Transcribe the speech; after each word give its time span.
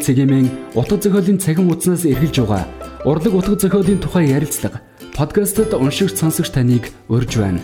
цэгийн 0.00 0.48
утга 0.72 0.96
зохиолын 0.96 1.36
цахим 1.36 1.68
хуудаснаас 1.68 2.08
эргэлж 2.08 2.40
байгаа 2.40 2.64
урлаг 3.04 3.34
утга 3.36 3.60
зохиолын 3.60 4.00
тухай 4.00 4.32
ярилцлага 4.32 4.80
подкастт 5.12 5.76
уншигч 5.76 6.16
сонсогч 6.16 6.56
таныг 6.56 6.88
урьж 7.12 7.36
байна. 7.36 7.60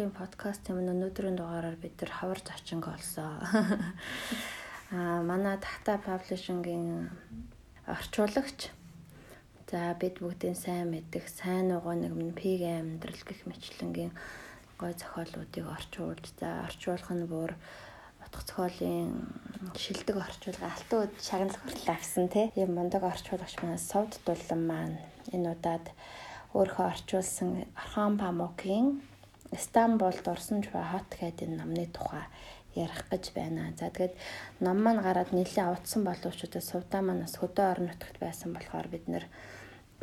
Зохиолын 0.00 0.16
подкаст 0.16 0.64
юм 0.72 0.80
өнөөдрийн 0.80 1.36
дугаараар 1.36 1.76
бид 1.76 2.00
нар 2.00 2.08
хавар 2.08 2.40
зочинг 2.40 2.88
олсон. 2.88 3.36
Аа 4.96 5.20
манай 5.20 5.60
Тата 5.60 6.00
Publishing-ийн 6.00 7.12
орчуулагч. 7.84 8.72
За 9.68 9.92
бид 10.00 10.16
бүгдийн 10.24 10.56
сайн 10.56 10.88
мэддэг 10.88 11.28
сайн 11.28 11.76
угаа 11.76 12.00
нэг 12.00 12.16
пиг 12.32 12.64
амьдрал 12.64 13.20
гэх 13.28 13.44
мэтлэнгийн 13.44 14.16
гой 14.80 14.96
зохиолуудыг 14.96 15.68
орчуулж 15.68 16.24
за 16.40 16.64
орчуулах 16.64 17.12
нь 17.12 17.28
бүр 17.28 17.52
утга 18.24 18.40
зохиолын 18.40 19.28
шилдэг 19.76 20.16
орчуулга 20.16 20.72
алтан 20.72 20.98
уд 21.04 21.14
шагнал 21.20 21.60
хүртэл 21.60 21.92
авсан 21.92 22.32
тийм 22.32 22.72
мундаг 22.72 23.04
орчуулагч 23.04 23.60
маань 23.60 23.76
Совд 23.76 24.16
Дулан 24.24 24.64
маань 24.64 24.96
энэ 25.28 25.52
удаад 25.52 25.92
өөрөө 26.56 26.88
орчуулсан 26.88 27.68
Орхон 27.76 28.16
Памукийн 28.16 29.09
Стамбулд 29.56 30.26
орсон 30.28 30.62
ч 30.62 30.70
хот 30.70 31.10
гэдэг 31.18 31.48
номны 31.50 31.86
тухай 31.90 32.26
ярих 32.74 33.08
гэж 33.10 33.34
байна. 33.34 33.74
За 33.78 33.90
тэгээд 33.90 34.14
ном 34.60 34.78
маань 34.82 35.02
гараад 35.02 35.34
нэлээд 35.34 35.74
авцсан 35.74 36.04
боловч 36.06 36.46
одоо 36.46 36.62
сувдаа 36.62 37.02
маань 37.02 37.26
бас 37.26 37.34
хөдөө 37.34 37.66
орон 37.70 37.86
нутагт 37.90 38.18
байсан 38.22 38.54
болохоор 38.54 38.86
бид 38.88 39.08
нэр 39.10 39.24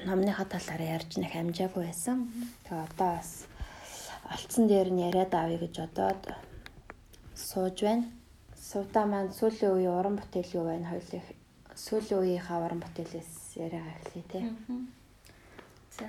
номныхаа 0.04 0.46
талаар 0.46 0.82
ярьж 1.00 1.16
нэх 1.18 1.32
амжаагүй 1.36 1.84
байсан. 1.88 2.28
Тэгээ 2.68 2.84
одоо 2.92 3.10
бас 3.16 3.48
олцсон 4.36 4.68
дээр 4.68 4.90
нь 4.92 5.04
яриад 5.08 5.34
авъя 5.34 5.60
гэж 5.64 5.76
одоод 5.88 6.24
сууж 7.36 7.78
байна. 7.88 8.06
Сувдаа 8.60 9.06
маань 9.08 9.32
сүүлийн 9.32 9.72
үеийн 9.72 9.96
уран 9.96 10.16
бүтээл 10.20 10.60
юу 10.60 10.66
байна? 10.68 10.92
Хоёулаа 10.92 11.24
сүүлийн 11.78 12.20
үеийнхаа 12.20 12.60
уран 12.66 12.82
бүтээлээс 12.84 13.32
яриа 13.56 13.86
эхлэе 13.96 14.26
тий. 14.28 14.44
За 15.96 16.08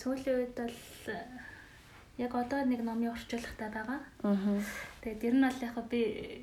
сүүлийн 0.00 0.36
үед 0.42 0.54
бол 0.58 0.76
яг 2.20 2.32
одоо 2.36 2.60
нэг 2.68 2.84
номын 2.84 3.16
орчуулгатай 3.16 3.70
байгаа. 3.72 4.00
Аа. 4.22 4.60
Тэгээд 5.00 5.24
ер 5.24 5.34
нь 5.34 5.44
бол 5.48 5.60
яг 5.64 5.76
би 5.88 6.00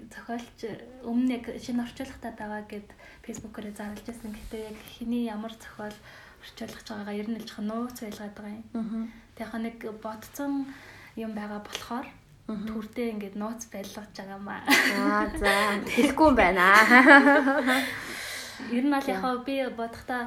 зохиолч 0.10 0.60
өмнө 1.06 1.38
яг 1.38 1.46
шинэ 1.62 1.86
орчуулгатай 1.86 2.34
байгаа 2.34 2.64
гэд 2.66 2.90
фэйсбүүкээр 3.24 3.78
зарлж 3.78 4.06
байсан. 4.10 4.34
Гэтэ 4.34 4.58
яг 4.74 4.78
хэний 4.98 5.30
ямар 5.30 5.54
зохиол 5.54 5.98
орчуулгаж 6.42 6.88
байгаагаа 6.90 7.20
ер 7.22 7.28
нь 7.30 7.38
л 7.38 7.46
жоохон 7.46 7.68
нууц 7.70 7.98
байлгаад 8.02 8.34
байгаа 8.34 8.54
юм. 8.58 8.66
Аа. 8.74 9.06
Тэгэхээр 9.38 9.64
нэг 9.64 9.78
бодцсон 10.02 10.52
юм 11.16 11.32
байгаа 11.38 11.62
болохоор 11.62 12.08
төрдөө 12.50 13.08
ингээд 13.14 13.36
нууц 13.38 13.62
байлгаж 13.70 14.12
байгаа 14.18 14.40
маа. 14.42 14.62
Аа 14.66 15.30
за 15.38 15.52
хэлэхгүй 15.86 16.28
юм 16.28 16.36
байна. 16.36 16.66
Ер 18.74 18.84
нь 18.84 18.94
бол 18.94 19.08
яг 19.14 19.24
би 19.46 19.56
бодохдоо 19.70 20.26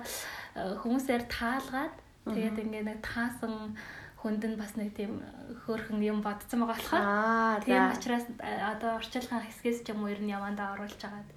э, 0.55 0.79
хүмүүсээр 0.79 1.27
таалгаад 1.27 1.95
Тэгээд 2.29 2.61
ингээд 2.61 2.87
нэг 2.87 3.01
таасан 3.01 3.75
хүнд 4.21 4.45
нь 4.45 4.61
бас 4.61 4.77
нэг 4.77 4.93
тийм 4.93 5.25
хөөрхөн 5.65 6.05
юм 6.05 6.21
бодсон 6.21 6.61
байгаа 6.61 6.77
болохоор 6.77 7.65
тийм 7.65 7.83
учраас 7.89 8.27
э, 8.37 8.53
одоо 8.73 9.01
орчуулгын 9.01 9.41
хэсгээс 9.49 9.81
ч 9.85 9.97
юм 9.97 10.05
уу 10.05 10.13
ер 10.13 10.21
нь 10.21 10.29
явандаа 10.29 10.77
оруулж 10.77 11.01
агаад 11.01 11.31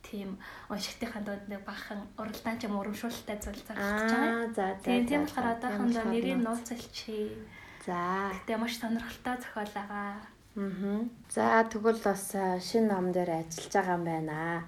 тийм 0.00 0.40
уншигтынхаа 0.72 1.20
донд 1.20 1.44
нэг 1.52 1.60
бахан 1.68 2.00
уралдаан 2.16 2.56
ч 2.56 2.64
юм 2.64 2.80
урамшуулалтай 2.80 3.36
зүйл 3.44 3.60
зарж 3.68 3.84
байгаа. 3.84 4.48
За 4.56 4.72
за. 4.74 4.80
Тийм 4.80 5.04
тийм 5.04 5.22
болохоор 5.28 5.52
одоохондоо 5.52 6.04
нэрийг 6.08 6.40
нууцлчи. 6.40 7.36
За. 7.84 8.32
Гэтэ 8.32 8.56
маш 8.56 8.74
сонирхолтой 8.80 9.36
зохиол 9.36 9.72
байгаа. 9.76 10.16
Аа. 10.56 11.04
За 11.28 11.44
тэгвэл 11.68 12.00
бас 12.00 12.24
э, 12.34 12.56
шинэ 12.56 12.88
ном 12.88 13.12
дээр 13.12 13.44
ажиллаж 13.44 13.72
байгаа 13.76 13.96
юм 14.00 14.04
байна. 14.08 14.64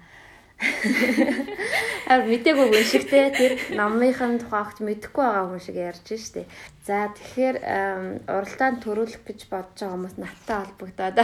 Аа 0.59 2.23
мтэггүй 2.23 2.67
хүн 2.69 2.85
шигтэй 2.85 3.31
тэр 3.33 3.53
номынхын 3.75 4.39
тухайгч 4.43 4.77
мэдэхгүй 4.83 5.23
байгаа 5.23 5.47
хүн 5.49 5.61
шиг 5.63 5.77
ярьж 5.79 6.07
штэ. 6.07 6.47
За 6.87 7.09
тэгэхээр 7.15 7.57
уралдаанд 8.27 8.79
төрүүлэх 8.83 9.23
гэж 9.23 9.39
бодож 9.49 9.79
байгаа 9.79 9.95
хүмүүс 9.95 10.15
наттай 10.19 10.57
холбогдоод 10.61 11.17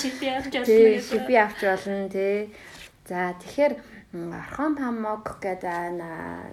шипи 0.00 0.26
авч 0.30 0.52
болно. 0.52 1.00
Шипи 1.08 1.34
авч 1.36 1.60
болно 1.64 2.08
тий. 2.12 2.52
За 3.08 3.34
тэгэхээр 3.40 3.74
Орхон 4.16 4.76
Памок 4.80 5.42
гэдэг 5.42 6.00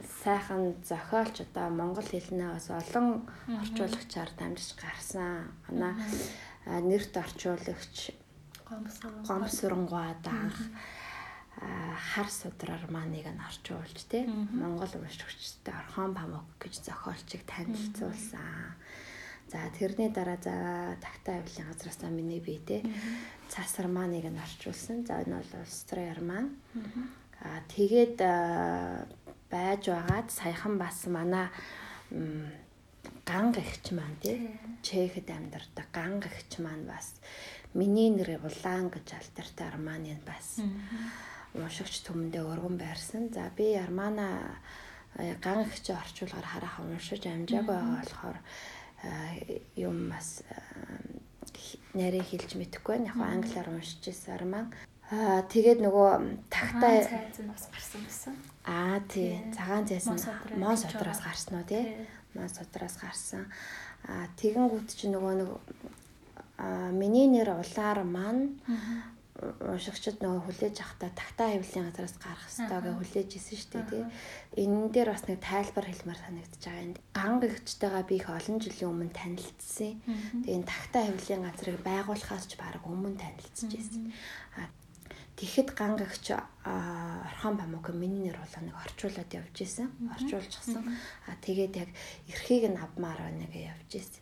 сайхан 0.04 0.76
зохиолч 0.84 1.48
одоо 1.48 1.70
монгол 1.72 2.04
хэлнээ 2.04 2.50
бас 2.52 2.68
олон 2.68 3.24
орчуулагчаар 3.48 4.32
дамжиж 4.36 4.76
гарсан. 4.76 5.48
Ана 5.70 5.96
нэрт 6.68 7.16
орчуулагч 7.16 8.12
Гомсурангуад 9.28 10.26
анх 10.28 10.58
хар 11.60 12.28
судраар 12.30 12.86
мааныг 12.90 13.26
нь 13.30 13.46
орчуулж 13.46 13.98
тий 14.10 14.26
Монгол 14.26 14.90
уншигчтай 14.98 15.74
Орхон 15.74 16.14
Памук 16.18 16.50
гэж 16.60 16.82
зохиолчийг 16.82 17.46
танилцуулсан. 17.46 18.74
За 19.52 19.70
тэрний 19.78 20.10
дараа 20.10 20.38
за 20.42 20.98
тагтаа 20.98 21.42
авилын 21.42 21.70
газраас 21.70 22.02
миний 22.10 22.42
бие 22.42 22.60
тий 22.60 22.82
цасар 23.50 23.88
мааныг 23.88 24.26
нь 24.26 24.42
орчуулсан. 24.42 25.06
За 25.06 25.22
энэ 25.22 25.38
бол 25.38 25.62
Австрали 25.62 26.22
маань. 26.26 26.58
Аа 27.42 27.62
тэгээд 27.70 28.18
байж 29.54 29.84
байгаад 29.94 30.28
саяхан 30.34 30.78
бас 30.82 31.06
манай 31.06 31.48
ганг 33.30 33.56
ихч 33.62 33.94
маань 33.94 34.18
тий. 34.22 34.58
Чехэд 34.82 35.30
амьдардаг 35.30 35.88
ганг 35.94 36.26
ихч 36.26 36.58
маань 36.58 36.90
бас 36.90 37.22
миний 37.74 38.10
нэр 38.10 38.42
улаан 38.42 38.90
гэж 38.90 39.08
алтартай 39.18 39.68
арманы 39.70 40.18
бас 40.26 40.62
уншигч 41.54 42.02
төмөндөө 42.08 42.44
өргөн 42.54 42.78
байрсан. 42.82 43.30
За 43.34 43.50
би 43.58 43.74
Армана 43.78 44.58
э, 45.18 45.36
ган 45.42 45.64
ихч 45.66 45.90
орчуулгаар 45.94 46.46
хараахан 46.46 46.94
уншиж 46.94 47.26
амжааг 47.28 47.66
байгаа 47.66 48.02
болохоор 48.02 48.38
э, 49.04 49.62
юм 49.78 50.10
бас 50.10 50.42
э, 50.50 50.58
нэрээ 51.94 52.24
хэлж 52.26 52.58
мэдэхгүй. 52.58 53.06
Яг 53.06 53.18
англиар 53.18 53.70
уншиж 53.70 54.02
ирсэн 54.10 54.34
Арман. 54.34 54.74
Аа 55.14 55.46
тэгээд 55.46 55.80
нөгөө 55.86 56.10
тагтай 56.50 57.06
цайз 57.06 57.38
нь 57.38 57.52
бас 57.52 57.70
гарсан 57.70 58.02
байсан. 58.02 58.34
Аа 58.66 58.98
тий. 59.06 59.38
Цагаан 59.54 59.86
цайз 59.86 60.10
нь 60.10 60.58
мон 60.58 60.78
содроос 60.78 61.22
гарсан 61.22 61.62
уу 61.62 61.68
тий? 61.70 62.08
Мон 62.34 62.50
содроос 62.50 62.98
гарсан. 62.98 63.46
Аа 64.10 64.26
тэгэнгүүт 64.42 64.90
чи 64.90 65.14
нөгөө 65.14 65.34
нэг 65.38 65.50
аа 66.58 66.90
миний 66.90 67.30
нэр 67.30 67.54
улаар 67.62 68.02
маань 68.02 68.58
уншигчд 69.64 70.18
нөгөө 70.22 70.42
хүлээж 70.46 70.76
авахта 70.80 71.08
тагтаа 71.14 71.50
хөвлийн 71.56 71.88
газараас 71.90 72.18
гарах 72.20 72.50
ёстойгоо 72.52 72.94
хүлээж 73.00 73.30
исэн 73.38 73.58
шүү 73.60 73.72
дээ 73.74 73.86
тий. 73.92 74.04
Энэ 74.64 74.92
дээр 74.94 75.10
бас 75.14 75.24
нэг 75.28 75.40
тайлбар 75.42 75.86
хэлмээр 75.88 76.20
санагдаж 76.22 76.62
байгаа 76.64 76.84
юм. 76.84 76.94
Ган 77.16 77.34
гэгчтэйгээ 77.42 78.06
би 78.10 78.16
их 78.20 78.28
олон 78.30 78.58
жилийн 78.60 78.92
өмнө 78.92 79.14
танилцсан. 79.16 79.92
Тэгээ 80.44 80.58
энэ 80.58 80.70
тагтаа 80.70 81.04
хөвлийн 81.08 81.44
газрыг 81.48 81.78
байгуулахаас 81.84 82.46
ч 82.50 82.52
баг 82.60 82.84
өмнө 82.84 83.18
танилцж 83.20 83.70
ирсэн. 83.72 84.04
Тэгэхэд 85.34 85.70
ган 85.74 85.98
гэгч 85.98 86.38
Орхон 86.64 87.58
Бамук 87.58 87.90
миний 87.90 88.30
нэр 88.30 88.38
нэг 88.38 88.76
орчуулад 88.78 89.34
явж 89.34 89.66
исэн. 89.66 89.90
Орчуулчихсан. 90.16 90.86
А 91.28 91.36
тэгээд 91.42 91.74
яг 91.76 91.90
эрхийг 92.30 92.70
нь 92.70 92.78
авмаар 92.78 93.34
нэг 93.34 93.52
явж 93.52 93.98
исэн. 93.98 94.22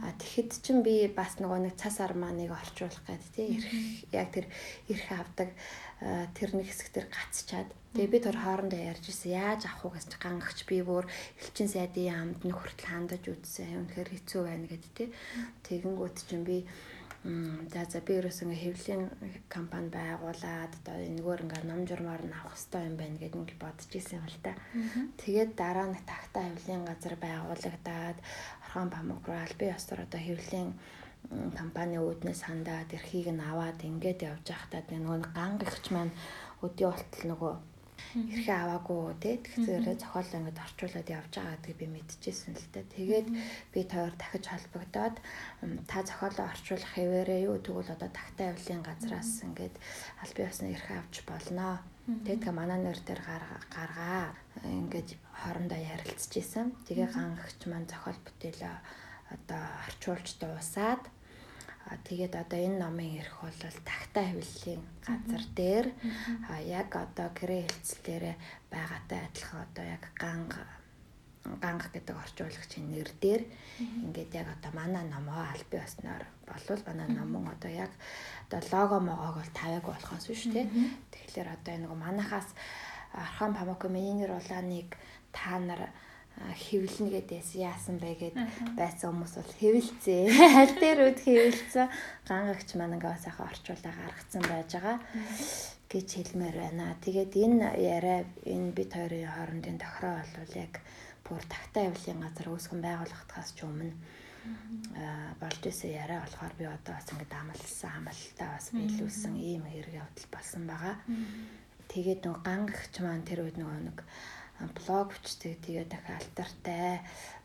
А 0.00 0.14
тэгэхэд 0.16 0.50
чин 0.62 0.86
би 0.86 1.10
бас 1.10 1.36
нөгөө 1.42 1.66
нэг 1.66 1.74
цас 1.76 1.98
арманыг 1.98 2.54
орчуулах 2.54 3.02
гэдэг 3.04 3.30
тий 3.34 3.48
эрх 3.58 3.68
яг 4.14 4.28
тэр 4.30 4.46
эрх 4.88 5.06
авдаг 5.12 5.50
тэр 6.32 6.50
нэг 6.54 6.70
хэсэг 6.70 6.88
тэр 6.94 7.06
гацчаад 7.10 7.68
тэгээ 7.92 8.08
би 8.08 8.18
тэр 8.22 8.36
хоорондоо 8.38 8.80
ярьж 8.80 9.04
исэн 9.10 9.34
яаж 9.34 9.66
авах 9.66 9.84
уу 9.84 9.92
гэж 9.98 10.16
гангагч 10.16 10.64
би 10.64 10.80
бүр 10.80 11.04
элчин 11.42 11.68
сайдын 11.68 12.38
амд 12.38 12.40
нь 12.46 12.56
хүртэл 12.56 12.88
хандаж 12.88 13.22
үзсэн. 13.26 13.84
Үнэхээр 13.84 14.10
хэцүү 14.14 14.40
байна 14.46 14.66
гэдэг 14.70 14.92
тий. 14.96 15.08
Тэгэнгүүт 15.66 16.16
чин 16.24 16.46
би 16.46 16.64
За 17.22 17.86
за 17.86 18.00
би 18.02 18.18
ерөөс 18.18 18.42
ингээ 18.42 18.62
хэвлэлийн 18.66 19.04
компани 19.46 19.94
байгуулад 19.94 20.74
одоо 20.82 20.96
энэгээр 20.98 21.44
ингээ 21.46 21.62
ном 21.70 21.86
журмаар 21.86 22.22
нь 22.26 22.34
авах 22.34 22.58
хэрэгтэй 22.58 22.82
юм 22.90 22.96
байна 22.98 23.16
гэдэг 23.22 23.38
ингээ 23.38 23.62
бодож 23.62 23.90
исэн 23.94 24.18
юм 24.18 24.26
л 24.26 24.38
та. 24.42 24.52
Тэгээд 25.22 25.50
дараа 25.54 25.86
нь 25.86 26.02
тагтаа 26.02 26.42
хэвлэлийн 26.50 26.82
газар 26.82 27.14
байгуулагдаад 27.22 28.18
Орхон 28.66 28.90
Памук 28.90 29.22
руу 29.22 29.38
аль 29.38 29.54
бие 29.54 29.70
ёсоор 29.70 30.02
одоо 30.02 30.18
хэвлэлийн 30.18 30.70
компани 31.54 31.96
үүднээс 32.02 32.42
хандаад 32.42 32.90
эрхийг 32.90 33.30
нь 33.30 33.46
аваад 33.50 33.78
ингээд 33.86 34.26
явж 34.26 34.46
байхдаа 34.50 34.82
нөгөө 34.90 35.30
ган 35.30 35.52
гихч 35.62 35.84
маань 35.94 36.10
өдөө 36.66 36.90
болтол 36.90 37.24
нөгөө 37.30 37.54
эрхээ 38.12 38.58
аваагүй 38.60 39.02
тий 39.24 39.36
тэгэхээр 39.40 39.96
зохиолоо 39.96 40.38
ингээд 40.40 40.64
орчуулад 40.64 41.08
явж 41.08 41.32
байгаа 41.32 41.56
гэдгийг 41.56 41.78
би 41.80 41.86
мэдчихсэн 41.96 42.54
л 42.54 42.68
дээ. 42.72 42.86
Тэгээд 42.92 43.28
би 43.72 43.80
тойр 43.88 44.12
дахиж 44.20 44.44
холбогдоод 44.48 45.16
та 45.88 45.98
зохиолоо 46.04 46.46
орчуулах 46.52 46.92
хэвээрээ 46.92 47.40
юу 47.48 47.56
тэгвэл 47.64 47.94
одоо 47.96 48.10
тагтаа 48.12 48.52
авлын 48.52 48.82
газраас 48.84 49.30
ингээд 49.46 49.74
аль 50.20 50.34
бие 50.36 50.48
усны 50.52 50.68
эрхээ 50.76 50.98
авч 51.00 51.16
болноо. 51.24 51.80
Тэгээд 52.04 52.52
манай 52.52 52.78
нэр 52.84 53.00
дээр 53.00 53.22
гаргаа 53.24 54.36
ингээд 54.66 55.10
хоорондоо 55.40 55.80
ярилцж 55.80 56.32
исэн. 56.36 56.76
Тэгээ 56.84 57.08
гангагч 57.16 57.60
маань 57.70 57.88
зохиол 57.88 58.20
бүтээлээ 58.26 58.76
одоо 59.32 59.62
орчуулж 59.88 60.28
дуусаад 60.36 61.02
тэгээд 62.08 62.34
одоо 62.36 62.58
энэ 62.58 62.78
номын 62.78 63.18
эрх 63.20 63.36
бол 63.42 63.60
тагтаа 63.88 64.24
хавлын 64.28 64.82
газар 65.06 65.44
дээр. 65.56 65.86
Яг 66.64 66.90
одоо 66.96 67.28
гэрээ 67.38 67.62
хэлцлээрээ 67.68 68.36
байгаатай 68.72 69.20
адилхан 69.26 69.60
одоо 69.66 69.84
яг 69.84 70.02
ганга 70.16 70.62
ганга 71.60 71.88
гэдэг 71.90 72.16
орчуулагчийн 72.16 72.86
нэр 72.90 73.10
дээр. 73.20 73.42
Ингээд 73.78 74.32
яг 74.34 74.48
одоо 74.54 74.70
манай 74.78 75.04
номоо 75.04 75.42
аль 75.52 75.66
бие 75.70 75.82
осноор 75.82 76.22
болвол 76.46 76.82
манай 76.86 77.08
номон 77.10 77.50
одоо 77.50 77.70
яг 77.70 77.92
одоо 78.46 78.60
лого 78.70 78.98
могоог 79.00 79.36
бол 79.42 79.52
тавиаг 79.58 79.84
болохоос 79.86 80.26
биш 80.30 80.42
тий. 80.46 80.66
Тэгэхээр 81.10 81.48
одоо 81.50 81.72
энэ 81.74 81.84
нэг 81.86 81.92
манахаас 81.98 82.48
Архан 83.12 83.54
Памоко 83.54 83.88
миний 83.88 84.14
нэр 84.14 84.32
улааныг 84.38 84.96
та 85.32 85.58
нар 85.58 85.90
хэвлэнэ 86.40 87.10
гэдээс 87.12 87.50
яасан 87.60 87.96
бэ 88.02 88.12
гэд 88.18 88.36
байсан 88.74 89.12
хүмүүс 89.12 89.34
бол 89.38 89.52
хэвэлцээ. 89.60 90.22
Аль 90.60 90.76
дээр 90.80 91.00
үд 91.12 91.20
хэвэлцээ 91.22 91.86
гангагч 92.28 92.68
маань 92.74 92.96
ингээ 92.96 93.16
сайхан 93.20 93.46
орчуулаа 93.46 93.94
гаргацсан 93.94 94.42
байж 94.48 94.70
байгаа 94.74 94.98
гэж 95.92 96.08
хэлмээр 96.08 96.56
байна. 96.56 96.96
Тэгээд 97.04 97.32
энэ 97.36 97.68
яриа 97.78 98.24
энэ 98.48 98.72
бит 98.72 98.92
хоёрын 98.96 99.28
хоорондын 99.28 99.78
тохироо 99.78 100.24
бол 100.24 100.54
яг 100.56 100.74
бүр 101.22 101.42
тагтаа 101.46 101.82
явлын 101.92 102.20
газар 102.24 102.48
үүсгэн 102.48 102.80
байгуулагдахаас 102.80 103.50
ч 103.52 103.58
өмнө 103.68 103.92
болж 105.38 105.62
исэн 105.68 105.94
яриа 105.94 106.24
болохоор 106.24 106.54
би 106.58 106.64
одоо 106.66 106.94
бас 106.96 107.06
ингээд 107.12 107.34
амлсан 107.38 107.92
амлалтаа 108.02 108.48
бас 108.56 108.66
биелүүлсэн 108.74 109.34
ийм 109.38 109.64
хэрэг 109.68 109.94
явдал 110.02 110.28
болсон 110.34 110.62
байгаа. 110.66 110.96
Тэгээд 111.92 112.20
нөгөө 112.26 112.42
гангагч 112.42 112.94
маань 113.04 113.28
тэр 113.28 113.46
үед 113.46 113.56
нөгөө 113.60 113.80
нэг 113.86 113.98
блог 114.58 115.12
бичдэг. 115.12 115.60
Тэгээ 115.60 115.86
дахиад 115.86 116.22
алтартай 116.22 117.00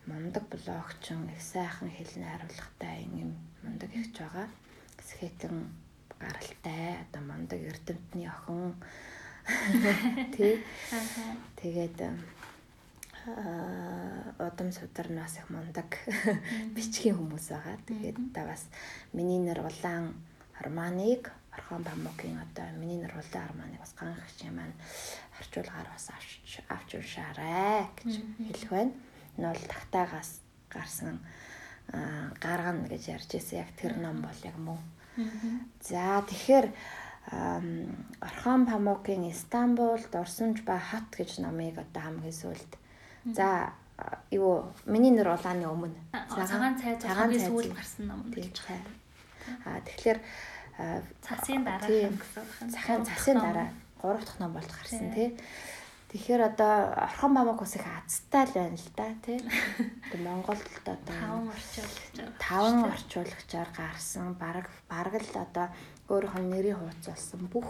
мундаг 0.06 0.44
блогчин 0.50 1.30
их 1.30 1.42
сайхан 1.42 1.89
хэлний 1.89 2.27
хариулгатай 2.27 3.07
юм 3.12 3.36
мундаг 3.63 3.89
ихч 3.94 4.18
байгаа. 4.19 4.48
Хэсэгэн 4.98 5.57
гаралтай. 6.19 7.04
Одоо 7.04 7.21
мундаг 7.21 7.59
эрдэмтний 7.59 8.27
охин. 8.27 8.75
Тий 10.36 10.63
тэгээд 11.56 12.00
удам 14.39 14.71
сударнаас 14.71 15.38
их 15.38 15.50
мундаг 15.50 15.89
бичгийн 16.75 17.15
хүмүүс 17.15 17.51
байгаа. 17.51 17.77
Тэгээд 17.88 18.18
та 18.33 18.48
бас 18.48 18.68
миний 19.13 19.39
нэр 19.39 19.60
улаан 19.63 20.15
Арманыг 20.60 21.31
Орхон 21.57 21.83
Бамукийн 21.83 22.38
одоо 22.38 22.69
миний 22.77 23.01
нэр 23.01 23.13
улаан 23.18 23.50
Арманыг 23.50 23.81
бас 23.81 23.94
ганхч 23.98 24.45
юм 24.45 24.56
маань 24.62 24.77
харьцуулгаар 25.36 25.89
бас 25.89 26.06
авч 26.13 26.62
авч 26.69 26.89
уншаарай 26.95 27.89
гэж 27.98 28.13
хэлэх 28.38 28.69
байна. 28.69 28.94
Энэ 29.38 29.48
бол 29.50 29.63
тагтаагаас 29.74 30.31
гарсан 30.69 31.19
гаргана 32.39 32.88
гэж 32.88 33.04
ярьж 33.09 33.30
ирсэн. 33.33 33.65
Яг 33.65 33.69
тэр 33.80 33.98
ном 33.98 34.21
бол 34.21 34.39
яг 34.44 34.57
мөн. 34.57 34.80
За 35.81 36.21
тэгэхээр 36.30 36.68
Орхон 38.21 38.65
Памукийн 38.65 39.31
Истанбул 39.31 40.00
дурсамж 40.12 40.62
ба 40.63 40.80
хот 40.80 41.10
гэж 41.12 41.42
номыг 41.44 41.75
одоо 41.81 42.01
хамгийн 42.01 42.31
сүүлд. 42.31 42.71
За 43.36 43.74
юу 44.31 44.71
миний 44.86 45.12
нэр 45.12 45.33
улааны 45.36 45.68
өмнө 45.68 45.98
цагаан 46.13 46.77
цай 46.80 46.95
цагаан 47.01 47.33
сүүлд 47.33 47.74
гарсан 47.75 48.07
ном 48.07 48.21
гэж 48.31 48.56
байна. 48.63 48.92
Аа 49.65 49.81
тэгэхээр 49.83 50.19
цасын 50.77 51.65
дараа 51.65 51.89
цагаан 52.69 53.01
цасын 53.06 53.38
дараа 53.41 53.69
3 54.01 54.21
дахь 54.21 54.39
ном 54.39 54.53
болж 54.53 54.69
гарсан 54.69 55.09
тий. 55.13 55.33
Тэгэхээр 56.13 56.41
одоо 56.53 56.94
орхон 56.94 57.33
бамаг 57.33 57.62
ус 57.62 57.75
их 57.75 57.83
азтай 57.83 58.45
л 58.45 58.53
байна 58.53 58.77
л 58.77 58.89
да 58.95 59.07
тий. 59.25 59.41
Одоо 60.13 60.21
Монголд 60.21 60.63
одоо 60.85 61.01
5 61.03 61.50
орчуулагчаар 61.51 62.31
5 62.39 62.94
орчуулагчаар 62.94 63.69
гарсан 63.75 64.33
бараг 64.38 64.69
бараг 64.88 65.15
л 65.18 65.35
одоо 65.35 65.68
өөрийнх 66.07 66.38
нь 66.39 66.51
нэрийн 66.53 66.77
хуудас 66.77 67.09
болсон 67.09 67.41
бүх 67.50 67.69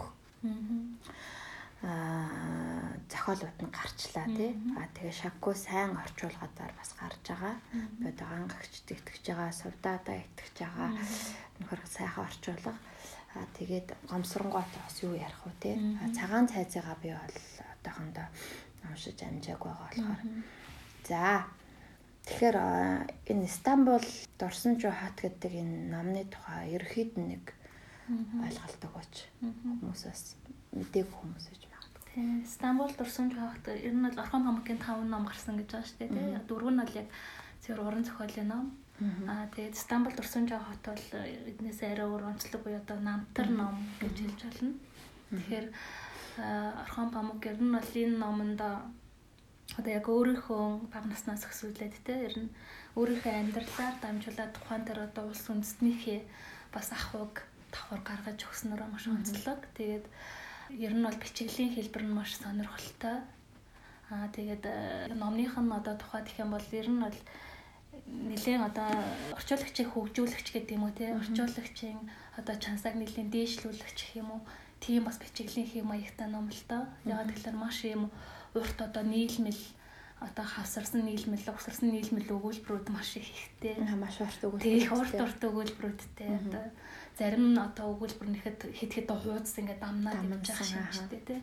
аа 1.82 2.92
зохиолууд 3.08 3.58
нь 3.64 3.72
гарчлаа 3.72 4.26
тий. 4.36 4.52
А 4.78 4.84
тэгээ 4.94 5.16
шаггүй 5.16 5.54
сайн 5.56 5.96
орчуулгадаар 5.96 6.72
бас 6.76 6.92
гарч 6.94 7.24
байгаа. 7.24 7.56
Би 7.98 8.06
одоо 8.12 8.26
гангагч 8.28 8.84
тэгтгэж 8.86 9.24
байгаа, 9.32 9.50
сувдаадаа 9.50 10.16
итгэж 10.22 10.56
байгаа. 10.62 10.90
Нөхөр 11.58 11.80
сайхан 11.88 12.22
орчуулга. 12.28 12.70
Аа 12.70 12.97
тэгээд 13.34 13.88
гомсронгоотой 14.08 14.80
бас 14.82 14.96
юу 15.02 15.14
ярих 15.14 15.42
вэ 15.44 15.52
те. 15.60 15.72
Цагаан 16.16 16.48
цайзыгаа 16.48 16.96
би 17.02 17.12
бол 17.12 17.36
одоохондоо 17.76 18.26
уншиж 18.88 19.22
амжааг 19.22 19.60
байгаа 19.60 19.88
болохоор. 19.92 20.20
За 21.08 21.44
тэгэхээр 22.26 22.56
энэ 23.28 23.48
Стамбул 23.48 24.04
Дурсанч 24.38 24.82
хот 24.84 25.16
гэдэг 25.20 25.52
энэ 25.52 25.76
номны 25.92 26.24
тухай 26.28 26.76
ерөөд 26.76 27.12
нэг 27.16 27.44
ойлголтог 28.08 28.92
өгч 28.96 29.16
хүмүүсээс 29.40 30.24
мдэггүй 30.72 31.16
хүмүүс 31.20 31.46
гэж 31.52 31.62
магадгүй. 31.68 32.48
Стамбул 32.48 32.92
Дурсанч 32.96 33.32
хот 33.36 33.64
ер 33.72 33.92
нь 33.92 34.04
бол 34.04 34.20
Орхон 34.20 34.44
хамгийн 34.44 34.80
5 34.80 35.04
ном 35.08 35.24
гарсан 35.28 35.56
гэж 35.60 35.68
байгаа 35.68 35.88
шүү 35.88 35.98
дээ. 36.08 36.44
Дөрөв 36.48 36.72
нь 36.72 36.80
бол 36.80 36.94
яг 36.96 37.08
зөв 37.64 37.80
уран 37.80 38.04
зохиолын 38.04 38.48
ном. 38.48 38.64
Аа 38.98 39.46
тэгээд 39.54 39.78
Стамбул 39.78 40.14
Дурсанжаа 40.18 40.58
хот 40.58 40.82
бол 40.90 41.06
эднээс 41.22 41.86
арай 41.86 42.02
өөр 42.02 42.34
онцлог 42.34 42.66
буюу 42.66 42.82
одоо 42.82 42.98
намтар 42.98 43.46
ном 43.46 43.78
гэж 44.02 44.16
хэлж 44.26 44.40
болно. 44.42 44.74
Тэгэхээр 45.30 45.66
Орхон 46.82 47.08
Памук 47.14 47.46
ер 47.46 47.62
нь 47.62 47.70
бол 47.70 47.90
энэ 47.94 48.18
номонд 48.18 48.58
одоо 48.58 49.92
яг 49.94 50.06
өөрийнхөө 50.10 50.90
бага 50.90 51.06
наснаас 51.14 51.46
өсвөлээд 51.46 51.94
те 52.02 52.14
ер 52.26 52.34
нь 52.42 52.50
өөрийнхөө 52.98 53.34
амьдралаар 53.38 53.96
дамжуулаад 54.02 54.52
тухайн 54.58 54.82
дээр 54.82 55.00
одоо 55.06 55.30
улс 55.30 55.46
үндэстнийхээ 55.46 56.20
бас 56.74 56.90
ахуйг 56.90 57.46
давхар 57.70 58.02
гаргаж 58.02 58.38
өгснөөр 58.50 58.82
маш 58.90 59.06
онцлог. 59.06 59.62
Тэгээд 59.78 60.06
ер 60.74 60.92
нь 60.98 61.06
бол 61.06 61.22
бичиглийн 61.22 61.70
хэлбэр 61.74 62.02
нь 62.02 62.16
маш 62.18 62.34
сонирхолтой. 62.34 63.22
Аа 64.10 64.26
тэгээд 64.34 64.64
номных 65.14 65.54
нь 65.54 65.70
одоо 65.70 65.94
тухайд 65.94 66.26
их 66.26 66.42
юм 66.42 66.50
бол 66.50 66.66
ер 66.74 66.88
нь 66.90 66.98
бол 66.98 67.18
нэлээд 68.06 68.62
одоо 68.70 68.88
орчуулагчийг 69.36 69.88
хөгжүүлэгч 69.92 70.48
гэдэг 70.52 70.76
юм 70.76 70.84
уу 70.86 70.94
те 70.94 71.16
орчуулагчийн 71.16 71.98
одоо 72.38 72.54
чансааг 72.56 72.94
нэлээд 72.98 73.32
дээшлүүлэгч 73.34 73.98
гэх 73.98 74.20
юм 74.22 74.28
уу 74.38 74.40
тийм 74.80 75.04
бас 75.04 75.18
бичиглийн 75.18 75.66
хэм 75.66 75.86
маягтай 75.90 76.28
ном 76.30 76.46
л 76.48 76.62
доо. 76.70 76.86
Ягаад 77.04 77.34
гэвэл 77.34 77.58
маш 77.58 77.82
юм 77.84 78.10
урт 78.54 78.78
одоо 78.78 79.02
нийлмэл 79.02 79.62
одоо 80.20 80.44
хавсарсан 80.44 81.06
нийлмэл, 81.06 81.46
угсарсан 81.46 81.94
нийлмэл 81.94 82.26
өгүүлбэрүүд 82.26 82.88
маш 82.90 83.16
их 83.18 83.30
ихтэй. 83.30 83.78
Маш 83.94 84.18
урт 84.18 84.42
өгүүлбэр. 84.42 84.66
Тийм 84.66 84.98
урт 84.98 85.14
урт 85.14 85.42
өгүүлбэрүүдтэй 85.46 86.30
одоо 86.42 86.64
зарим 87.18 87.54
нь 87.54 87.58
одоо 87.58 87.94
өгүүлбэр 87.94 88.28
нэхэд 88.34 88.58
хэд 88.78 88.92
хэд 88.98 89.08
хуудас 89.14 89.54
ингээд 89.58 89.78
дамнаад 89.78 90.26
явж 90.26 90.46
байгаа 90.50 90.82
юм 90.82 90.90
шиг 90.90 91.10
тий. 91.22 91.40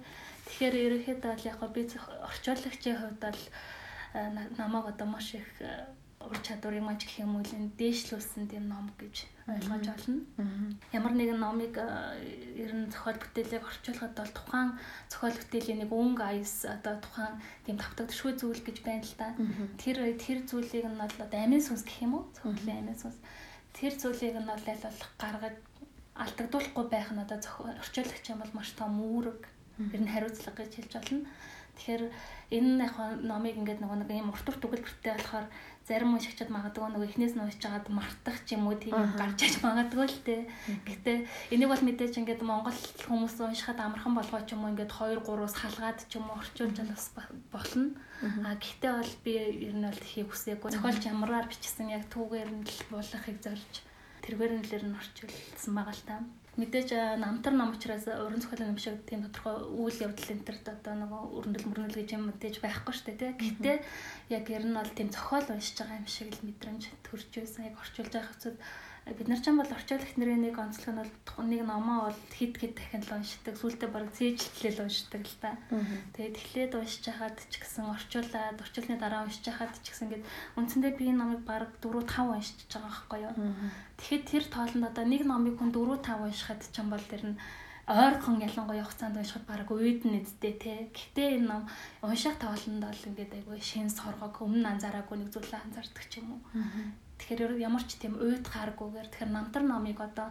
Тэгэхээр 0.48 0.76
ерөөхдөө 0.76 1.32
бол 1.32 1.48
яг 1.48 1.60
би 1.72 1.82
орчуулагчийн 2.28 3.00
хувьд 3.00 3.20
бол 3.24 3.42
э, 4.16 4.30
намайг 4.60 4.86
одоо 4.92 5.08
маш 5.08 5.28
их 5.40 5.48
э, 6.26 6.30
ур 6.30 6.40
чадварыг 6.42 6.82
маш 6.82 7.06
гэх 7.06 7.22
юм 7.22 7.38
уу 7.38 7.46
л 7.46 7.54
дээшлүүлсэн 7.78 8.50
тийм 8.50 8.66
ном 8.66 8.90
гэж 8.98 9.30
ойлгож 9.46 9.86
байна. 9.86 10.74
Ямар 10.90 11.14
нэгэн 11.14 11.38
номыг 11.38 11.78
ер 11.78 12.74
нь 12.74 12.90
зохиол 12.90 13.22
бүтээлийг 13.22 13.62
орчуулахад 13.62 14.18
бол 14.18 14.34
тухайн 14.34 14.70
зохиол 15.06 15.38
бүтээлийн 15.38 15.80
нэг 15.86 15.92
өнгө 15.94 16.24
аяс 16.26 16.66
одоо 16.66 16.98
тухайн 16.98 17.38
тийм 17.70 17.78
тавтагдшгүй 17.78 18.34
зүйл 18.42 18.62
гэж 18.66 18.78
байна 18.82 19.06
л 19.06 19.16
да. 19.22 19.28
Тэр 19.78 19.98
тэр 20.18 20.40
зүйлийг 20.50 20.90
нь 20.90 20.98
бол 20.98 21.14
амин 21.30 21.62
сүнс 21.62 21.86
гэх 21.86 22.10
юм 22.10 22.18
уу? 22.18 22.26
Зохиолын 22.34 22.82
амин 22.82 22.98
сүнс. 22.98 23.22
Тэр 23.78 23.94
зүйлийг 23.94 24.36
нь 24.42 24.50
бол 24.50 24.66
айлуулах 24.66 25.12
гаргаж 25.22 25.56
алдагдуулахгүй 26.18 26.86
байх 26.90 27.10
нь 27.14 27.22
одоо 27.22 27.38
орчуулагч 27.84 28.26
юм 28.34 28.40
бол 28.42 28.54
маш 28.58 28.74
том 28.74 28.98
үүрэг 28.98 29.42
ер 29.94 30.02
нь 30.02 30.10
хариуцлага 30.10 30.64
гэж 30.64 30.72
хэлж 30.74 30.94
болно. 30.98 31.30
Тэгэхээр 31.76 32.04
энэ 32.56 32.88
яг 32.88 32.96
номыг 33.20 33.60
ингээд 33.60 33.84
нөгөө 33.84 33.98
нэг 34.00 34.10
юм 34.16 34.32
урт 34.32 34.48
урт 34.48 34.64
өгүүлбэртэй 34.64 35.12
болохоор 35.12 35.48
зарим 35.86 36.18
уншигчид 36.18 36.50
магадгүй 36.50 36.90
нөгөө 36.90 37.10
эхнээс 37.14 37.34
нь 37.38 37.44
уншиж 37.46 37.62
байгаад 37.62 37.88
мартах 37.94 38.38
ч 38.42 38.58
юм 38.58 38.66
уу 38.66 38.74
тийм 38.74 38.98
гарч 39.22 39.40
иж 39.46 39.56
магадгүй 39.62 40.08
л 40.10 40.20
те. 40.26 40.50
Гэтэ 40.82 41.30
энийг 41.54 41.70
бол 41.70 41.84
мэдээж 41.86 42.18
ингээд 42.26 42.42
Монгол 42.42 42.74
хүмүүс 43.06 43.38
уншихад 43.38 43.78
амархан 43.78 44.18
болгоо 44.18 44.42
ч 44.50 44.58
юм 44.58 44.66
уу 44.66 44.74
ингээд 44.74 44.90
2 44.90 45.22
3-аас 45.22 45.56
халгаад 45.62 46.00
ч 46.10 46.18
юм 46.18 46.26
уу 46.26 46.42
орчуулж 46.42 46.78
бас 46.90 47.06
болно. 47.54 47.94
А 48.42 48.58
гэхдээ 48.58 48.94
бол 48.98 49.14
би 49.22 49.32
ер 49.70 49.76
нь 49.78 49.86
бол 49.86 50.02
хийх 50.10 50.34
хүсээгүй. 50.34 50.74
Зохиолч 50.74 51.04
ямараар 51.06 51.46
бичсэн 51.46 51.94
яг 51.94 52.10
түүгээр 52.10 52.50
нь 52.50 52.66
л 52.66 52.82
буулгахыг 52.90 53.38
зорж 53.46 53.74
тэргээр 54.26 54.54
нь 54.58 54.66
л 54.66 54.74
ер 54.74 54.84
нь 54.90 54.98
орчуулсан 54.98 55.74
байгаа 55.78 55.94
л 55.94 56.06
та. 56.10 56.16
Мэдээж 56.56 57.20
намтар 57.20 57.54
ном 57.54 57.76
учраас 57.76 58.08
уран 58.08 58.40
зохиолын 58.40 58.72
юм 58.74 58.80
шиг 58.80 59.04
тийм 59.04 59.28
тодорхой 59.28 59.56
үйл 59.76 59.98
явдал 60.08 60.32
энэ 60.32 60.46
төр 60.48 60.58
одоо 60.72 60.96
нөгөө 60.96 61.22
өрнөл 61.38 61.68
мөрнөл 61.68 62.00
гэж 62.00 62.10
юм 62.16 62.24
мэдээж 62.32 62.56
байхгүй 62.64 62.94
шүү 62.96 63.06
дээ 63.12 63.20
тий. 63.20 63.32
Гэхдээ 63.36 63.78
яг 64.32 64.46
ер 64.48 64.64
нь 64.64 64.78
бол 64.80 64.92
тийм 64.96 65.10
зохиол 65.12 65.52
уншиж 65.52 65.76
байгаа 65.84 66.00
юм 66.00 66.08
шиг 66.08 66.32
л 66.32 66.46
мэдрэмж 66.48 66.84
төрж 67.04 67.30
байсан. 67.36 67.68
Яг 67.68 67.76
орчуулж 67.76 68.12
байгаа 68.16 68.32
хэвчээд 68.32 68.58
бид 69.06 69.28
нар 69.30 69.38
ч 69.38 69.54
юм 69.54 69.62
бол 69.62 69.70
орчуулагч 69.70 70.18
нарын 70.18 70.42
нэг 70.42 70.58
онцлог 70.58 70.98
нь 70.98 71.02
бол 71.06 71.46
нэг 71.46 71.62
номоо 71.62 72.10
бол 72.10 72.20
хит 72.34 72.58
хит 72.58 72.74
дахин 72.74 73.06
л 73.06 73.22
уншдаг. 73.22 73.54
Сүүлдээ 73.54 73.90
бараг 73.94 74.10
цээжлэлэл 74.18 74.82
уншдаг 74.82 75.22
л 75.22 75.38
та. 75.38 75.62
Тэгээд 76.18 76.40
эхлээд 76.42 76.74
уншиж 76.74 77.06
хахад 77.14 77.38
ч 77.38 77.54
гэсэн 77.62 77.86
орчуулаад 77.86 78.58
орчуулны 78.58 78.98
дараа 78.98 79.30
уншиж 79.30 79.46
хахад 79.46 79.78
ч 79.86 79.94
гэсэн 79.94 80.10
ингээд 80.10 80.26
үндсэндээ 80.58 80.94
би 80.98 81.06
энэ 81.14 81.22
номыг 81.22 81.42
бараг 81.46 81.70
4 81.86 82.02
5 82.02 82.34
уншиж 82.34 82.58
байгаа 82.66 82.90
байхгүй 82.90 83.20
юу. 83.30 83.34
Тэгэхэд 84.02 84.24
тэр 84.26 84.44
тоолонд 84.50 84.90
одоо 84.90 85.06
нэг 85.06 85.22
номыг 85.22 85.56
хүн 85.62 85.70
4 85.70 86.02
5 86.02 86.26
уншихад 86.26 86.62
ч 86.66 86.76
юм 86.82 86.90
бол 86.90 87.06
тэр 87.06 87.24
нь 87.30 87.38
ойрхон 87.86 88.42
ялангуяа 88.42 88.82
хугацаанд 88.82 89.22
уншихад 89.22 89.46
бараг 89.46 89.70
үйд 89.70 90.02
нэдтэй 90.10 90.54
те. 90.58 90.90
Гэхдээ 90.90 91.38
энэ 91.38 91.46
ном 91.46 91.64
унших 92.02 92.42
тоолонд 92.42 92.82
бол 92.82 93.02
ингээд 93.06 93.38
айгүй 93.38 93.62
шин 93.62 93.94
соргог 93.94 94.42
өмнө 94.42 94.66
анзаараагүй 94.66 95.22
нэг 95.22 95.30
зүйлээ 95.30 95.62
анзаардаг 95.62 96.06
ч 96.10 96.26
юм 96.26 96.34
уу. 96.34 96.42
Тэгэхээр 97.20 97.58
ямар 97.60 97.84
ч 97.88 97.98
тийм 97.98 98.20
уйд 98.20 98.46
гаргүйгээр 98.46 99.08
тэгэхээр 99.10 99.32
намтар 99.32 99.64
номыг 99.64 100.00
одоо 100.00 100.30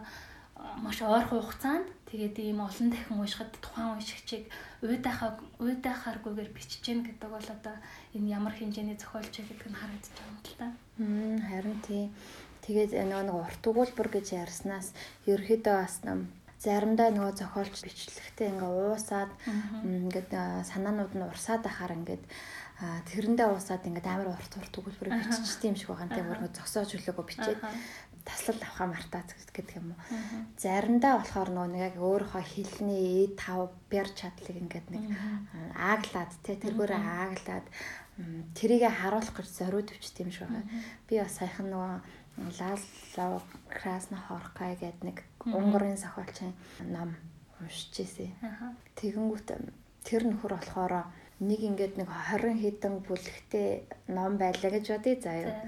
маш 0.79 1.01
ойрхон 1.01 1.41
хугацаанд 1.43 1.87
тэгээд 2.09 2.35
ийм 2.39 2.59
олон 2.63 2.87
дахин 2.89 3.19
уншихад 3.19 3.51
тухайн 3.59 3.95
уншигчийг 3.95 4.43
уйдахаа 4.81 5.35
уйдахааргүйгээр 5.59 6.49
бичиж 6.55 6.81
гин 6.85 7.03
гэдэг 7.03 7.29
бол 7.29 7.47
одоо 7.55 7.75
энэ 8.15 8.31
ямар 8.37 8.53
хэмжээний 8.55 8.97
зохиолч 8.97 9.35
гэдэг 9.43 9.67
нь 9.67 9.79
харагдаж 9.79 10.13
байгаа 10.15 10.31
юм 10.31 10.39
л 10.45 10.55
та. 10.59 10.67
Харин 11.49 11.79
тийм. 11.83 12.07
Тэгээд 12.65 12.91
нөгөө 12.95 13.23
нэг 13.27 13.35
урт 13.35 13.63
өгүүлбэр 13.69 14.09
гэж 14.15 14.27
ярьснаас 14.41 14.87
ерөөхдөө 15.29 15.75
бас 15.75 15.95
заримдаа 16.65 17.09
нөгөө 17.13 17.33
зохиолч 17.35 17.75
бичлэгтээ 17.83 18.47
ингээ 18.57 18.71
уусаад 18.73 19.31
ингээд 19.83 20.31
санаанууд 20.71 21.13
нь 21.13 21.27
урсаад 21.29 21.63
ахаар 21.67 21.93
ингээд 21.99 22.23
тэрэндээ 22.81 23.47
уусаад 23.47 23.87
ингээд 23.87 24.07
амар 24.07 24.35
урт 24.35 24.53
урт 24.59 24.73
өгүүлбэр 24.75 25.15
биччихсэн 25.15 25.71
юм 25.71 25.77
шиг 25.79 25.89
байгаа. 25.95 26.11
Тэгээ 26.11 26.27
бүр 26.27 26.39
зогсоож 26.51 26.89
хөлөөгөө 26.91 27.25
бичээд 27.31 27.61
таслал 28.25 28.59
авахаа 28.59 28.87
мартаад 28.91 29.29
гэдэг 29.53 29.75
юм 29.79 29.95
уу. 29.95 29.99
Заримдаа 30.59 31.23
болохоор 31.23 31.49
нөгөө 31.55 31.79
яг 31.79 31.95
өөрийнхөө 31.95 32.43
хэлний 32.43 33.31
E5 33.31 33.71
бэр 33.87 34.07
чадлыг 34.11 34.57
ингээд 34.59 34.87
нэг 34.91 35.03
ааглаад 35.77 36.31
тий 36.43 36.57
тэргүүрээ 36.59 36.99
ааглаад 36.99 37.67
тэрийгэ 38.57 38.89
харуулах 38.91 39.35
гэж 39.39 39.47
зориуд 39.55 39.93
өвчт 39.93 40.19
юм 40.19 40.31
шиг 40.33 40.49
байгаа. 40.49 40.67
Би 41.07 41.21
бас 41.21 41.37
саяхан 41.37 41.69
нөгөө 41.71 41.95
Лалло 42.35 43.39
Красна 43.71 44.19
Хоркай 44.27 44.75
гэдэг 44.75 45.03
нэг 45.05 45.17
Унгарын 45.47 45.95
зохиолчийн 45.95 46.51
ном 46.91 47.15
уншиж 47.61 48.03
ирсэн. 48.03 48.35
Тэгэнгүүт 48.99 49.47
тэр 50.03 50.21
нөхөр 50.27 50.59
болохоор 50.59 51.07
нэг 51.39 51.59
ингээд 51.59 51.99
нэг 51.99 52.07
20 52.07 52.63
хэдэн 52.63 52.93
бүлэгтэй 53.03 53.67
ном 54.07 54.39
байлаа 54.39 54.71
гэж 54.71 54.85
бодъё 54.95 55.15
заяа. 55.19 55.67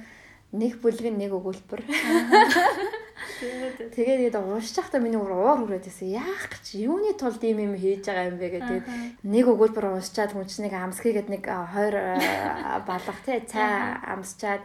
Нэг 0.55 0.79
бүлэг 0.79 1.11
нь 1.11 1.19
нэг 1.19 1.35
өгүүлбэр. 1.35 1.83
Тэгээд 3.37 3.93
тэгээд 3.93 4.35
уншиж 4.39 4.79
байхдаа 4.79 5.01
миний 5.01 5.19
уур 5.19 5.67
хүрээд 5.67 5.85
байсан. 5.85 6.09
Яах 6.09 6.47
гэж 6.47 6.65
юуны 6.79 7.13
тулд 7.13 7.41
ийм 7.43 7.59
юм 7.59 7.73
хийж 7.75 8.07
байгаа 8.07 8.29
юм 8.31 8.37
бэ 8.39 8.49
гэдэг. 8.55 8.81
Нэг 9.27 9.45
өгүүлбэр 9.45 9.85
уншичаад 9.93 10.31
хүн 10.33 10.47
чинь 10.47 10.65
нэг 10.65 10.73
амсхийгээд 10.73 11.29
нэг 11.29 11.43
хоёр 11.45 11.95
балах 12.87 13.19
тий 13.25 13.43
цай 13.45 13.99
амсчаад 14.07 14.63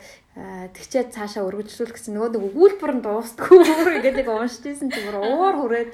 тэгчээд 0.79 1.13
цаашаа 1.13 1.45
өргөжлүүлэх 1.49 1.97
гэсэн 1.97 2.15
нөгөө 2.17 2.31
нэг 2.33 2.43
өгүүлбэр 2.49 2.93
нь 2.97 3.05
дуустдаггүй 3.05 4.01
гэдэг 4.01 4.27
уншиж 4.31 4.65
исэн 4.73 4.89
чинь 4.89 5.13
уур 5.13 5.57
хүрээд 5.59 5.91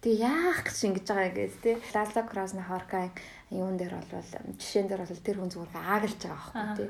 тэг 0.00 0.14
яах 0.20 0.62
гэж 0.64 0.76
ингэж 0.88 1.04
байгаа 1.04 1.28
юм 1.28 1.36
гээд 1.36 1.54
тий. 1.60 1.76
Лаза 1.92 2.22
Красна 2.22 2.62
Хоркай 2.64 3.10
юун 3.50 3.78
дээр 3.78 3.94
бол 3.94 4.26
жишээн 4.58 4.90
дээр 4.90 5.06
бол 5.06 5.22
тэр 5.22 5.38
хүн 5.38 5.50
зүгээр 5.54 5.70
ааглаж 5.78 6.18
байгаа 6.18 6.50
байхгүй 6.50 6.74
тий. 6.82 6.88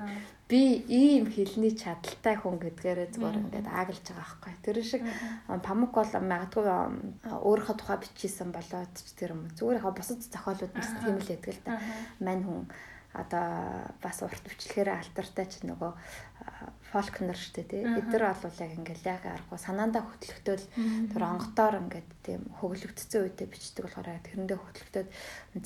Би 0.48 0.62
ийм 0.88 1.25
хэлний 1.28 1.76
чадaltaй 1.76 2.36
хүн 2.40 2.56
гэдгээрээ 2.56 3.12
зүгээр 3.12 3.36
ингээд 3.44 3.68
ааглаж 3.68 4.04
байгаа 4.08 4.25
байхгүй. 4.25 4.52
Тэр 4.64 4.76
шиг 4.80 5.02
памук 5.60 5.92
бол 5.92 6.12
магадгүй 6.16 6.64
өөрийнхөө 7.28 7.76
тухай 7.76 7.98
бичижсэн 8.00 8.56
болоод 8.56 8.94
тэр 9.20 9.36
юм 9.36 9.52
зүгээр 9.52 9.84
хаа 9.84 9.92
бусад 9.92 10.25
зохиолууд 10.25 10.72
нь 10.72 10.88
тийм 11.04 11.16
л 11.20 11.28
яддаг 11.28 11.52
л 11.52 11.60
да. 11.60 11.76
Мань 12.25 12.44
хүн 12.48 12.64
одоо 13.12 13.92
бас 14.00 14.18
урт 14.25 14.44
бичлэгээр 14.44 14.96
алтартай 14.96 15.46
ч 15.48 15.60
нөгөө 15.64 15.92
фолкнер 16.93 17.37
штэ 17.37 17.62
тий. 17.66 17.83
Эдгээр 17.83 18.25
бол 18.31 18.61
яг 18.62 18.73
ингээл 18.78 19.11
яг 19.11 19.23
аргагүй 19.26 19.59
санаандаа 19.59 20.02
хөтлөгдөөл 20.07 20.66
тэр 21.11 21.23
онготоор 21.23 21.75
ингээд 21.83 22.11
тийм 22.23 22.43
хөглөгдсөн 22.62 23.23
үедээ 23.26 23.49
бичдэг 23.50 23.85
болохоор 23.87 24.23
тэрэндээ 24.23 24.59
хөтлөгдөд 24.59 25.09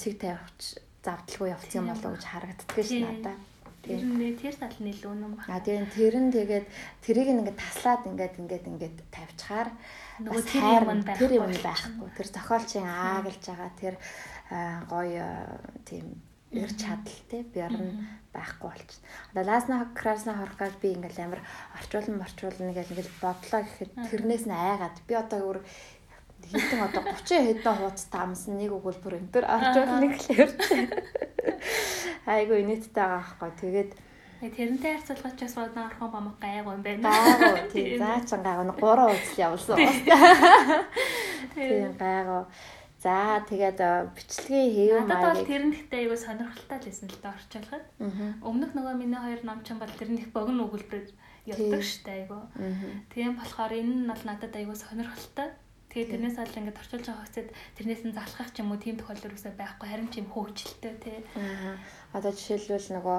цэг 0.01 0.15
тавьч 0.21 0.61
завдалгүй 1.05 1.49
явцсан 1.53 1.81
юм 1.81 1.89
болоо 1.93 2.13
гэж 2.17 2.25
харагддаг 2.25 2.85
шин 2.85 3.05
надаа. 3.09 3.37
Тэр 3.81 4.05
нь 4.05 4.37
тэр 4.37 4.55
тал 4.61 4.77
нь 4.77 4.93
илүү 4.93 5.09
үнэн 5.09 5.33
байна. 5.41 5.57
А 5.57 5.65
тийм 5.65 5.89
тэр 5.89 6.15
нь 6.21 6.29
тэгээд 6.29 6.67
тэрийг 7.01 7.29
ингээд 7.33 7.57
таслаад 7.57 8.05
ингээд 8.05 8.37
ингээд 8.37 8.65
ингээд 8.69 8.97
тавьчихаар 9.09 9.69
нөгөө 10.21 10.45
тэр 10.45 10.65
юм 10.85 11.01
байхгүй. 11.01 11.17
Тэр 11.17 11.33
юм 11.41 11.53
байхгүй. 11.65 12.09
Тэр 12.13 12.29
зохиолчийн 12.29 12.85
ааглаж 12.85 13.41
байгаа 13.41 13.73
тэр 13.81 13.95
гоё 14.93 15.25
тийм 15.89 16.21
эр 16.51 16.73
чадал 16.75 17.19
те 17.31 17.43
бярн 17.47 18.07
байхгүй 18.35 18.71
болчихсон. 18.71 19.05
Одоо 19.31 19.45
Ласна 19.47 19.87
Красна 19.95 20.35
хорхоод 20.35 20.75
би 20.83 20.95
ингээл 20.95 21.25
амар 21.31 21.41
орчуулан 21.79 22.19
марчуулна 22.19 22.75
гэж 22.75 22.91
ингээл 22.91 23.23
бодлоо 23.23 23.61
гэхэд 23.63 23.93
тэрнээс 24.11 24.45
нь 24.51 24.55
айгаад 24.55 24.97
би 25.07 25.15
одоо 25.15 25.41
өөр 25.47 25.59
хэдэн 26.51 26.81
одоо 26.83 27.03
30 27.07 27.63
хэдэн 27.63 27.77
хуудастай 27.79 28.21
амсан 28.23 28.59
нэг 28.59 28.71
өгүүлбэр 28.75 29.19
энэ 29.19 29.33
төр 29.35 29.45
орчуулна 29.47 30.07
гэхлээр 30.11 30.51
айгу 32.27 32.55
инээдтэй 32.59 32.95
байгаа 32.99 33.23
байхгүй. 33.39 33.51
Тэгээд 33.61 33.91
тэрнтэй 34.57 34.91
харьцуулахад 34.97 35.37
ч 35.39 35.41
бас 35.47 35.55
бодно 35.55 35.87
орхон 35.87 36.11
бамг 36.11 36.37
гайгүй 36.43 36.73
юм 36.75 36.83
байна. 36.83 37.11
Гайгүй 37.15 37.63
тий. 37.71 37.87
Заачан 38.01 38.43
гайгүй 38.43 38.67
3 38.75 38.81
удаа 38.81 39.11
явуулсан. 39.39 39.79
Тийм 41.55 41.93
гайгүй. 42.03 42.43
За 43.01 43.41
тэгээд 43.49 43.81
бичлэгийн 44.13 44.69
хэв 44.77 45.09
маяг. 45.09 45.09
Надад 45.09 45.37
бол 45.41 45.49
тэр 45.49 45.63
нь 45.65 45.73
гэхдээ 45.73 46.01
айгүй 46.05 46.19
сонирхолтой 46.21 46.77
л 46.77 46.85
байсан 46.85 47.09
л 47.09 47.21
да 47.25 47.33
орчуулахад. 47.33 47.85
Өмнөх 48.45 48.71
нөгөө 48.77 48.95
миний 49.01 49.17
хоёр 49.17 49.41
номчин 49.41 49.81
бол 49.81 49.89
тэр 49.89 50.13
нь 50.13 50.21
их 50.21 50.29
богино 50.37 50.69
өгүүлбэр 50.69 51.09
явдаг 51.49 51.81
штэ 51.81 52.29
айгүй. 52.29 52.43
Тийм 53.09 53.41
болохоор 53.41 53.73
энэ 53.73 54.05
нь 54.05 54.11
бол 54.13 54.25
надад 54.29 54.53
айгүй 54.53 54.77
сонирхолтой. 54.77 55.49
Тэгээд 55.91 56.13
тэрнээс 56.13 56.37
бол 56.39 56.59
ингээд 56.61 56.79
орчуулж 56.79 57.07
байгаа 57.09 57.25
хэвчээд 57.25 57.49
тэрнээс 57.81 58.03
нь 58.05 58.15
залхах 58.15 58.51
ч 58.55 58.63
юм 58.63 58.71
уу 58.71 58.79
тийм 58.79 58.95
тохиолдол 58.95 59.35
үсэ 59.35 59.59
байхгүй 59.59 59.89
харин 59.91 60.13
ч 60.13 60.23
юм 60.23 60.31
хөвгчлөлтэй 60.31 60.95
тий. 61.03 61.19
Одоо 62.15 62.31
жишээлбэл 62.31 62.95
нөгөө 62.95 63.19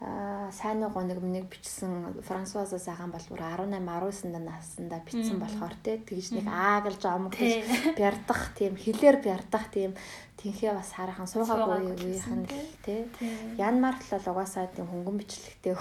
сайн 0.00 0.80
уу 0.80 1.04
нэг 1.04 1.20
нэг 1.20 1.44
бичсэн 1.52 2.24
Франсуаза 2.24 2.80
сайхан 2.80 3.12
бол 3.12 3.20
бүр 3.28 3.44
18 3.44 3.92
19 3.92 4.32
наснда 4.40 5.04
бичсэн 5.04 5.36
болохоор 5.36 5.76
те 5.84 6.00
тэгж 6.00 6.40
нэг 6.40 6.48
аагалж 6.48 7.04
омог 7.04 7.36
гэж 7.36 8.00
бярдах 8.00 8.56
тийм 8.56 8.80
хилээр 8.80 9.20
бярдах 9.20 9.68
тийм 9.68 9.92
тэнхээ 10.40 10.72
бас 10.72 10.96
хараахан 10.96 11.28
суугаагүй 11.28 11.92
үеийнхэн 12.00 12.48
те 12.80 13.12
янмарт 13.60 14.00
л 14.08 14.24
угаасаа 14.32 14.72
тийм 14.72 14.88
хөнгөн 14.88 15.20
бичлэгтэй 15.20 15.76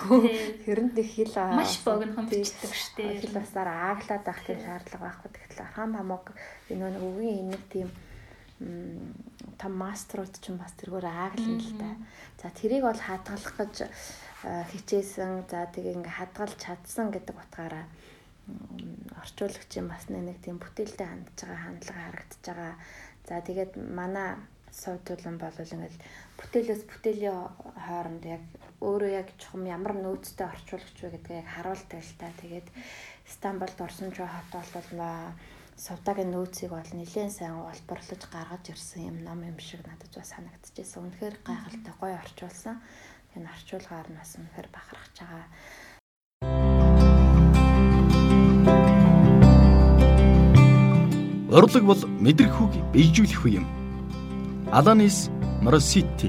хэрэнд 0.68 1.00
их 1.00 1.10
хил 1.16 1.34
маш 1.56 1.80
богино 1.88 2.28
бичдэг 2.28 2.76
штэ 2.76 3.24
хил 3.24 3.40
басаар 3.40 3.72
ааглаад 3.72 4.24
байх 4.28 4.44
тийм 4.44 4.60
шаардлага 4.60 5.06
байхгүй. 5.08 5.32
Тэгэхээр 5.32 5.76
хам 5.80 5.96
хамог 5.96 6.36
энэ 6.68 6.92
нэг 6.92 7.04
үгийн 7.08 7.40
энийг 7.56 7.64
тийм 7.72 7.88
том 8.60 9.74
маструуд 9.80 10.36
ч 10.44 10.52
бас 10.56 10.76
тэргээр 10.76 11.08
ааглана 11.08 11.64
л 11.64 11.74
да. 11.80 11.92
За 12.42 12.48
тэрийг 12.52 12.84
бол 12.84 13.00
хадгалах 13.00 13.56
гэж 13.56 13.76
хичээсэн. 14.44 15.48
За 15.48 15.68
тэгээ 15.72 15.96
ингээ 16.00 16.18
хадгалж 16.20 16.56
чадсан 16.60 17.12
гэдэг 17.12 17.36
утгаараа 17.36 17.86
орчуулагчийн 19.20 19.88
бас 19.88 20.08
нэг 20.12 20.40
тийм 20.44 20.60
бүтээлтэй 20.60 21.08
хандж 21.08 21.38
байгаа 21.40 21.64
хандлага 21.64 22.04
харагдаж 22.04 22.44
байгаа. 22.44 22.76
За 23.28 23.36
тэгээд 23.48 23.72
манай 23.78 24.30
сувдуулан 24.72 25.38
бол 25.40 25.58
ингээл 25.60 26.00
бүтээлээс 26.40 26.84
бүтээлийн 26.88 27.40
хооронд 27.86 28.24
яг 28.26 28.44
өөрөө 28.80 29.12
яг 29.12 29.28
чухам 29.42 29.66
ямар 29.68 29.94
нөөцтэй 29.98 30.48
орчуулагч 30.48 30.98
вэ 31.04 31.10
гэдгийг 31.16 31.48
харуулдаг 31.48 32.00
л 32.00 32.16
та. 32.20 32.28
Тэгээд 32.42 32.68
Стамбулд 33.28 33.78
орсон 33.82 34.10
ч 34.16 34.24
хот 34.24 34.50
бол 34.54 34.90
Сувдагийн 35.80 36.36
нөөцийг 36.36 36.76
бол 36.76 36.92
нэлээд 36.92 37.32
сайн 37.32 37.64
олборлож 37.64 38.20
гаргаж 38.28 38.68
ирсэн 38.68 39.16
юм 39.16 39.18
ном 39.24 39.40
юм 39.48 39.56
шиг 39.64 39.80
надад 39.88 40.12
бас 40.12 40.36
санагдчихсэн. 40.36 41.08
Үнэхээр 41.08 41.40
гайхалтай 41.40 41.94
гоё 41.96 42.20
орчуулсан. 42.20 42.84
Энэ 43.40 43.48
орчуулгаар 43.48 44.12
нь 44.12 44.20
бас 44.20 44.36
үнэхээр 44.36 44.68
бахархаж 44.76 45.16
байгаа. 45.24 45.48
Урлаг 51.48 51.84
бол 51.88 52.02
мэдрэх 52.28 52.60
үг 52.60 52.76
бийжүүлэх 52.92 53.42
үе 53.48 53.64
юм. 53.64 53.68
Аланис 54.76 55.32
Моросити. 55.64 56.28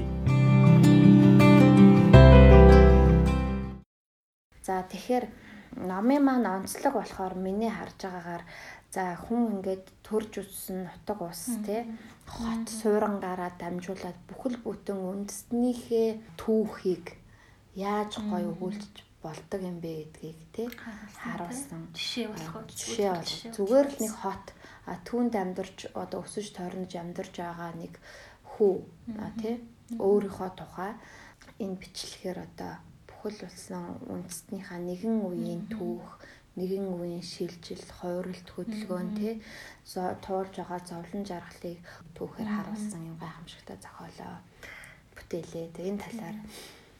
За 4.63 4.79
тэгэхээр 4.87 5.27
номын 5.75 6.23
маань 6.23 6.47
онцлог 6.47 6.93
болохоор 6.95 7.35
миний 7.35 7.67
харж 7.67 7.99
байгаагаар 7.99 8.43
за 8.91 9.15
хүн 9.15 9.55
ингээд 9.55 9.85
төрж 10.03 10.43
үссэн 10.43 10.83
нутаг 10.83 11.19
ус 11.23 11.47
те 11.63 11.87
хот 12.27 12.67
суурангаараа 12.67 13.55
дамжуулаад 13.55 14.19
бүхэл 14.27 14.57
бүтэн 14.63 14.99
үндэснийхээ 14.99 16.09
түүхийг 16.35 17.15
яаж 17.75 18.19
гоё 18.19 18.51
өгүүлж 18.51 18.95
болдог 19.23 19.61
юм 19.61 19.79
бэ 19.79 20.11
гэдгийг 20.11 20.39
тий. 20.51 20.67
Харуулсан 21.23 21.87
жишээ 21.95 22.27
болох 22.35 22.67
жишээ 22.67 23.09
бол 23.15 23.31
зүгээр 23.55 23.87
л 23.87 23.97
нэг 24.03 24.13
хот 24.17 24.45
түүнд 25.07 25.33
амьдарч 25.39 25.77
одоо 25.93 26.25
өсөж 26.25 26.51
тойрнож 26.57 26.91
амьдарч 26.91 27.33
байгаа 27.37 27.71
нэг 27.77 27.93
хүү 28.57 28.75
тий. 29.39 29.55
Өөрийнхөө 29.95 30.51
тухай. 30.57 30.93
Энэ 31.63 31.77
бичлэгээр 31.79 32.39
одоо 32.43 32.73
бүхэл 33.07 33.45
болсон 33.45 34.01
үндэстнийхаа 34.09 34.79
нэгэн 34.81 35.15
үеийн 35.21 35.63
түүх 35.69 36.17
нэгэн 36.59 36.87
үеийн 36.91 37.23
шилжил, 37.23 37.85
хувиралт, 37.99 38.47
хөдөлгөөн 38.51 39.09
тий 39.15 39.33
туулж 40.25 40.53
байгаа 40.59 40.79
зовлон 40.83 41.23
жаргалыг 41.23 41.79
түүхээр 42.15 42.49
харуулсан 42.51 43.01
юм 43.07 43.17
гайхамшигтай 43.19 43.77
зохиолоо 43.79 44.35
бүтээлээ. 45.15 45.79
Энэ 45.79 46.03
талаар 46.03 46.37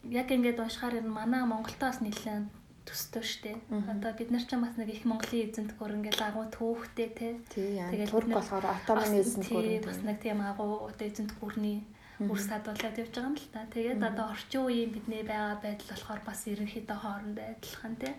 яг 0.07 0.27
ингээд 0.31 0.59
уншихаар 0.63 1.03
энэ 1.03 1.11
манай 1.11 1.43
Монголтоос 1.43 1.99
нэлээд 1.99 2.47
төстэй 2.87 3.23
штэ. 3.23 3.51
Одоо 3.91 4.11
бид 4.17 4.31
нар 4.31 4.43
ч 4.47 4.55
бас 4.57 4.75
нэг 4.79 4.89
их 4.89 5.05
Монголын 5.05 5.45
эзэнт 5.45 5.71
гүр 5.77 5.99
ингээд 5.99 6.21
агуу 6.21 6.47
түүхтэй 6.49 7.09
те. 7.13 7.29
Тэгээд 7.51 8.09
турк 8.09 8.31
болохоор 8.33 8.65
отоманы 8.65 9.21
эзэнт 9.21 9.51
гүр 9.51 9.67
бас 9.85 9.99
нэг 10.01 10.17
тийм 10.23 10.41
агуу 10.41 10.89
одоо 10.89 11.05
эзэнт 11.05 11.31
гүрний 11.37 11.85
үрс 12.21 12.49
садуулаад 12.49 12.97
явж 12.97 13.13
байгаа 13.13 13.29
юм 13.29 13.37
л 13.37 13.49
та. 13.53 13.69
Тэгээд 13.69 14.01
одоо 14.01 14.25
орчин 14.33 14.61
үеийн 14.65 14.91
бидний 14.93 15.23
байгаа 15.23 15.61
байдал 15.61 15.89
болохоор 15.93 16.21
бас 16.25 16.39
ерөнхийдөө 16.49 16.97
хоорондоо 16.97 17.45
адилхан 17.53 17.95
те. 18.01 18.09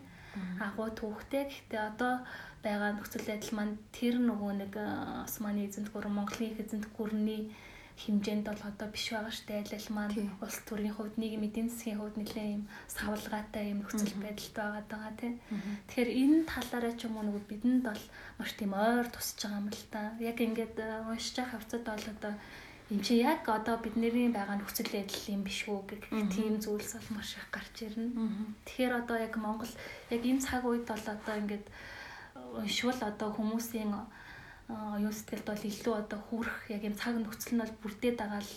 Агуу 0.60 0.88
түүхтэй. 0.94 1.48
Гэхдээ 1.48 1.82
одоо 1.90 2.24
байгаа 2.64 2.90
нөхцөл 2.96 3.26
байдал 3.26 3.52
маань 3.56 3.76
тэр 3.96 4.16
нөгөө 4.22 4.52
нэг 4.62 4.72
Османы 5.26 5.66
эзэнт 5.66 5.90
гүр 5.92 6.06
Монголын 6.08 6.56
эзэнт 6.62 6.86
гүрний 6.96 7.52
хэмжээнд 8.02 8.46
бол 8.48 8.62
одоо 8.70 8.88
биш 8.88 9.12
байгаа 9.12 9.34
штэ 9.34 9.52
аль 9.60 9.74
аль 9.76 9.90
маань 9.92 10.32
улс 10.40 10.58
төрийн 10.66 10.94
хувьд 10.96 11.16
нийгмийн 11.20 11.50
эдийн 11.50 11.68
засгийн 11.68 11.98
хувьд 12.00 12.16
нэлээд 12.18 12.54
юм 12.56 12.64
савлгаатай 12.88 13.64
юм 13.72 13.78
нөхцөл 13.84 14.16
байдалтай 14.24 14.64
байгаа 14.64 14.84
даа 14.88 15.10
тий. 15.20 15.32
Тэгэхээр 15.86 16.10
энэ 16.22 16.38
талаараа 16.50 16.94
ч 16.96 17.00
юм 17.06 17.14
уу 17.16 17.24
нөгөө 17.28 17.44
бидэнд 17.50 17.82
бол 17.84 18.04
маш 18.38 18.50
тийм 18.56 18.72
ойр 18.72 19.06
тусч 19.12 19.38
байгаа 19.44 19.60
юм 19.60 19.68
л 19.68 19.84
та. 19.92 20.02
Яг 20.18 20.38
ингээд 20.40 20.76
э, 20.80 20.88
уншиж 21.10 21.36
байгаа 21.36 21.52
хавцад 21.52 21.82
бол 21.84 22.06
одоо 22.14 22.34
энэ 22.92 23.04
чи 23.04 23.24
яг 23.24 23.48
одоо 23.48 23.80
бидний 23.80 24.28
байгаа 24.28 24.60
нөхцөл 24.60 24.92
байдал 24.92 25.24
юм 25.32 25.42
биш 25.48 25.64
үү 25.64 25.80
гэх 25.88 26.04
тийм 26.28 26.60
зүйлс 26.60 26.92
бол 27.00 27.16
маш 27.16 27.40
их 27.40 27.48
гарч 27.48 27.88
ирнэ. 27.88 28.12
Тэгэхээр 28.68 28.92
одоо 29.00 29.16
яг 29.16 29.34
Монгол 29.40 29.72
яг 30.12 30.20
энэ 30.20 30.44
цаг 30.44 30.68
үед 30.68 30.84
бол 30.84 31.06
одоо 31.08 31.34
ингээд 31.40 31.66
уншвал 32.60 33.00
одоо 33.00 33.32
хүмүүсийн 33.32 33.96
оюун 34.68 35.12
сэтгэлд 35.12 35.46
бол 35.48 35.64
илүү 35.68 35.94
одоо 35.96 36.18
хүрх 36.28 36.56
яг 36.68 36.82
юм 36.84 36.94
цаг 36.96 37.16
нөхцөл 37.16 37.56
нь 37.56 37.62
бол 37.64 37.74
бүрдээд 37.82 38.16
байгаа 38.20 38.40
л 38.40 38.52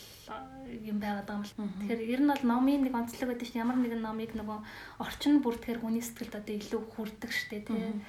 юм 0.84 0.98
байгаад 1.00 1.28
байгаа 1.28 1.44
юм 1.44 1.48
л. 1.48 1.56
Тэгэхээр 1.80 2.02
ер 2.14 2.22
нь 2.24 2.32
бол 2.32 2.44
номын 2.44 2.82
нэг 2.84 2.96
онцлог 2.96 3.28
байдаг 3.32 3.48
чинь 3.48 3.64
ямар 3.64 3.80
нэгэн 3.80 4.04
номыг 4.04 4.32
нөгөө 4.36 4.60
орчин 5.04 5.40
бүрдэхэр 5.44 5.80
хүний 5.82 6.04
сэтгэлд 6.04 6.40
одоо 6.40 6.56
илүү 6.56 6.82
хүрдэг 6.94 7.32
штэ 7.32 7.68
тий. 7.68 8.04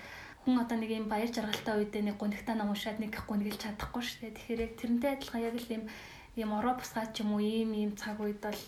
Хүн 0.44 0.62
одоо 0.62 0.76
нэг 0.78 0.90
юм 0.94 1.06
баяр 1.10 1.30
жаргалтай 1.30 1.74
үедээ 1.82 2.02
нэг 2.06 2.16
гонигтай 2.22 2.54
ном 2.54 2.70
уншаад 2.70 3.02
нэг 3.02 3.14
гонигл 3.26 3.58
чадахгүй 3.58 4.02
штэ. 4.02 4.30
Тэгэхээр 4.30 4.60
яг 4.62 4.72
тэрнтэй 4.78 5.10
адилхан 5.18 5.42
яг 5.42 5.56
л 5.58 5.74
юм 5.74 5.84
юм 6.36 6.52
ороо 6.52 6.76
бусгаад 6.76 7.16
ч 7.16 7.24
юм 7.24 7.32
уу 7.34 7.40
ийм 7.40 7.72
ийм 7.72 7.92
цаг 7.96 8.20
үед 8.20 8.40
бол 8.44 8.62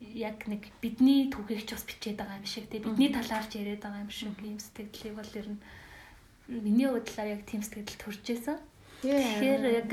яг 0.00 0.48
нэг 0.48 0.72
бидний 0.80 1.28
түүхийг 1.32 1.64
ч 1.68 1.76
бас 1.76 1.84
бичээд 1.84 2.18
байгаа 2.20 2.40
юм 2.40 2.48
шиг 2.48 2.68
тий. 2.68 2.80
Бидний 2.80 3.12
талаар 3.12 3.46
ч 3.48 3.60
яриад 3.60 3.84
байгаа 3.84 4.04
юм 4.04 4.12
шиг 4.12 4.36
ийм 4.40 4.58
сэтгэлийг 4.58 5.14
бол 5.16 5.32
ер 5.36 5.48
нь 5.52 5.60
миний 6.48 6.88
бодлоор 6.88 7.28
яг 7.28 7.42
тийм 7.44 7.62
сэтгэл 7.62 8.00
төрж 8.00 8.24
исэн. 8.32 8.58
Тэгэхээр 9.04 9.64
яг 9.84 9.90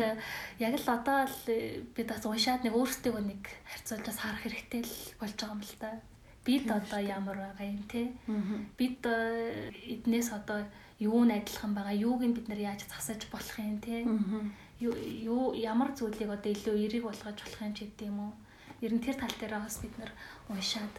яг 0.59 0.73
л 0.79 0.87
одоо 0.87 1.27
л 1.27 1.39
бид 1.95 2.07
бас 2.07 2.23
уншаад 2.23 2.63
нэг 2.63 2.75
өөрсдөө 2.75 3.19
нэг 3.19 3.43
харьцуулж 3.67 4.05
бас 4.07 4.19
харах 4.23 4.43
хэрэгтэй 4.47 4.81
л 4.87 4.95
болж 5.19 5.35
байгаа 5.35 5.55
юм 5.55 5.61
л 5.63 5.75
та. 5.79 5.91
Бид 6.47 6.67
одоо 6.71 6.99
ямар 6.99 7.37
байгаа 7.37 7.67
юм 7.67 7.83
те. 7.91 8.11
Бид 8.79 9.03
э, 9.03 9.71
эднээс 9.99 10.31
одоо 10.31 10.63
юу 10.99 11.27
нь 11.27 11.35
адилхан 11.35 11.75
байгаа, 11.75 11.95
юуг 11.95 12.23
нь 12.23 12.35
бид 12.35 12.47
нар 12.47 12.59
яаж 12.59 12.87
засаж 12.87 13.27
болох 13.31 13.57
юм 13.59 13.79
те. 13.83 14.07
Юу 14.81 15.53
ямар 15.53 15.93
зүйлийг 15.93 16.29
одоо 16.33 16.51
илүү 16.51 16.75
эерэг 16.81 17.03
болгож 17.05 17.37
болох 17.37 17.61
юм 17.61 17.73
ч 17.77 17.85
гэдэм 17.85 18.17
үү. 18.17 18.31
Ер 18.81 18.91
нь 18.97 19.03
тэр 19.05 19.15
тал 19.21 19.35
дээр 19.37 19.61
бас 19.61 19.77
бид 19.77 19.93
нар 20.01 20.11
уншаад 20.49 20.95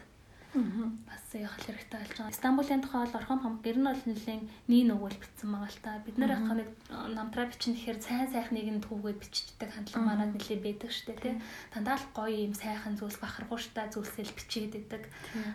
бас 0.52 1.24
явах 1.32 1.56
хэрэгтэй 1.64 1.96
болж 1.96 2.12
байгаа. 2.12 2.36
Стамбулын 2.36 2.82
тухай 2.84 3.00
бол 3.08 3.16
орхон 3.16 3.40
хам 3.40 3.54
гэр 3.64 3.78
нь 3.80 3.88
бол 3.88 4.04
нэлийн 4.04 4.42
нийн 4.68 4.92
өгөөл 4.92 5.16
бичсэн 5.16 5.48
байгаа 5.48 5.72
л 5.72 5.80
та. 5.80 6.04
Бид 6.04 6.16
нар 6.20 6.36
яг 6.36 6.44
нэг 6.44 6.68
намтраа 7.16 7.48
бичин 7.48 7.72
гэхээр 7.72 7.98
сайн 8.04 8.28
сайхныг 8.28 8.68
нь 8.68 8.84
түүгээд 8.84 9.16
биччихдэг 9.16 9.70
хандлага 9.72 10.04
манад 10.04 10.36
нэлийн 10.36 10.60
байдаг 10.60 10.92
штэ 10.92 11.16
тий. 11.16 11.40
Дандаа 11.72 11.96
л 11.96 12.06
гоё 12.12 12.36
юм 12.36 12.52
сайхан 12.52 13.00
зүйлс 13.00 13.16
бахархууштай 13.16 13.88
зүйлсэл 13.88 14.28
бичээд 14.36 14.76
идэг. 14.76 15.08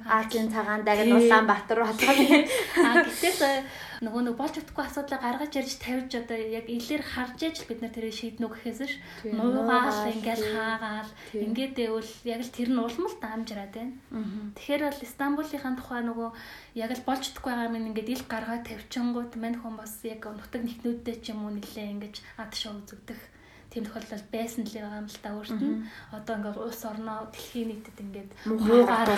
Азийн 0.10 0.50
цагаан 0.50 0.82
дагд 0.82 1.14
Улаанбаатар 1.14 1.80
болгоод. 1.86 2.50
А 2.82 3.06
гэтэл 3.06 3.70
нөгөө 4.02 4.22
нэг 4.26 4.36
болж 4.38 4.56
утгагүй 4.58 4.82
асуудлаа 4.82 5.22
гаргаж 5.22 5.54
ярьж 5.62 5.74
тавьж 5.78 6.12
одоо 6.18 6.38
яг 6.42 6.66
илэр 6.66 7.06
харж 7.06 7.38
ээж 7.46 7.70
бид 7.70 7.86
нар 7.86 7.94
тэрийг 7.94 8.18
шийднэ 8.18 8.50
гэхээс 8.50 8.82
ш. 8.82 8.98
Нуугаал 9.30 10.10
ингээл 10.10 10.46
хаагаал 10.58 11.12
ингээд 11.34 11.74
дэвэл 11.78 12.14
яг 12.26 12.42
л 12.42 12.54
тэр 12.54 12.70
нь 12.74 12.82
улмал 12.82 13.16
даамжраад 13.22 13.74
байна. 13.74 13.94
Тэгэхээр 14.58 14.87
бол 14.88 15.12
Стамбулынхаа 15.14 15.74
тухай 15.76 16.02
нөгөө 16.08 16.30
яг 16.80 16.92
л 16.96 17.08
болж 17.08 17.22
чадахгүй 17.28 17.52
байгаа 17.54 17.72
минь 17.74 17.88
ингээд 17.92 18.14
ил 18.16 18.24
гаргаад 18.32 18.64
тавьчингууд 18.68 19.34
мань 19.36 19.60
хүн 19.60 19.76
бас 19.76 19.94
яг 20.08 20.24
нутаг 20.26 20.62
нэгнүүдтэй 20.64 21.16
ч 21.22 21.36
юм 21.36 21.46
уу 21.46 21.52
нилээ 21.56 21.94
ингэж 21.94 22.16
ад 22.40 22.52
шоу 22.56 22.80
үзэгдэх 22.80 23.22
тийм 23.78 23.84
тохиолдол 23.86 24.26
байсан 24.32 24.64
л 24.64 24.74
байгаа 24.74 25.02
юм 25.04 25.10
л 25.12 25.20
та 25.22 25.30
өөрт 25.36 25.60
нь. 25.62 25.84
Одоо 26.16 26.34
ингээд 26.40 26.58
улс 26.58 26.82
орноо 26.88 27.20
дэлхийн 27.30 27.68
нийтэд 27.70 27.98
ингээд 28.00 28.30
муугаар 28.48 29.12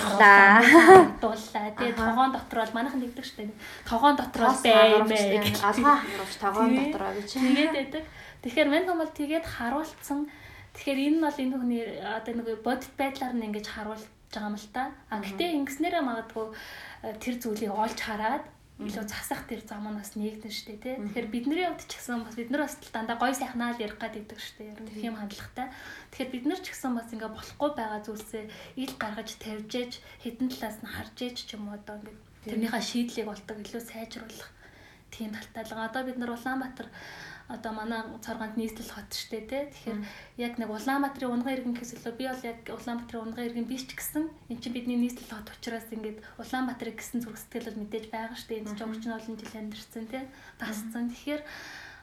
дууллаа. 1.22 1.70
Тэгээ 1.78 1.96
тогоон 1.96 2.32
дотор 2.34 2.60
бол 2.66 2.76
манайх 2.76 2.96
нэгдэг 2.98 3.26
штэ. 3.26 3.54
Тогоон 3.86 4.16
дотор 4.18 4.42
бол 4.50 4.62
баймээ. 4.66 5.64
Алгаа 5.64 5.96
харуулж 6.02 6.36
тогоон 6.42 6.72
дотор 6.76 7.04
гэж. 7.16 7.30
Тэгээд 7.38 7.74
байдаг. 7.78 8.04
Тэгэхээр 8.42 8.70
мань 8.74 8.88
бол 8.90 9.14
тэгээд 9.14 9.46
харуулсан. 9.46 10.20
Тэгэхээр 10.74 11.00
энэ 11.08 11.18
нь 11.18 11.24
бол 11.24 11.38
энэ 11.38 11.56
хүний 11.56 11.84
одоо 12.02 12.34
нэг 12.34 12.48
бодит 12.66 12.94
байдлаар 12.98 13.34
нь 13.38 13.46
ингэж 13.48 13.68
харуулж 13.70 14.06
байгаа 14.34 14.50
юм 14.54 14.58
л 14.58 14.70
та. 14.74 14.84
А 15.10 15.20
гэтээ 15.20 15.50
ингэснээрээ 15.60 16.04
магадгүй 16.06 16.48
э, 16.50 17.14
тэр 17.18 17.36
зүйлийг 17.42 17.74
олж 17.74 18.00
хараад 18.00 18.46
илүү 18.80 19.06
засах 19.12 19.44
тэр 19.44 19.60
зам 19.68 19.92
нь 19.92 20.00
бас 20.00 20.16
нэгдэн 20.16 20.54
штэ 20.56 20.80
тий. 20.80 20.96
Тэгэхээр 20.96 21.28
бидний 21.28 21.68
хувьд 21.68 21.84
ч 21.84 22.00
гэсэн 22.00 22.24
бас 22.24 22.36
бид 22.40 22.48
нар 22.48 22.64
бас 22.64 22.80
дандаа 22.96 23.20
гой 23.20 23.36
сайхнаа 23.36 23.76
л 23.76 23.84
ярих 23.84 24.00
гэдэг 24.00 24.40
штэ. 24.40 24.72
Ер 24.72 24.80
нь 24.80 24.88
тийм 24.96 25.20
хандлагатай. 25.20 25.68
Тэгэхээр 26.16 26.32
бид 26.32 26.46
нар 26.48 26.60
ч 26.64 26.72
гэсэн 26.72 26.96
бас 26.96 27.12
ингээ 27.12 27.28
болохгүй 27.28 27.70
байгаа 27.76 28.00
зүйлсээ 28.08 28.46
ил 28.80 28.94
гаргаж 28.96 29.30
тавьж 29.36 29.72
ээж 29.76 29.94
хитэн 30.24 30.48
талаас 30.48 30.80
нь 30.80 30.94
харж 30.96 31.18
ээж 31.28 31.38
ч 31.44 31.60
юм 31.60 31.68
уу 31.68 31.76
одоо 31.76 32.00
ингээ 32.00 32.16
тэрнийхээ 32.48 32.84
шийдлийг 32.88 33.28
болдог 33.28 33.58
илүү 33.60 33.84
сайжруулах 33.84 34.50
тийм 35.12 35.36
талтай 35.36 35.64
л. 35.68 35.76
Одоо 35.76 36.02
бид 36.08 36.16
нар 36.16 36.32
Улаанбаатар 36.40 36.88
одоо 37.50 37.74
манай 37.74 38.02
цоргонд 38.22 38.56
нийслэл 38.62 38.94
хот 38.94 39.10
штэ 39.10 39.42
тий. 39.50 39.64
Тэгэхээр 39.74 40.00
яг 40.38 40.54
нэг 40.62 40.70
Улаанбаатарын 40.70 41.34
унган 41.34 41.54
иргэн 41.58 41.74
гэхээс 41.74 41.98
илүү 41.98 42.14
би 42.14 42.26
бол 42.30 42.46
яг 42.46 42.60
Улаанбаатарын 42.70 43.26
унган 43.26 43.46
иргэн 43.50 43.66
биш 43.66 43.84
ч 43.90 43.98
гэсэн 43.98 44.24
эн 44.30 44.58
чинь 44.62 44.76
бидний 44.78 45.02
нийслэл 45.02 45.34
хот 45.34 45.50
учраас 45.58 45.90
ингээд 45.90 46.22
Улаанбаатарыг 46.38 47.02
гэсэн 47.02 47.26
зүрх 47.26 47.42
сэтгэл 47.42 47.74
бол 47.74 47.82
мэдээж 47.82 48.06
байгаа 48.14 48.38
штэ. 48.38 48.62
Энд 48.62 48.78
ч 48.78 48.86
огч 48.86 49.04
нь 49.10 49.18
олон 49.18 49.36
жил 49.42 49.58
амьдэрсэн 49.58 50.06
тий. 50.14 50.24
Тасцсан. 50.62 51.10
Тэгэхээр 51.10 51.42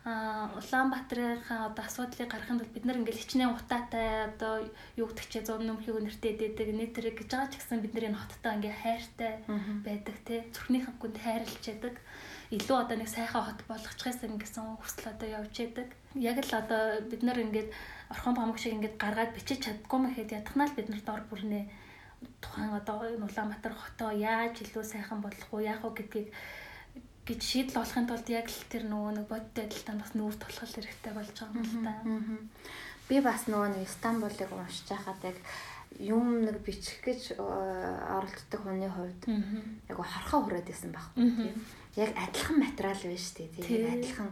Улаанбаатарынхаа 0.07 1.67
одоо 1.67 1.83
асуудлыг 1.83 2.31
гаргахын 2.31 2.63
тулд 2.63 2.75
бид 2.75 2.87
нар 2.87 2.99
ингээл 3.03 3.23
хичнээн 3.27 3.59
утаатай 3.59 4.31
одоо 4.31 4.63
юу 4.95 5.11
гэдэг 5.11 5.27
чи 5.27 5.43
зүүн 5.43 5.67
нөмхийг 5.67 5.99
өнөртэй 5.99 6.39
дэдэг 6.39 6.71
нэтрэг 6.71 7.19
гэж 7.19 7.27
байгаа 7.27 7.51
ч 7.51 7.59
гэсэн 7.59 7.83
бид 7.83 7.91
нар 7.95 8.15
энэ 8.15 8.21
хоттой 8.23 8.55
ингээ 8.55 8.77
хайртай 8.87 9.33
байдаг 9.83 10.17
тий 10.23 10.47
зүрхнийхэн 10.55 10.95
хүнд 11.03 11.19
хайрлж 11.19 11.63
яадаг 11.67 11.95
илүү 12.55 12.77
одоо 12.79 12.97
нэг 12.97 13.11
сайхан 13.11 13.43
хот 13.43 13.61
болгочихсан 13.67 14.39
гэсэн 14.39 14.79
хүсэл 14.79 15.11
одоо 15.11 15.29
явж 15.29 15.55
яадаг. 15.59 15.89
Яг 16.15 16.39
л 16.39 16.53
одоо 16.55 17.03
бид 17.03 17.23
нар 17.27 17.39
ингээд 17.43 17.71
орхон 18.11 18.35
бамг 18.39 18.59
шиг 18.59 18.79
ингээд 18.79 18.97
гаргаад 19.03 19.35
бичиж 19.35 19.67
чаддгүй 19.67 19.99
мэхэд 19.99 20.37
ядахнаа 20.39 20.71
л 20.71 20.77
бид 20.79 20.89
нар 20.89 21.03
дор 21.03 21.23
бүрнээ 21.27 21.65
тухайн 22.41 22.71
одоо 22.71 23.03
Улаанбаатар 23.19 23.75
хотоо 23.75 24.11
яаж 24.15 24.63
илүү 24.63 24.85
сайхан 24.87 25.21
болгох 25.21 25.51
уу 25.53 25.67
яах 25.67 25.83
вэ 25.83 25.91
гэдгийг 25.99 26.29
гэж 27.27 27.41
шийдэл 27.43 27.83
олохын 27.83 28.07
тулд 28.07 28.29
яг 28.31 28.47
л 28.47 28.71
тэр 28.71 28.87
нөгөө 28.87 29.13
нэг 29.19 29.27
бодит 29.27 29.55
байдалтай 29.59 29.97
бас 29.99 30.13
нүүр 30.15 30.35
тулгал 30.39 30.75
хэрэгтэй 30.75 31.13
болж 31.13 31.35
байгаа 31.35 31.59
юм 31.59 31.67
л 31.67 31.83
та. 31.83 31.95
Би 33.11 33.17
бас 33.21 33.43
нөгөө 33.51 33.69
нэг 33.75 33.89
Стамбулыг 33.91 34.51
уншиж 34.55 34.87
байхад 34.87 35.21
яг 35.27 35.39
юм 35.99 36.47
нэг 36.47 36.63
бичих 36.63 37.03
гэж 37.03 37.35
э, 37.35 37.41
оролддог 37.41 38.61
хүний 38.63 38.91
хувьд 38.91 39.23
яг 39.91 39.99
хорхоо 39.99 40.41
хүрээд 40.47 40.71
исэн 40.71 40.93
байхгүй 40.93 41.25
тийм 41.35 41.57
яг 41.97 42.11
адилхан 42.15 42.59
материал 42.61 43.01
байна 43.01 43.19
шүү 43.19 43.35
дээ. 43.37 43.67
Тийм 43.67 43.85
адилхан 43.89 44.31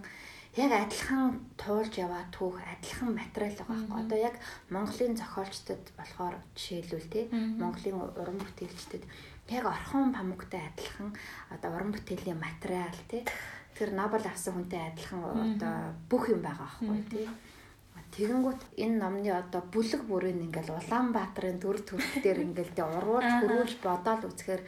яг 0.57 0.71
адилхан 0.71 1.41
туулж 1.59 1.95
яваа 1.99 2.25
түүх 2.31 2.61
адилхан 2.63 3.11
материал 3.17 3.57
байгаа 3.59 3.75
байхгүй. 3.75 4.01
Одоо 4.05 4.19
яг 4.19 4.35
Монголын 4.71 5.17
зохиолчдод 5.17 5.85
болохоор 5.99 6.37
жишээлбэл 6.55 7.09
тий 7.11 7.25
Монголын 7.33 7.99
уран 8.21 8.39
бүтээлчдэд 8.39 9.05
яг 9.51 9.65
орхон 9.67 10.15
памуктай 10.15 10.63
адилхан 10.71 11.11
одоо 11.51 11.71
уран 11.75 11.91
бүтээлийн 11.91 12.39
материал 12.39 12.95
тий. 13.09 13.25
Тэр 13.75 13.91
Нобель 13.91 14.29
авсан 14.31 14.55
хүнтэй 14.55 14.95
адилхан 14.95 15.25
одоо 15.25 15.75
бүх 16.07 16.31
юм 16.31 16.45
байгаа 16.47 16.69
аахгүй 16.71 17.03
тий. 17.11 17.27
Тэгэнгүүт 18.15 18.79
энэ 18.79 18.99
номны 19.03 19.31
одоо 19.35 19.67
бүлэг 19.75 20.07
бүрийн 20.07 20.47
ингээл 20.47 20.79
Улаанбаатарын 20.79 21.59
төр 21.59 21.83
төрх 21.83 22.23
дээр 22.23 22.47
ингээл 22.47 22.71
тэ 22.71 22.87
урууж 22.87 23.27
хөрүүлж 23.27 23.75
бодоол 23.83 24.31
үзэхээр 24.31 24.63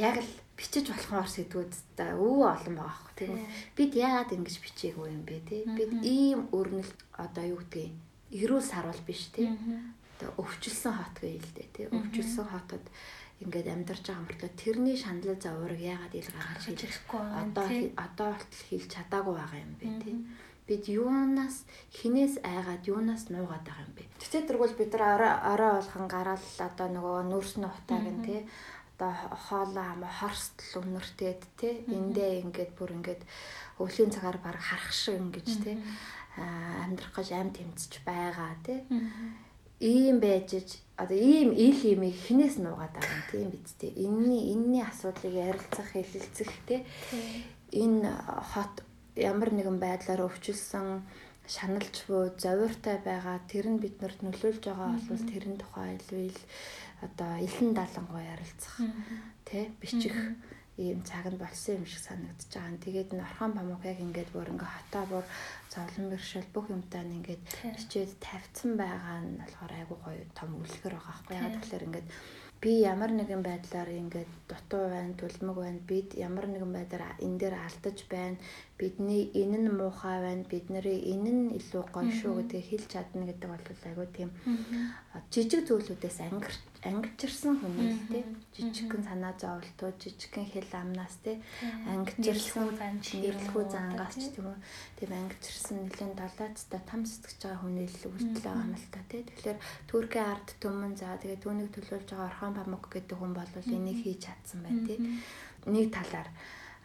яг 0.00 0.16
л 0.24 0.30
бичиж 0.56 0.88
болохоор 0.88 1.28
сэдвүүд 1.28 1.72
өө 2.00 2.40
олон 2.48 2.74
байгаа 2.80 2.88
аахгүй 2.88 3.14
тийм 3.20 3.44
бид 3.76 3.92
яагаад 3.92 4.32
ингэж 4.32 4.56
бичээгүй 4.64 5.08
юм 5.12 5.22
бэ 5.28 5.38
тий? 5.44 5.62
Бид 5.68 5.92
ийм 6.00 6.48
өрнөл 6.56 6.92
одоо 7.12 7.44
юу 7.44 7.60
гэдгийг 7.60 7.92
эрүүл 8.32 8.64
сарвал 8.64 9.02
биш 9.04 9.28
тий? 9.36 9.52
Одоо 10.16 10.32
өвчлсөн 10.40 10.96
хот 10.96 11.16
гэе 11.20 11.36
л 11.36 11.52
дээ 11.52 11.68
тий? 11.76 11.86
Өвчлсөн 11.92 12.48
хотод 12.48 12.84
ингээд 13.44 13.68
амьдарч 13.68 14.04
байгаа 14.08 14.24
мөртлөө 14.24 14.52
тэрний 14.56 14.96
шаналл 14.96 15.36
завраг 15.36 15.76
яагаад 15.76 16.14
ил 16.16 16.30
гаргаж 16.32 16.64
хэлэхгүй 16.72 17.20
одоо 17.20 17.66
одоо 18.00 18.26
болтол 18.32 18.64
хэлж 18.72 18.88
чадаагүй 18.96 19.34
байгаа 19.36 19.60
юм 19.60 19.72
бэ 19.76 19.86
тий? 20.00 20.16
Бид 20.66 20.84
юунаас 20.88 21.68
хинээс 21.92 22.40
айгаад 22.42 22.88
юунаас 22.88 23.28
нуугаад 23.28 23.60
байгаа 23.68 23.84
юм 23.84 23.92
бэ? 23.92 24.08
Тэгтээ 24.24 24.48
тэргүүл 24.48 24.74
бид 24.80 24.90
нар 24.96 25.04
орой 25.20 25.32
орой 25.52 25.72
болгон 25.78 26.06
гараал 26.08 26.48
одоо 26.64 26.88
нөгөө 26.96 27.16
нүүрсний 27.28 27.68
утааг 27.68 28.08
нь 28.08 28.24
тий 28.24 28.40
одоо 28.96 29.12
хоолоо 29.46 29.86
ама 29.92 30.08
хорстл 30.08 30.80
өнөртөөд 30.80 31.42
тий 31.60 31.84
эндээ 31.86 32.40
ингээд 32.48 32.72
бүр 32.74 32.96
ингээд 32.96 33.22
өвлийн 33.78 34.10
цагаар 34.10 34.40
баг 34.40 34.56
харах 34.56 34.92
шиг 34.92 35.20
ингэж 35.20 35.48
тий 35.60 35.76
амьдрах 36.82 37.12
гэж 37.12 37.28
амт 37.36 37.60
тэмцэж 37.60 37.92
байгаа 38.08 38.56
тий 38.64 38.80
ийм 39.80 40.20
байж 40.20 40.80
одоо 40.96 41.16
ийм 41.16 41.52
ил 41.52 41.80
имийг 41.84 42.16
хинээс 42.16 42.56
нуугаад 42.56 42.96
байгаа 42.96 43.12
юм 43.12 43.24
тийм 43.28 43.48
биз 43.52 43.72
дээ. 43.76 43.92
Энийний 44.00 44.56
энэний 44.56 44.82
асуудлыг 44.82 45.34
ярилцах, 45.36 45.92
хэлэлцэх 45.92 46.48
те. 46.64 46.84
Энэ 47.72 48.08
хот 48.56 48.80
ямар 49.12 49.52
нэгэн 49.52 49.76
байдлаар 49.76 50.24
өвчлсөн 50.24 51.04
шаналж 51.54 51.96
буй 52.08 52.30
зовиортой 52.38 52.98
байгаа. 53.06 53.38
Тэр 53.50 53.66
нь 53.70 53.82
биднэрт 53.82 54.20
нөлөөлж 54.22 54.62
байгаа 54.66 54.90
бол 55.08 55.22
тэрэн 55.30 55.56
тухай 55.58 55.96
илвэл 55.98 56.40
одоо 57.06 57.32
илэн 57.46 57.70
далангуй 57.74 58.22
ярилцах 58.34 58.76
тий 59.48 59.70
бичих 59.80 60.16
ийм 60.76 61.00
цагт 61.08 61.38
болсон 61.40 61.80
юм 61.80 61.86
шиг 61.86 62.02
санагдаж 62.04 62.50
байгаа. 62.52 62.84
Тэгээд 62.84 63.10
н 63.16 63.24
орхон 63.24 63.52
памук 63.56 63.82
яг 63.84 63.98
ингээд 64.02 64.30
бүр 64.32 64.52
ингээ 64.52 64.72
хотоо 64.76 65.04
бүр 65.08 65.24
зовлон 65.72 66.06
бэршил 66.12 66.46
бүх 66.52 66.66
юмтай 66.68 67.02
нь 67.04 67.16
ингээд 67.18 67.42
бичээд 67.76 68.12
тавьсан 68.20 68.76
байгаа 68.76 69.18
нь 69.24 69.40
болохоор 69.40 69.72
айгуу 69.72 69.98
гоё 70.04 70.24
том 70.36 70.50
үлгэр 70.60 70.94
байгаа 70.98 71.16
байхгүй 71.16 71.36
яа 71.40 71.50
тэгэхээр 71.56 71.86
ингээд 71.88 72.08
би 72.60 72.72
ямар 72.82 73.12
нэгэн 73.12 73.42
байдлаар 73.44 73.90
ингээд 73.92 74.32
дутуу 74.48 74.84
байна, 74.88 75.14
түлмэг 75.20 75.56
байна. 75.56 75.80
Бид 75.88 76.08
ямар 76.16 76.46
нэгэн 76.48 76.72
байдлаар 76.72 77.14
энэ 77.20 77.38
дээр 77.40 77.54
алдаж 77.54 77.98
байна. 78.08 78.36
Бидний 78.78 79.28
энэ 79.34 79.58
нь 79.60 79.70
муухай 79.76 80.18
байна. 80.24 80.44
Бидний 80.50 80.98
энэ 81.12 81.30
нь 81.36 81.44
илүү 81.58 81.84
гоё 81.92 82.10
шүү 82.10 82.32
гэдгийг 82.40 82.66
хэлж 82.70 82.86
чадна 82.92 83.24
гэдэг 83.28 83.48
бол 83.50 83.64
айгүй 83.88 84.08
тийм 84.16 84.30
жижиг 85.30 85.62
зүйлүүдээс 85.68 86.18
ангирч 86.26 86.75
ангижирсан 86.88 87.54
хүмүүс 87.60 87.98
те. 88.10 88.20
Жижигхэн 88.56 89.02
санаа 89.04 89.34
зовлтоо 89.36 89.90
жижигхэн 89.98 90.46
хэл 90.46 90.72
амнаас 90.72 91.16
те. 91.24 91.42
Ангижирсан 91.90 92.72
нэрлэхүү 92.78 93.64
зангаас 93.70 94.14
ч 94.16 94.30
тийм 94.34 94.50
үү. 94.50 94.58
Тийм 94.98 95.10
ангижирсан 95.12 95.76
нэлен 95.84 96.12
далайцтай 96.14 96.80
там 96.86 97.02
сэтгэж 97.02 97.40
байгаа 97.42 97.60
хүний 97.62 97.88
л 97.90 98.02
үйлдэл 98.06 98.42
та 98.94 99.00
те. 99.10 99.26
Тэгэхээр 99.26 99.58
Туркийн 99.90 100.26
ард 100.30 100.48
түмэн 100.62 100.94
за 100.96 101.18
тэгээ 101.20 101.42
түүнийг 101.42 101.70
төлөөлж 101.74 102.08
байгаа 102.10 102.28
Орхон 102.30 102.54
Памук 102.56 102.84
гэдэг 102.92 103.16
хүн 103.18 103.32
бол 103.34 103.52
энийг 103.66 103.98
хийж 104.06 104.26
чадсан 104.26 104.62
байна 104.62 104.82
те. 104.86 104.96
Нэг 105.66 105.90
талаар 105.90 106.28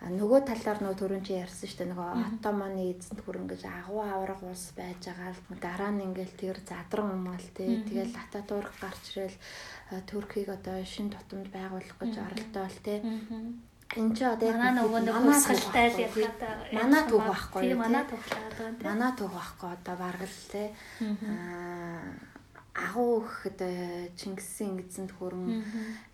нөгөө 0.02 0.40
талаар 0.50 0.80
нөгөө 0.82 0.98
түрүүн 0.98 1.22
чи 1.22 1.34
ярьсан 1.38 1.70
шүү 1.70 1.78
дээ. 1.78 1.90
Нөгөө 1.94 2.10
Оттоманы 2.26 2.82
эзэнт 2.90 3.22
бүр 3.22 3.38
ингэж 3.46 3.62
агуу 3.70 4.02
авраг 4.02 4.42
улс 4.42 4.74
байж 4.74 4.98
байгаа 5.06 5.30
л 5.30 5.62
дараа 5.62 5.92
нь 5.94 6.02
ингээл 6.10 6.34
тэр 6.42 6.58
задран 6.66 7.14
умаал 7.22 7.48
тий 7.54 7.86
тэгэл 7.86 8.18
Ататурк 8.18 8.74
гарч 8.82 9.04
ирэл 9.14 9.38
Туркийг 10.10 10.50
одоо 10.50 10.82
шин 10.90 11.14
тутамд 11.14 11.54
байгуулах 11.54 11.98
гэж 12.02 12.14
оролдоол 12.18 12.78
тий 12.82 12.98
Энд 13.92 14.16
чи 14.18 14.24
одоо 14.26 14.50
манай 14.58 14.74
нөгөө 14.80 15.02
нэг 15.06 15.16
хөсгөлтэй 15.22 15.88
л 15.94 16.02
ялгаатай 16.08 16.54
манай 16.74 17.04
түүх 17.06 17.26
байхгүй. 17.28 17.62
тий 17.62 17.76
манай 17.78 18.04
түүхлаад 18.10 18.54
байна 18.58 18.82
манай 18.88 19.12
түүх 19.20 19.34
байхгүй 19.38 19.70
одоо 19.70 19.96
бараг 20.02 20.22
л 20.26 20.40
тий 20.50 20.68
аа 21.30 22.31
агуу 22.74 23.28
гэхэд 23.28 23.60
Чингисийн 24.16 24.80
эзэнт 24.80 25.12
хөрөн 25.20 25.60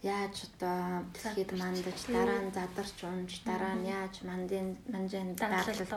яаж 0.01 0.49
одоо 0.49 1.05
дэлхийд 1.13 1.51
мандаж 1.53 1.99
дараа 2.09 2.41
нь 2.41 2.53
задарч 2.57 2.97
унж 3.05 3.31
дараа 3.45 3.77
нь 3.77 3.85
яаж 3.85 4.25
мандын 4.25 4.81
манжин 4.89 5.37
дадлалд 5.37 5.93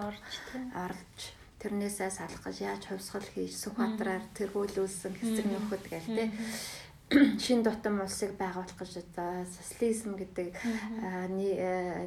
орж 0.85 1.19
тэрнээсээ 1.61 2.11
салах 2.13 2.45
гэж 2.45 2.57
яаж 2.61 2.83
хувьсгал 2.89 3.25
хийж 3.25 3.53
Сүхбаатараар 3.57 4.25
тэргүүлүүлсэн 4.37 5.13
хэсэг 5.17 5.47
нөхөд 5.49 5.85
гээл 5.89 6.09
тий. 6.17 6.29
Шин 7.43 7.61
дотом 7.65 8.01
улсыг 8.05 8.37
байгуулах 8.37 8.77
гэж 8.81 8.93
одоо 9.05 9.45
социализм 9.45 10.17
гэдэг 10.17 10.57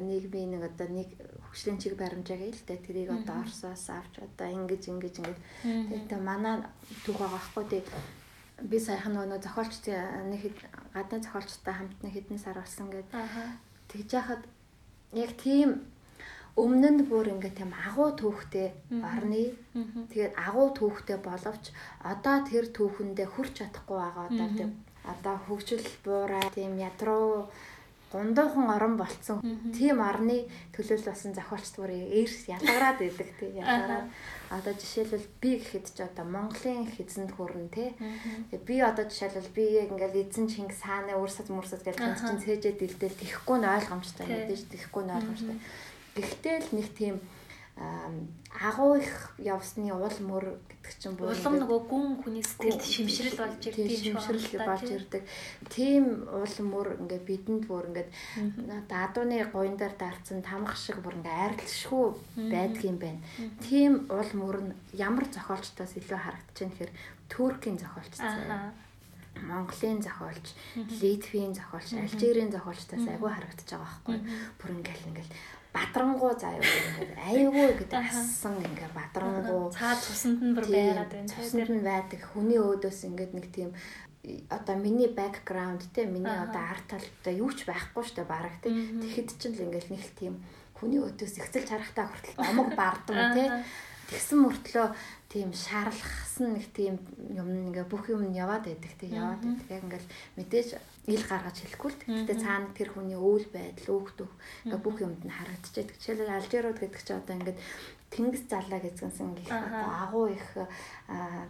нийгмийн 0.08 0.50
нэг 0.58 0.62
одоо 0.70 0.88
нэг 0.90 1.08
хөгжлийн 1.50 1.78
чиг 1.78 1.94
баримжааг 1.98 2.40
л 2.50 2.66
дээ. 2.66 2.86
Тэрийг 2.86 3.10
одоо 3.14 3.42
Оросоос 3.42 3.86
авч 3.94 4.14
одоо 4.22 4.48
ингэж 4.48 4.82
ингэж 4.90 5.14
ингэж. 5.22 5.38
Тэгээд 5.62 6.22
манай 6.22 6.64
түүх 7.04 7.18
байгаа 7.20 7.42
хгүй 7.46 7.64
тий 7.70 7.82
би 8.62 8.78
саяхан 8.78 9.16
нөгөө 9.18 9.42
зохиолч 9.42 9.74
нэг 10.30 10.54
гадны 10.94 11.18
зохиолчтой 11.24 11.74
хамт 11.74 11.98
нэг 12.02 12.12
хэдэн 12.14 12.38
сар 12.38 12.58
болсон 12.58 12.90
гэд. 12.90 13.08
Тэгж 13.90 14.10
яхад 14.14 14.42
яг 15.12 15.34
тийм 15.34 15.82
өмнө 16.54 16.90
нь 16.94 17.06
бүр 17.10 17.34
ингээ 17.34 17.58
тийм 17.58 17.74
агуу 17.74 18.14
түүхтэй 18.14 18.70
орны. 19.02 19.58
Тэгээд 20.10 20.38
агуу 20.38 20.70
түүхтэй 20.70 21.18
боловч 21.18 21.74
одоо 21.98 22.36
тэр 22.46 22.70
түүхэндээ 22.70 23.26
хүрч 23.26 23.58
чадахгүй 23.58 23.98
байгаа 23.98 24.26
одоо 24.30 24.48
тийм 24.54 24.70
одоо 25.02 25.36
хөгжил 25.46 25.84
буурай 26.04 26.46
тийм 26.54 26.78
ядруу 26.78 27.50
гундуухан 28.14 28.70
орон 28.70 28.94
болцсон. 28.94 29.42
Тийм 29.74 29.98
орны 29.98 30.46
төлөөлөл 30.70 31.10
болсон 31.10 31.34
зохиолчд 31.34 31.74
бүр 31.82 31.90
эрс 31.90 32.46
ялгараад 32.46 33.02
идэг 33.02 33.30
тий 33.42 33.58
ялгараад. 33.58 34.06
Одоо 34.54 34.72
жишээлбэл 34.78 35.26
би 35.42 35.50
гэхэд 35.58 35.86
ч 35.90 35.98
одоо 36.06 36.22
Монголын 36.22 36.86
эзэнд 36.94 37.34
хүрэн 37.34 37.66
тий. 37.74 37.90
Би 38.54 38.78
одоо 38.78 39.10
жишээлбэл 39.10 39.50
би 39.50 39.64
ингээл 39.90 40.22
эзэн 40.22 40.46
Чингис 40.46 40.86
хааны 40.86 41.18
үрсэд 41.18 41.50
мөрсөд 41.50 41.82
гэж 41.82 41.98
чинь 41.98 42.38
цээжээ 42.38 42.78
дэлдэл 42.78 43.18
тэхгүй 43.18 43.58
нь 43.58 43.66
ойлгомжтой 43.66 44.26
гэдэг 44.30 44.56
чинь 44.62 44.72
тэхгүй 44.78 45.02
нь 45.02 45.14
ойлгомжтой. 45.18 45.58
Гэхдээ 46.14 46.56
л 46.62 46.70
нэг 46.78 46.88
тийм 46.94 47.18
агуу 47.76 48.94
их 48.94 49.34
явсны 49.38 49.90
уул 49.90 50.18
мөр 50.22 50.44
гэдэг 50.70 50.94
чинь 51.02 51.16
бүр 51.18 51.34
улам 51.34 51.54
нөгөө 51.58 51.80
гүн 51.90 52.06
хүний 52.22 52.44
сэтгэлд 52.46 52.86
шимшрэл 52.86 53.34
болж 53.34 53.66
ирдэг 53.66 53.98
шимшрэл 53.98 54.62
болж 54.62 54.86
ирдэг. 54.94 55.22
Тийм 55.74 56.22
уул 56.30 56.56
мөр 56.62 56.94
ингээ 57.02 57.20
бидэнд 57.26 57.66
бүр 57.66 57.90
ингээ 57.90 58.06
даадууны 58.86 59.42
гойн 59.50 59.74
дээр 59.74 59.98
дарцсан 59.98 60.46
тамга 60.46 60.78
шиг 60.78 61.02
бүр 61.02 61.18
ингээ 61.18 61.34
айрлшгүй 61.34 62.06
байдгийм 62.54 62.98
байна. 63.02 63.20
Тийм 63.58 64.06
уул 64.06 64.30
мөр 64.38 64.56
нь 64.70 64.72
ямар 64.94 65.26
зохиолчтоос 65.34 65.98
илүү 65.98 66.20
харагдаж 66.22 66.54
байна 66.54 66.74
гэхээр 66.78 66.92
Туркийн 67.26 67.78
зохиолч 67.82 68.14
заяа. 68.14 68.70
Монголын 69.42 69.98
зохиолч, 69.98 70.54
Литвийн 71.02 71.54
зохиолч, 71.54 71.90
Алжирийн 71.98 72.54
зохиолчтоос 72.54 73.02
айгүй 73.02 73.30
харагдаж 73.34 73.66
байгаа 73.66 73.82
байхгүй. 73.82 74.18
Бүр 74.62 74.70
ингээл 74.78 75.08
ингээл 75.10 75.32
бадрангуу 75.74 76.32
заяа 76.38 76.62
аюугүй 77.28 77.74
гэдэг 77.82 77.98
ассан 77.98 78.62
ингээд 78.62 78.94
бадрангуу 78.94 79.74
цаад 79.74 79.98
цуснд 79.98 80.38
нь 80.38 80.54
бүр 80.54 80.66
байгаад 80.70 81.10
байна. 81.10 81.34
Цуснд 81.34 81.70
нь 81.74 81.82
байдаг. 81.82 82.20
Хүний 82.30 82.58
өөдөөс 82.62 83.00
ингээд 83.10 83.32
нэг 83.34 83.46
тийм 83.50 83.70
одоо 84.48 84.76
миний 84.78 85.10
бэкграунд 85.10 85.82
те 85.90 86.06
миний 86.06 86.30
одоо 86.30 86.62
арт 86.62 86.86
талтай 86.94 87.34
юу 87.42 87.50
ч 87.50 87.66
байхгүй 87.66 88.04
штэ 88.06 88.22
бараг 88.22 88.54
те. 88.62 88.70
Тэгэхэд 88.70 89.28
ч 89.34 89.42
л 89.50 89.64
ингээд 89.66 89.90
нэг 89.90 90.02
л 90.06 90.14
тийм 90.14 90.34
хүний 90.78 91.02
өөдөөс 91.02 91.34
ихсэлж 91.42 91.68
харахтаа 91.68 92.06
хүртэл 92.06 92.38
омог 92.38 92.70
бардам 92.78 93.34
те. 93.34 93.44
Тэгсэн 94.08 94.38
мөртлөө 94.46 94.86
тийм 95.34 95.50
шаарлахсан 95.50 96.54
нэг 96.54 96.70
тийм 96.70 96.94
юм 97.34 97.74
ингээ 97.74 97.90
бүх 97.90 98.06
юм 98.06 98.30
нь 98.30 98.38
яваад 98.38 98.70
байдаг 98.70 98.94
тийм 99.02 99.18
яваад 99.18 99.42
байдаг. 99.42 99.66
Яг 99.66 99.82
ингээл 99.82 100.08
мэдээж 100.38 100.68
ил 101.10 101.24
гаргаж 101.26 101.56
хэлэхгүй 101.58 101.90
л 101.90 101.98
тэгтээ 102.06 102.38
цаана 102.38 102.70
тэр 102.70 102.94
хүний 102.94 103.18
үйл 103.18 103.42
байдал 103.50 103.98
өөхтөх 103.98 104.30
ингээ 104.62 104.78
бүх 104.86 104.96
юмд 105.02 105.26
нь 105.26 105.34
харагдчихэдэг. 105.34 105.98
Жишээлбэл 105.98 106.36
Алжирууд 106.38 106.78
гэдэг 106.78 107.02
чинь 107.02 107.18
одоо 107.18 107.34
ингээд 107.34 107.58
тэнгис 108.14 108.44
залаа 108.46 108.78
гэзгэнсэн 108.78 109.30
гэх 109.34 109.50
одоо 109.50 109.90
агуу 110.06 110.26
их 110.30 110.46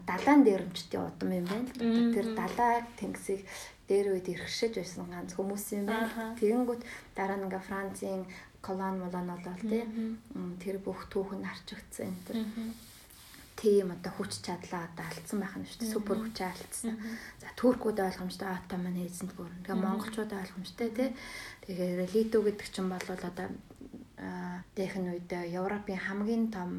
далаан 0.08 0.40
дээрэмчтэй 0.48 1.00
удам 1.04 1.30
юм 1.36 1.44
байна 1.44 1.68
л. 1.68 2.16
Тэр 2.16 2.26
далаа 2.32 2.88
тэнгисийг 2.96 3.44
дээр 3.84 4.16
үед 4.16 4.32
ирхшэж 4.32 4.80
байсан 4.80 5.12
ганц 5.12 5.36
хүмүүс 5.36 5.76
юм 5.76 5.92
байна. 5.92 6.32
Тэгэнгүүт 6.40 6.82
дараа 7.12 7.36
нь 7.36 7.44
ингээ 7.52 7.68
Францын 7.68 8.24
колон 8.64 8.96
молон 9.04 9.28
болол 9.28 9.60
тий 9.60 9.84
тэр 10.64 10.80
бүх 10.80 11.04
түүх 11.12 11.36
нь 11.36 11.44
арчигдсан 11.44 12.08
энэ 12.08 12.24
төр 12.24 12.40
тийм 13.56 13.94
одоо 13.94 14.12
хүч 14.14 14.42
чадлаа 14.42 14.90
одоо 14.90 15.06
алдсан 15.08 15.38
байх 15.40 15.54
нь 15.56 15.66
шүү 15.66 15.80
дээ. 15.80 15.94
Супер 15.94 16.18
хүчээ 16.18 16.48
алдсан. 16.50 16.94
За 17.40 17.48
туркууд 17.56 17.98
ойлгомжтой 17.98 18.50
Отоман 18.50 18.98
эзэнт 18.98 19.32
гүрэн. 19.38 19.62
Тэгээ 19.62 19.78
монголчууд 19.78 20.32
ойлгомжтой 20.34 20.88
тий. 20.90 21.10
Тэгэхээр 21.62 22.10
Лито 22.14 22.38
гэдэг 22.42 22.68
чинь 22.68 22.90
бол 22.90 23.08
одоо 23.08 23.48
дэхэн 24.74 25.10
үед 25.10 25.30
Европын 25.50 25.98
хамгийн 25.98 26.50
том 26.50 26.70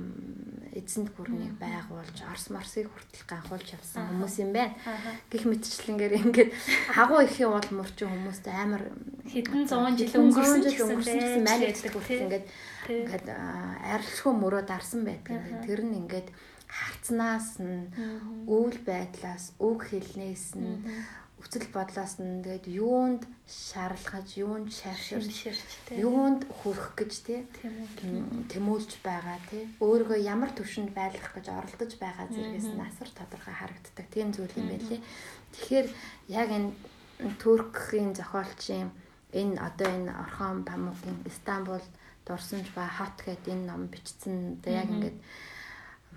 эзэнт 0.72 1.12
гүрнийг 1.16 1.60
байгуулж 1.60 2.18
Орос 2.28 2.48
Морсыг 2.52 2.88
хүртэл 2.88 3.28
ганхуулж 3.28 3.76
явсан 3.76 4.08
хүмүүс 4.08 4.36
юм 4.44 4.52
байна. 4.56 4.76
Гэх 5.32 5.44
мэтчлэнгээр 5.44 6.14
ингээд 6.20 6.52
агуу 6.96 7.24
ихийн 7.24 7.52
бол 7.52 7.70
мөрчин 7.84 8.08
хүмүүст 8.12 8.46
амар 8.52 8.88
хэдэн 9.28 9.68
зуун 9.68 9.96
жил 10.00 10.16
өнгөрсөн 10.16 10.64
ч 10.64 10.80
гэсэн 10.80 11.44
манайдаг 11.44 11.92
хүртэл 11.92 12.24
ингээд 12.28 12.46
ингээд 12.88 13.28
арилшгүй 13.32 14.34
мөрөө 14.36 14.64
дарсан 14.68 15.04
байдаг. 15.04 15.40
Тэр 15.68 15.84
нь 15.84 16.08
ингээд 16.08 16.28
харцнаас 16.68 17.60
нь 17.60 17.92
өвөл 18.48 18.80
байдлаас 18.86 19.54
үг 19.60 19.90
хэлнээс 19.90 20.56
нь 20.58 20.82
хүсэл 21.46 21.68
бодлоос 21.70 22.18
нь 22.24 22.42
тэгээд 22.42 22.66
юунд 22.74 23.22
шаарлахаж, 23.46 24.28
юунд 24.40 24.74
шарширч, 24.74 25.54
юунд 25.94 26.42
хүрэх 26.50 26.98
гэж 26.98 27.12
тий 27.28 27.40
тэмүүлж 28.50 28.92
байгаа 29.06 29.38
тий 29.52 29.70
өөрийгөө 29.78 30.20
ямар 30.26 30.50
төвшөнд 30.58 30.92
байлгах 30.98 31.38
гэж 31.38 31.46
оролдож 31.54 31.92
байгаа 32.02 32.26
зэрэгээс 32.34 32.70
нь 32.74 32.82
асар 32.82 33.10
тодорхой 33.14 33.54
харагддаг. 33.54 34.06
Тийм 34.10 34.34
зүйл 34.34 34.58
юм 34.58 34.68
байлээ. 34.74 35.02
Тэгэхээр 35.54 35.88
яг 36.34 36.50
энэ 36.50 36.72
Туркийн 37.40 38.12
зохиолчийн 38.18 38.90
энэ 39.32 39.60
одоо 39.62 39.90
энэ 39.92 40.12
Орхон 40.12 40.66
Памукийн 40.66 41.20
Истанбул 41.30 41.86
дурсамж 42.26 42.68
ба 42.74 42.90
хот 42.90 43.22
гэдэг 43.22 43.54
энэ 43.54 43.68
ном 43.70 43.88
бичсэн. 43.94 44.60
Одоо 44.60 44.74
яг 44.74 44.90
ингээд 44.90 45.18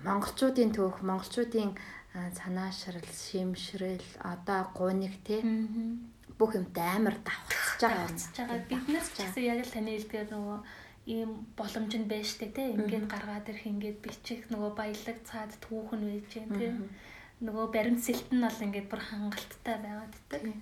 монголчуудын 0.07 0.71
төөх, 0.75 1.01
монголчуудын 1.03 1.75
цанаашрал, 2.37 3.05
шимшрэл, 3.05 4.07
одоо 4.23 4.61
гуник 4.77 5.15
тий 5.27 5.41
бүх 6.39 6.55
юмтай 6.55 6.95
амар 6.95 7.17
давхцаж 7.27 7.79
байгаа 7.83 8.07
юм. 8.07 8.17
байгаа. 8.37 8.59
Биднээс 8.69 9.07
ч 9.13 9.17
гэсэн 9.27 9.43
яг 9.43 9.59
л 9.67 9.73
таны 9.75 9.91
хэлдгээр 9.93 10.29
нөгөө 10.31 10.59
ийм 11.13 11.31
боломж 11.59 11.93
нь 11.99 12.09
байж 12.11 12.29
тээ 12.39 12.51
тий 12.55 12.67
ингээд 12.75 13.05
гаргаад 13.11 13.49
ирэх 13.51 13.65
ингээд 13.67 13.97
бичих 14.03 14.41
нөгөө 14.53 14.71
баялаг 14.79 15.17
цаад 15.27 15.51
түүхэн 15.63 16.01
байж 16.07 16.27
гэн 16.31 16.49
тий 16.59 16.71
нөгөө 17.45 17.65
баримт 17.75 18.01
сэлт 18.03 18.29
нь 18.35 18.43
бол 18.45 18.65
ингээд 18.65 18.87
бүр 18.91 19.01
хангалттай 19.03 19.77
байгаад 19.83 20.15
тий 20.31 20.53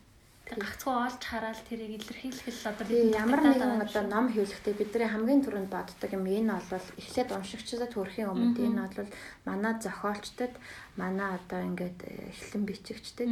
гагцхуу 0.55 0.95
олж 1.03 1.19
хараад 1.19 1.59
тэрийг 1.67 1.99
илэрхийлэх 1.99 2.47
л 2.47 2.71
одоо 2.71 2.85
бид 2.87 3.11
ямар 3.11 3.41
нэгэн 3.43 3.83
одоо 3.83 4.03
ном 4.07 4.31
хэвлэхдээ 4.31 4.75
бидний 4.79 5.09
хамгийн 5.11 5.43
түрүүнд 5.43 5.67
боддог 5.67 6.11
юм 6.15 6.23
энэ 6.23 6.55
бол 6.71 6.87
эхлээд 6.95 7.35
уншигчдад 7.35 7.91
төрхийн 7.91 8.31
өмнө. 8.31 8.55
Энэ 8.55 8.87
бол 8.95 9.11
манай 9.43 9.73
зохиолчдод 9.83 10.53
манай 10.95 11.35
одоо 11.35 11.59
ингээд 11.67 11.99
э, 12.07 12.31
эхлэн 12.31 12.63
бичигчдэд 12.63 13.31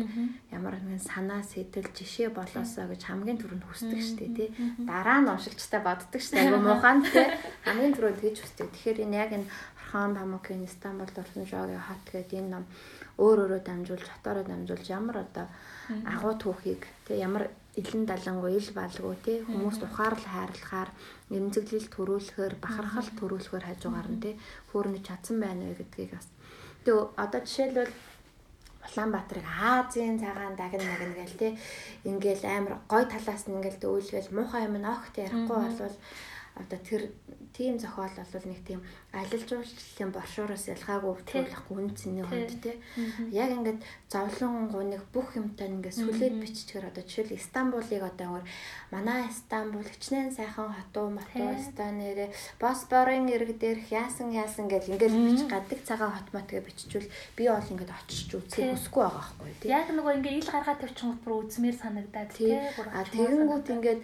ямар 0.52 0.76
нэгэн 0.76 1.02
санаа 1.02 1.42
сэтэл 1.42 1.88
жишээ 1.96 2.30
болоосоо 2.36 2.92
гэж 2.92 3.02
хамгийн 3.08 3.40
түрүүнд 3.40 3.66
хүсдэг 3.66 4.02
штеп 4.04 4.32
тий. 4.36 4.50
Дараа 4.84 5.24
нь 5.24 5.32
уншигчтай 5.32 5.82
боддог 5.82 6.22
штеп 6.22 6.46
айгу 6.46 6.62
муухан 6.62 7.02
тий. 7.02 7.26
Хамгийн 7.66 7.96
түрүүнд 7.96 8.22
тэгж 8.22 8.38
хүсдэг. 8.44 8.70
Тэгэхээр 8.70 9.04
энэ 9.08 9.18
яг 9.18 9.32
энэ 9.34 9.48
Орхон 9.96 10.16
Памукийн 10.16 10.68
Стамбул 10.68 11.08
дурсан 11.16 11.46
жогийн 11.48 11.80
хот 11.80 12.04
гэдэг 12.12 12.40
энэ 12.40 12.52
ном 12.52 12.66
өөр 13.16 13.38
өөрөө 13.48 13.62
дамжуулж 13.64 14.04
хотоороо 14.12 14.44
дамжуулж 14.44 14.86
ямар 14.92 15.24
одоо 15.24 15.48
агуу 16.04 16.36
түүхийг 16.36 16.84
тэг 17.08 17.24
ямар 17.24 17.48
илэн 17.80 18.04
далангуй 18.04 18.60
ил 18.60 18.70
балгүй 18.76 19.16
тий 19.24 19.38
хүмүүст 19.48 19.88
ухаарл 19.88 20.20
хайрлахаар 20.20 20.92
эмзэглэл 21.32 21.88
төрүүлэхээр 21.96 22.54
бахархал 22.60 23.10
төрүүлэхээр 23.20 23.66
хажуугаар 23.68 24.10
нь 24.12 24.20
тий 24.24 24.34
хөөрнө 24.76 25.00
чадсан 25.00 25.40
байна 25.40 25.64
вэ 25.64 25.80
гэдгийг 25.80 26.12
бас. 26.12 26.28
Тэг 26.84 26.96
одоо 27.16 27.40
жишээлбэл 27.48 27.94
Улаанбаатарыг 28.86 29.48
Азийн 29.48 30.20
цагаан 30.20 30.60
дагна 30.60 30.84
нагна 30.84 31.16
гээл 31.16 31.40
тий 31.40 31.52
ингээл 32.04 32.44
амар 32.52 32.76
гой 32.92 33.04
талаас 33.08 33.48
нь 33.48 33.56
ингээл 33.56 33.80
дөөлгээл 33.80 34.36
муухай 34.36 34.68
юм 34.68 34.76
ногт 34.84 35.16
ярихгүй 35.16 35.56
болвол 35.56 35.98
одоо 36.56 36.80
тэр 36.80 37.12
тийм 37.52 37.80
зохиол 37.80 38.16
бол 38.16 38.48
нэг 38.48 38.60
тийм 38.64 38.80
алил 39.16 39.44
жуулчлалын 39.48 40.12
боршуураас 40.12 40.66
ялгаагүй 40.68 41.14
төлөхгүй 41.32 41.76
үн 41.80 41.90
цэний 41.96 42.26
хүнд 42.28 42.52
те. 42.60 42.76
Яг 43.32 43.50
ингээд 43.56 43.80
зовлон 44.12 44.68
гуниг 44.68 45.04
бүх 45.16 45.40
юмтай 45.40 45.72
ингээд 45.72 45.96
сүлээд 45.96 46.36
биччихээр 46.44 46.92
одоо 46.92 47.04
жишээл 47.08 47.40
Стамбулыг 47.40 48.04
одоо 48.04 48.40
өөр 48.40 48.46
манай 48.92 49.32
Стамбул 49.32 49.88
хичнээн 49.88 50.36
сайхан 50.36 50.76
хатуу 50.76 51.10
матуу 51.16 51.56
станэрэ 51.56 52.36
Босфорын 52.60 53.32
ирэг 53.32 53.56
дээрх 53.56 53.88
яасан 53.92 54.36
яасан 54.36 54.68
гэж 54.68 54.92
ингээд 54.92 55.16
бичих 55.16 55.48
гадаг 55.48 55.80
цагаан 55.88 56.12
хот 56.12 56.30
мот 56.36 56.48
гэж 56.52 56.64
биччихвэл 56.68 57.12
би 57.40 57.44
бол 57.48 57.72
ингээд 57.72 57.92
очиж 57.96 58.30
үзэх 58.36 58.76
хүсэхгүй 58.76 59.04
байгаа 59.08 59.24
байхгүй 59.32 59.52
тий. 59.64 59.70
Яг 59.72 59.88
нөгөө 59.96 60.14
ингээд 60.20 60.40
ил 60.44 60.52
гаргаад 60.52 60.80
тавьчихсан 60.84 61.16
бүр 61.24 61.34
үзмээр 61.48 61.78
санагдаад 61.80 62.32
тий. 62.36 62.52
А 62.92 63.02
тэгэнгүүт 63.08 63.68
ингээд 63.76 64.02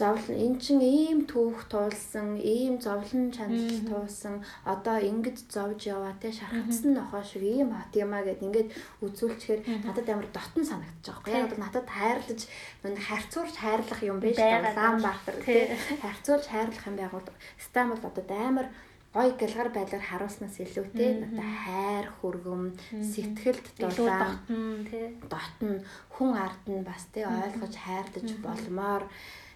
зовлон 0.00 0.36
эн 0.44 0.54
чин 0.62 0.80
ийм 0.80 1.18
түүх 1.28 1.68
туулсан 1.68 2.40
ийм 2.40 2.80
зовлон 2.80 3.28
чанал 3.36 3.80
туулсан 3.84 4.40
одоо 4.64 4.96
ингэж 4.98 5.36
зовж 5.48 5.80
яваа 5.88 6.14
те 6.20 6.32
шархацсан 6.32 6.94
нохоо 6.94 7.22
шиг 7.22 7.42
ийм 7.42 7.70
хот 7.72 7.92
юм 7.96 8.12
а 8.14 8.24
гэд 8.26 8.40
ингээд 8.46 8.68
үзүүлчихээр 9.04 9.60
надад 9.86 10.06
амар 10.08 10.28
дотн 10.34 10.62
байгаа 10.66 11.32
юм. 11.32 11.46
Яг 11.46 11.54
надад 11.58 11.88
хайрлаж 11.88 12.40
харьцуулж 12.82 13.54
хайрлах 13.56 14.00
юм 14.02 14.18
биш 14.20 14.38
Улаанбаатар 14.38 15.36
те 15.44 15.76
харьцуулж 16.02 16.46
хайрлах 16.48 16.84
юм 16.86 16.96
байгуул 16.96 17.28
Стамбул 17.58 18.02
одоо 18.04 18.24
амар 18.48 18.68
гой 19.10 19.34
гэлгар 19.34 19.74
байдлаар 19.74 20.06
харуулснаас 20.06 20.56
илүүтэй 20.62 21.26
одоо 21.26 21.50
хайр 21.66 22.06
хөргөм 22.22 22.62
сэтгэлд 23.10 23.66
дулаан 23.74 24.86
дотн 25.26 25.82
хүн 26.14 26.30
ард 26.38 26.62
нь 26.70 26.86
бас 26.86 27.10
те 27.10 27.26
ойлгож 27.26 27.74
хайрлаж 27.74 28.28
болмоор 28.38 29.02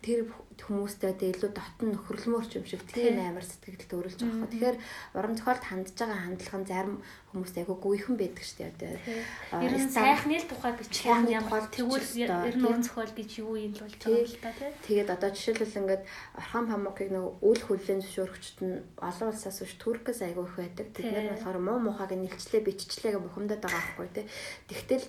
тэр 0.04 0.28
хүмүүстэй 0.60 1.16
тэ 1.16 1.32
илүү 1.32 1.50
дотн 1.56 1.96
нөхөрлөмөрч 1.96 2.60
юм 2.60 2.66
шиг 2.68 2.84
тийм 2.86 3.18
амар 3.18 3.42
сэтгэлд 3.42 3.88
төрүүлж 3.88 4.20
байгаа 4.20 4.38
хөө. 4.44 4.52
Тэгэхээр 4.52 4.78
уран 5.16 5.34
зохиолд 5.34 5.64
хандж 5.64 5.88
байгаа 5.96 6.20
хандлага 6.20 6.58
нь 6.60 6.68
зарим 6.68 6.96
хүмүүст 7.32 7.56
айгүй 7.58 7.76
гүйхэн 7.82 8.16
байдаг 8.20 8.44
шүү 8.44 8.70
дээ. 8.78 8.96
Ер 9.64 9.74
нь 9.74 9.90
сайхны 9.90 10.36
л 10.38 10.46
тухай 10.46 10.72
бичих 10.78 11.08
юм 11.10 11.26
ямар 11.26 11.64
тэгвэл 11.72 12.10
ер 12.20 12.54
нь 12.54 12.66
уран 12.68 12.84
зохиол 12.86 13.12
гэж 13.16 13.30
юу 13.42 13.56
юм 13.58 13.74
болж 13.74 13.94
байгаа 13.98 14.28
л 14.28 14.40
та 14.44 14.52
тий. 14.54 14.70
Тэгээд 14.86 15.10
одоо 15.10 15.30
жишээлбэл 15.34 15.80
ингээд 15.80 16.02
Орхон 16.38 16.64
Памукийг 16.70 17.10
нэг 17.10 17.24
үл 17.42 17.60
хүлэн 17.64 18.00
зөвшөөрөгчд 18.04 18.58
нь 18.62 18.84
олон 19.00 19.28
улсаас 19.34 19.58
биш 19.58 19.74
Туркээс 19.80 20.20
айгүй 20.22 20.44
их 20.46 20.54
байдаг. 20.54 20.86
Тэд 20.94 21.10
нар 21.10 21.34
болохоор 21.34 21.58
муу 21.58 21.78
мухаг 21.82 22.14
нэлчлээ 22.14 22.62
биччлээ 22.62 23.18
гэх 23.18 23.24
бухимдаад 23.26 23.62
байгаа 23.64 23.82
байхгүй 23.82 24.08
тий. 24.14 24.26
Тэгтэл 24.70 25.04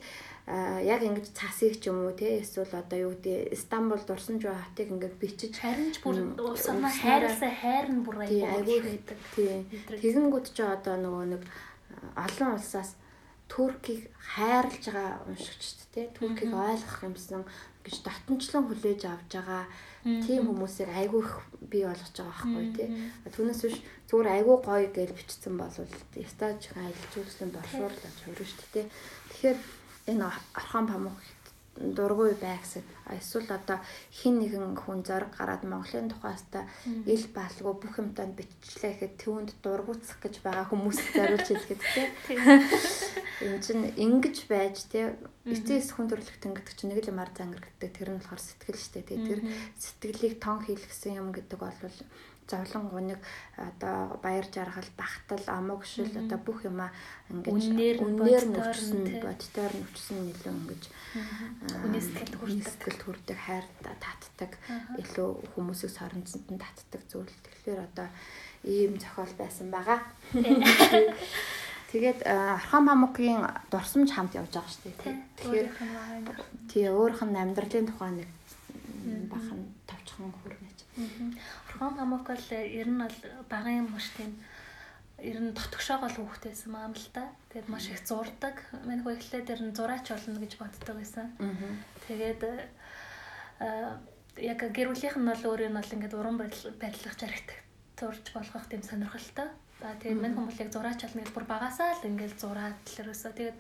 яг 0.46 1.02
ингэж 1.02 1.34
цасыг 1.34 1.82
ч 1.82 1.90
юм 1.90 2.06
уу 2.06 2.14
те 2.14 2.46
эсвэл 2.46 2.70
одоо 2.70 3.10
юу 3.10 3.14
гэдэг 3.18 3.58
Стамбул 3.58 3.98
дурсан 4.06 4.38
жоо 4.38 4.54
хотыг 4.54 4.94
ингээд 4.94 5.18
бичиж 5.18 5.58
харин 5.58 5.90
ч 5.90 6.06
бүр 6.06 6.38
усаа 6.38 6.78
хайрлаа 6.86 7.50
хайр 7.50 7.90
нь 7.90 8.06
бүр 8.06 8.30
айгүй 8.30 8.80
байдаг. 8.86 9.18
Тэгэнгүүт 9.90 10.54
ч 10.54 10.62
одоо 10.62 11.02
нөгөө 11.02 11.26
нэг 11.34 11.44
олон 12.14 12.62
улсаас 12.62 12.94
Туркийг 13.50 14.10
хайрлаж 14.22 14.86
байгаа 14.86 15.22
уншигчд 15.30 15.80
те. 15.94 16.10
Туркийг 16.14 16.54
ойлгох 16.54 17.02
юмсан 17.10 17.46
гэж 17.86 17.96
дотнчлон 18.06 18.66
хүлээж 18.70 19.02
авч 19.06 19.30
байгаа 19.38 19.66
тийм 20.06 20.50
хүмүүсийг 20.50 20.90
айгүй 20.90 21.22
их 21.26 21.34
бий 21.62 21.86
болгож 21.86 22.14
байгаа 22.14 22.30
байхгүй 22.38 22.66
тий. 22.78 22.90
Түүнээс 23.34 23.62
биш 23.66 23.78
зүгээр 24.10 24.30
айгүй 24.42 24.58
гоё 24.66 24.90
гэж 24.94 25.10
бичсэн 25.14 25.58
бол 25.58 25.74
стаж 25.74 26.60
аялал 26.74 27.10
жуулчлалын 27.14 27.54
боршуурлаж 27.54 28.18
хувирна 28.26 28.46
шүү 28.50 28.70
дээ. 28.74 28.86
Тэгэхээр 29.30 29.58
энэ 30.08 30.26
орхон 30.56 30.86
памук 30.88 31.18
дургүй 31.76 32.40
бай 32.40 32.56
гэсэн. 32.64 32.84
Эсвэл 33.20 33.52
одоо 33.52 33.84
хин 34.08 34.40
нэгэн 34.40 34.80
хүн 34.80 35.04
зориг 35.04 35.36
гараад 35.36 35.68
Монголын 35.68 36.08
тухайста 36.08 36.64
ил 36.88 37.26
баалгүй 37.36 37.76
бүх 37.76 38.00
юмтанд 38.00 38.32
биччлээ 38.40 38.96
гэхэд 38.96 39.14
түүнд 39.20 39.50
дургуцах 39.60 40.24
гэж 40.24 40.40
байгаа 40.40 40.72
хүмүүс 40.72 41.00
зориулж 41.12 41.48
хэлгээд 41.52 41.84
тийм. 41.84 42.10
Энэ 43.44 43.60
чинь 43.60 43.92
ингэж 43.92 44.48
байж 44.48 44.88
тийм 44.88 45.20
эцэс 45.44 45.92
хүн 45.92 46.08
төрлөх 46.08 46.40
тэнгэдэг 46.40 46.76
чинь 46.80 46.96
нэг 46.96 47.04
л 47.04 47.12
юмар 47.12 47.28
зангар 47.36 47.60
гэдэг 47.60 47.92
тэр 47.92 48.10
нь 48.16 48.20
болохоор 48.24 48.40
сэтгэл 48.40 48.80
штэ 48.80 49.04
тийм. 49.12 49.28
Тэр 49.28 49.42
сэтгэлийг 49.76 50.40
тон 50.40 50.64
хийлгсэн 50.64 51.20
юм 51.20 51.36
гэдэг 51.36 51.60
бол 51.60 51.76
зовлон 52.48 52.90
гуниг 52.90 53.20
одоо 53.58 54.20
баяр 54.22 54.46
жаргал 54.54 54.90
бахтал 54.98 55.44
амог 55.48 55.86
шил 55.86 56.12
одоо 56.14 56.38
бүх 56.38 56.66
юма 56.66 56.92
ингэж 57.30 57.64
үнээр 58.06 58.46
нүчсэн 58.54 59.02
бодтоор 59.24 59.74
нүчсэн 59.74 60.30
илүү 60.34 60.54
ингэж 60.54 60.84
хүний 61.82 62.02
сэтгэлд 62.02 63.02
хүрдэг. 63.02 63.38
хайр 63.38 63.66
татдаг 63.82 64.52
илүү 65.02 65.30
хүмүүсийг 65.56 65.92
соронцонд 65.92 66.48
нь 66.54 66.62
татдаг 66.62 67.02
зүйл. 67.10 67.34
Тэгэхээр 67.46 67.80
одоо 67.90 68.08
ийм 68.64 68.98
зохиол 68.98 69.34
байсан 69.38 69.70
байгаа. 69.72 70.00
Тэгээд 71.92 72.28
Архан 72.28 72.84
Памукийн 72.86 73.46
дурсамж 73.72 74.12
хамт 74.12 74.36
явж 74.36 74.52
байгаа 74.52 74.74
шүү 74.74 74.84
дээ. 75.00 75.16
Тэгэхээр 75.38 75.68
тий 76.68 76.86
өөрийнх 76.90 77.24
нь 77.24 77.40
амьдралын 77.40 77.88
тухай 77.88 78.12
нэг 78.12 78.30
бахан 79.32 79.60
товчхон 79.88 80.34
хүрнэ. 80.44 80.65
Орхон 80.96 81.96
памук 82.00 82.28
бол 82.28 82.48
ер 82.52 82.88
нь 82.88 83.00
бол 83.00 83.18
багын 83.50 83.92
маш 83.92 84.08
тийм 84.16 84.40
ер 85.20 85.40
нь 85.40 85.52
дотгошоогоо 85.52 86.08
л 86.08 86.20
хүүхдээсэн 86.24 86.72
маам 86.72 86.96
л 86.96 87.08
та. 87.12 87.32
Тэгээд 87.52 87.68
маш 87.72 87.88
их 87.92 88.00
зурдаг. 88.08 88.56
Манай 88.88 89.04
хөө 89.04 89.20
эхлээд 89.20 89.52
ер 89.52 89.62
нь 89.64 89.76
зураач 89.76 90.08
болно 90.08 90.40
гэж 90.40 90.54
боддог 90.60 90.96
байсан. 90.96 91.36
Тэгээд 92.08 92.42
яг 94.40 94.60
гэр 94.60 94.88
бүлийнх 94.92 95.18
нь 95.20 95.30
бол 95.32 95.44
өөрөө 95.52 95.70
нь 95.72 95.78
бол 95.80 95.94
ингээд 95.96 96.16
уран 96.16 96.38
барилгах 96.40 97.16
жаргт 97.20 97.50
зурж 98.00 98.26
болгох 98.36 98.68
тийм 98.68 98.84
сонирхолтой. 98.84 99.48
За 99.80 99.96
тэгээд 100.00 100.20
мань 100.20 100.36
хүмүүс 100.36 100.60
яг 100.64 100.72
зураач 100.72 101.00
болно 101.04 101.24
гэж 101.24 101.32
бүр 101.36 101.46
багасаа 101.48 101.96
л 101.96 102.08
ингээд 102.08 102.40
зураад 102.40 102.80
л 102.84 103.00
ерөөсөө 103.04 103.32
тэгээд 103.36 103.58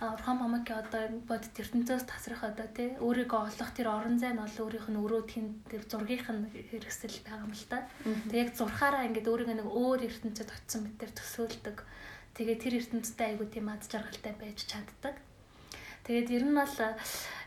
Орхон 0.00 0.38
Бамаки 0.40 0.72
одоо 0.72 1.12
бодит 1.28 1.52
ертөнцөөс 1.60 2.08
тасрах 2.08 2.40
одоо 2.40 2.64
тий 2.72 2.96
өөрийгөө 3.04 3.52
олох 3.52 3.70
тэр 3.76 3.92
орон 3.92 4.16
зай 4.16 4.32
нь 4.32 4.40
бол 4.40 4.48
өөрийнх 4.48 4.88
нь 4.88 4.96
өрөөдхийн 4.96 5.48
тэр 5.68 5.84
зургийнх 5.84 6.28
нь 6.32 6.48
хэрэгсэл 6.72 7.20
байгаа 7.20 7.44
юм 7.44 7.52
л 7.52 7.68
та. 7.68 7.84
Тэг 8.32 8.38
яг 8.48 8.50
зурхаараа 8.56 9.04
ингээд 9.04 9.28
өөрийгөө 9.28 9.56
нэг 9.60 9.68
өөр 9.68 10.00
ертөнцөд 10.08 10.48
очисон 10.48 10.88
мэтэр 10.88 11.12
төсөөлдөг. 11.12 11.78
Тэгээ 12.32 12.56
тэр 12.56 12.74
ертөнцтэй 12.80 13.26
айгу 13.36 13.44
тийм 13.44 13.68
ад 13.68 13.84
жаргалтай 13.84 14.32
байж 14.40 14.64
чаддаг. 14.64 15.20
Тэгээд 16.08 16.32
ер 16.32 16.44
нь 16.48 16.56
бол 16.56 16.76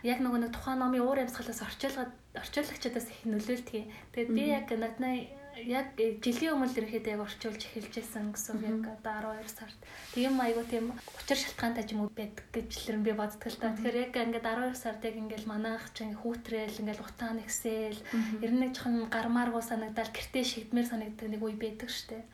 яг 0.06 0.20
нөгөө 0.22 0.39
нэг 0.46 0.52
тухайн 0.54 0.78
номын 0.78 1.02
уур 1.02 1.26
амьсгалаас 1.26 1.66
орчуулгад 1.66 2.13
орчуулагчдаас 2.38 3.08
их 3.10 3.22
нөлөөлдөг. 3.26 3.89
Тэгээд 4.13 4.30
би 4.30 4.44
яг 4.54 4.70
наднаа 4.70 5.26
яг 5.62 5.94
жилийн 5.98 6.58
өмнө 6.58 6.74
ерөөхдөө 6.74 7.13
яг 7.13 7.22
орчуулж 7.22 7.62
эхэлж 7.62 7.94
байсан 7.94 8.34
гэсэн 8.34 8.58
яг 8.66 8.82
одоо 8.98 9.38
12 9.38 9.54
сард. 9.54 9.78
Тийм 10.13 10.42
айгуу 10.42 10.66
тийм 10.66 10.86
учир 10.98 11.38
шалтгаантай 11.38 11.86
юм 11.94 12.02
уу 12.04 12.12
байдаг 12.12 12.46
гэж 12.50 12.89
л 12.89 13.06
би 13.06 13.13
боддог 13.13 13.46
л 13.46 13.62
та. 13.62 13.74
Тэгэхээр 13.78 13.98
яг 14.10 14.13
ингээд 14.18 14.46
12 14.50 14.74
сард 14.74 15.02
яг 15.06 15.16
ингээд 15.22 15.46
манайх 15.46 15.86
ч 15.94 16.10
ингээд 16.10 16.22
хүүтрээл 16.26 16.82
ингээд 16.82 17.06
утаан 17.06 17.38
ихсэл 17.46 18.00
ер 18.42 18.52
нь 18.52 18.62
нэг 18.66 18.72
жоохон 18.74 19.06
гармааргуу 19.13 19.62
санагдал 19.62 20.10
гэртээ 20.10 20.44
шигдмээр 20.44 20.89
санагддаг 20.89 21.28
нэг 21.30 21.42
үе 21.46 21.54
байдаг 21.54 21.89
штэ. 21.94 22.26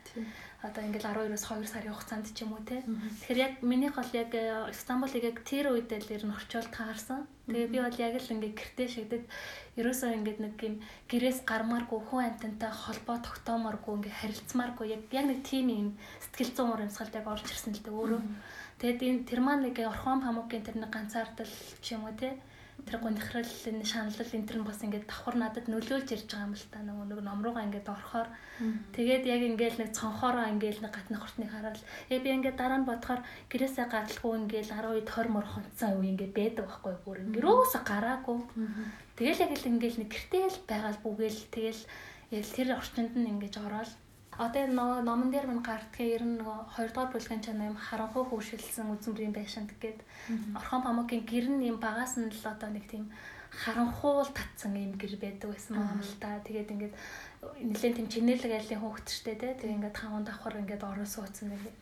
Одоо 0.60 0.84
ингээд 0.84 1.08
12-оос 1.08 1.44
2 1.48 1.64
сарын 1.64 1.96
хугацаанд 1.96 2.28
ч 2.36 2.44
юм 2.44 2.52
уу 2.52 2.60
те. 2.68 2.84
Тэгэхээр 2.84 3.40
яг 3.40 3.52
минийх 3.64 3.96
бол 3.96 4.12
яг 4.12 4.28
Стамбулыг 4.76 5.24
яг 5.24 5.40
тэр 5.40 5.72
үед 5.72 5.88
л 5.88 6.12
ер 6.12 6.20
нь 6.28 6.36
орчуул 6.36 6.68
таарсан. 6.68 7.24
Тэгээ 7.48 7.72
би 7.72 7.78
бол 7.80 7.96
яг 7.96 8.14
л 8.20 8.32
ингээд 8.36 8.58
гэртээ 8.60 8.88
шигдэд 8.92 9.24
ерөөсөө 9.80 10.20
ингээд 10.20 10.38
нэг 10.44 10.54
юм 10.60 10.76
гэрээс 11.08 11.48
гармааргүй 11.48 12.00
хүн 12.04 12.28
амтантай 12.28 12.68
холбоо 12.68 13.16
тогтоомооргүй 13.24 13.92
ингээд 14.04 14.18
харилцмааргүй 14.20 14.86
яг 15.00 15.02
яг 15.16 15.26
нэг 15.32 15.40
тийм 15.48 15.66
юм 15.72 15.88
сэтгэл 16.28 16.52
зүйн 16.52 16.68
уур 16.68 16.84
амьсгалд 16.84 17.16
яг 17.16 17.26
орж 17.32 17.46
ирсэн 17.48 17.72
л 17.72 17.80
дээ 17.80 17.96
өөрөө. 17.96 18.20
Тэгээд 18.84 19.00
энэ 19.00 19.24
тэр 19.32 19.40
маань 19.40 19.64
нэг 19.64 19.80
орхон 19.80 20.20
памукийн 20.20 20.60
тэр 20.60 20.76
нэг 20.76 20.92
ганцаардал 20.92 21.52
ч 21.80 21.96
юм 21.96 22.04
уу 22.04 22.12
те 22.20 22.36
тэр 22.90 22.98
гонхрал 22.98 23.46
энэ 23.46 23.86
шаналл 23.86 24.18
энэ 24.18 24.48
тэр 24.50 24.66
бас 24.66 24.82
ингээд 24.82 25.06
давхар 25.06 25.38
надад 25.38 25.70
нөлөөлж 25.70 26.10
ирж 26.10 26.26
байгаа 26.26 26.50
юм 26.50 26.54
л 26.58 26.66
та. 26.74 26.82
Нөгөө 26.82 27.06
нэг 27.06 27.20
ном 27.22 27.40
руугаа 27.46 27.62
ингээд 27.70 27.86
орохоор. 27.86 28.28
Тэгээд 28.90 29.24
яг 29.30 29.42
ингээд 29.46 29.76
нэг 29.78 29.90
цонхороо 29.94 30.50
ингээд 30.50 30.82
нэг 30.82 30.90
гатны 30.90 31.16
хуртныг 31.22 31.50
хараад 31.54 31.78
яг 32.10 32.20
би 32.26 32.30
ингээд 32.34 32.58
дараа 32.58 32.82
нь 32.82 32.88
бодохоор 32.90 33.22
гэрээсээ 33.46 33.86
гаралгүй 33.86 34.32
ингээд 34.42 34.68
10 34.74 35.06
20 35.06 35.30
мөр 35.30 35.46
хонцсон 35.46 36.02
үе 36.02 36.10
ингээд 36.10 36.34
байдаг 36.34 36.66
байхгүй 36.66 36.94
бүр 37.06 37.18
ингээд 37.30 37.46
рөөсө 37.46 37.78
гараагүй. 37.86 38.38
Тэгэл 39.14 39.42
яг 39.46 39.52
л 39.54 39.70
ингээд 39.70 39.96
нэг 40.02 40.10
гэртэл 40.10 40.58
байгаа 40.66 40.90
л 40.90 41.04
бүгээл 41.06 41.40
тэгэл 41.54 41.82
яг 42.34 42.44
тэр 42.50 42.68
орчинд 42.74 43.14
нь 43.14 43.30
ингээд 43.30 43.56
ороод 43.62 43.90
одоо 44.40 44.64
нөгөө 44.72 45.00
номон 45.04 45.28
дээр 45.30 45.46
мань 45.48 45.60
гардгийн 45.60 46.14
ер 46.16 46.24
нь 46.24 46.38
нөгөө 46.40 46.58
2 46.72 46.88
дугаар 46.96 47.12
бүлгийн 47.12 47.44
чанаа 47.44 47.68
юм 47.70 47.76
харанхуй 47.76 48.24
хөвшилсэн 48.24 48.88
үзмрийн 48.88 49.36
байшинт 49.36 49.70
гээд 49.76 50.00
орхон 50.58 50.80
памукийн 50.80 51.24
гэр 51.28 51.46
нь 51.52 51.68
юм 51.70 51.76
багаас 51.76 52.16
нь 52.16 52.32
л 52.32 52.44
одоо 52.48 52.72
нэг 52.72 52.88
тийм 52.88 53.04
харанхуул 53.50 54.30
татсан 54.32 54.72
юм 54.78 54.94
гэр 54.96 55.20
байдаг 55.20 55.48
байсан 55.52 55.76
юм 55.76 56.00
л 56.00 56.16
та. 56.22 56.40
Тэгээд 56.46 56.72
ингээд 56.72 56.94
нэлээд 57.68 57.96
тийм 57.98 58.08
чинэлэг 58.08 58.52
айлын 58.56 58.80
хөөгчтэй 58.80 59.36
те. 59.36 59.58
Тэгээд 59.58 59.76
ингээд 59.76 59.98
таван 60.00 60.24
давхар 60.24 60.56
ингээд 60.62 60.86
орон 60.88 61.04
суудсан 61.04 61.52
ингээд 61.52 61.80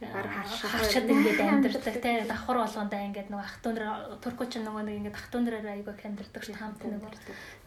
Бараг 0.00 0.46
хашаад 0.50 1.06
ингээд 1.06 1.38
амьдэрдэг 1.38 1.96
тий. 2.02 2.26
Давхар 2.26 2.58
болгондоо 2.66 2.98
ингээд 2.98 3.30
нэг 3.30 3.40
ах 3.40 3.62
дүүнэр 3.62 4.18
туркуч 4.18 4.58
нөгөө 4.58 4.82
нэг 4.90 4.96
ингээд 4.98 5.18
ах 5.18 5.28
дүүнэрээр 5.30 5.66
айгаа 5.70 5.94
амьдэрдэг 5.94 6.42
шүү 6.42 6.56
хамт 6.58 6.82
нэг. 6.82 7.04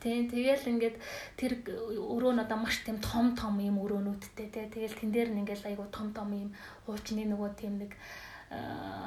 Тий. 0.03 0.27
Тэгэл 0.27 0.67
ингээд 0.67 0.95
тэр 1.39 1.51
өрөө 1.63 2.33
нь 2.35 2.43
одоо 2.43 2.57
маш 2.59 2.83
тийм 2.83 2.99
том 2.99 3.31
том 3.31 3.55
юм 3.63 3.79
өрөөнүүдтэй 3.79 4.47
тий. 4.51 4.65
Тэгэл 4.67 4.99
тэн 4.99 5.11
дээр 5.15 5.29
нь 5.31 5.39
ингээд 5.47 5.71
айгаа 5.71 5.87
том 5.87 6.11
том 6.11 6.29
юм 6.35 6.51
хуучны 6.83 7.23
нөгөө 7.31 7.49
тийм 7.55 7.79
нэг 7.79 7.95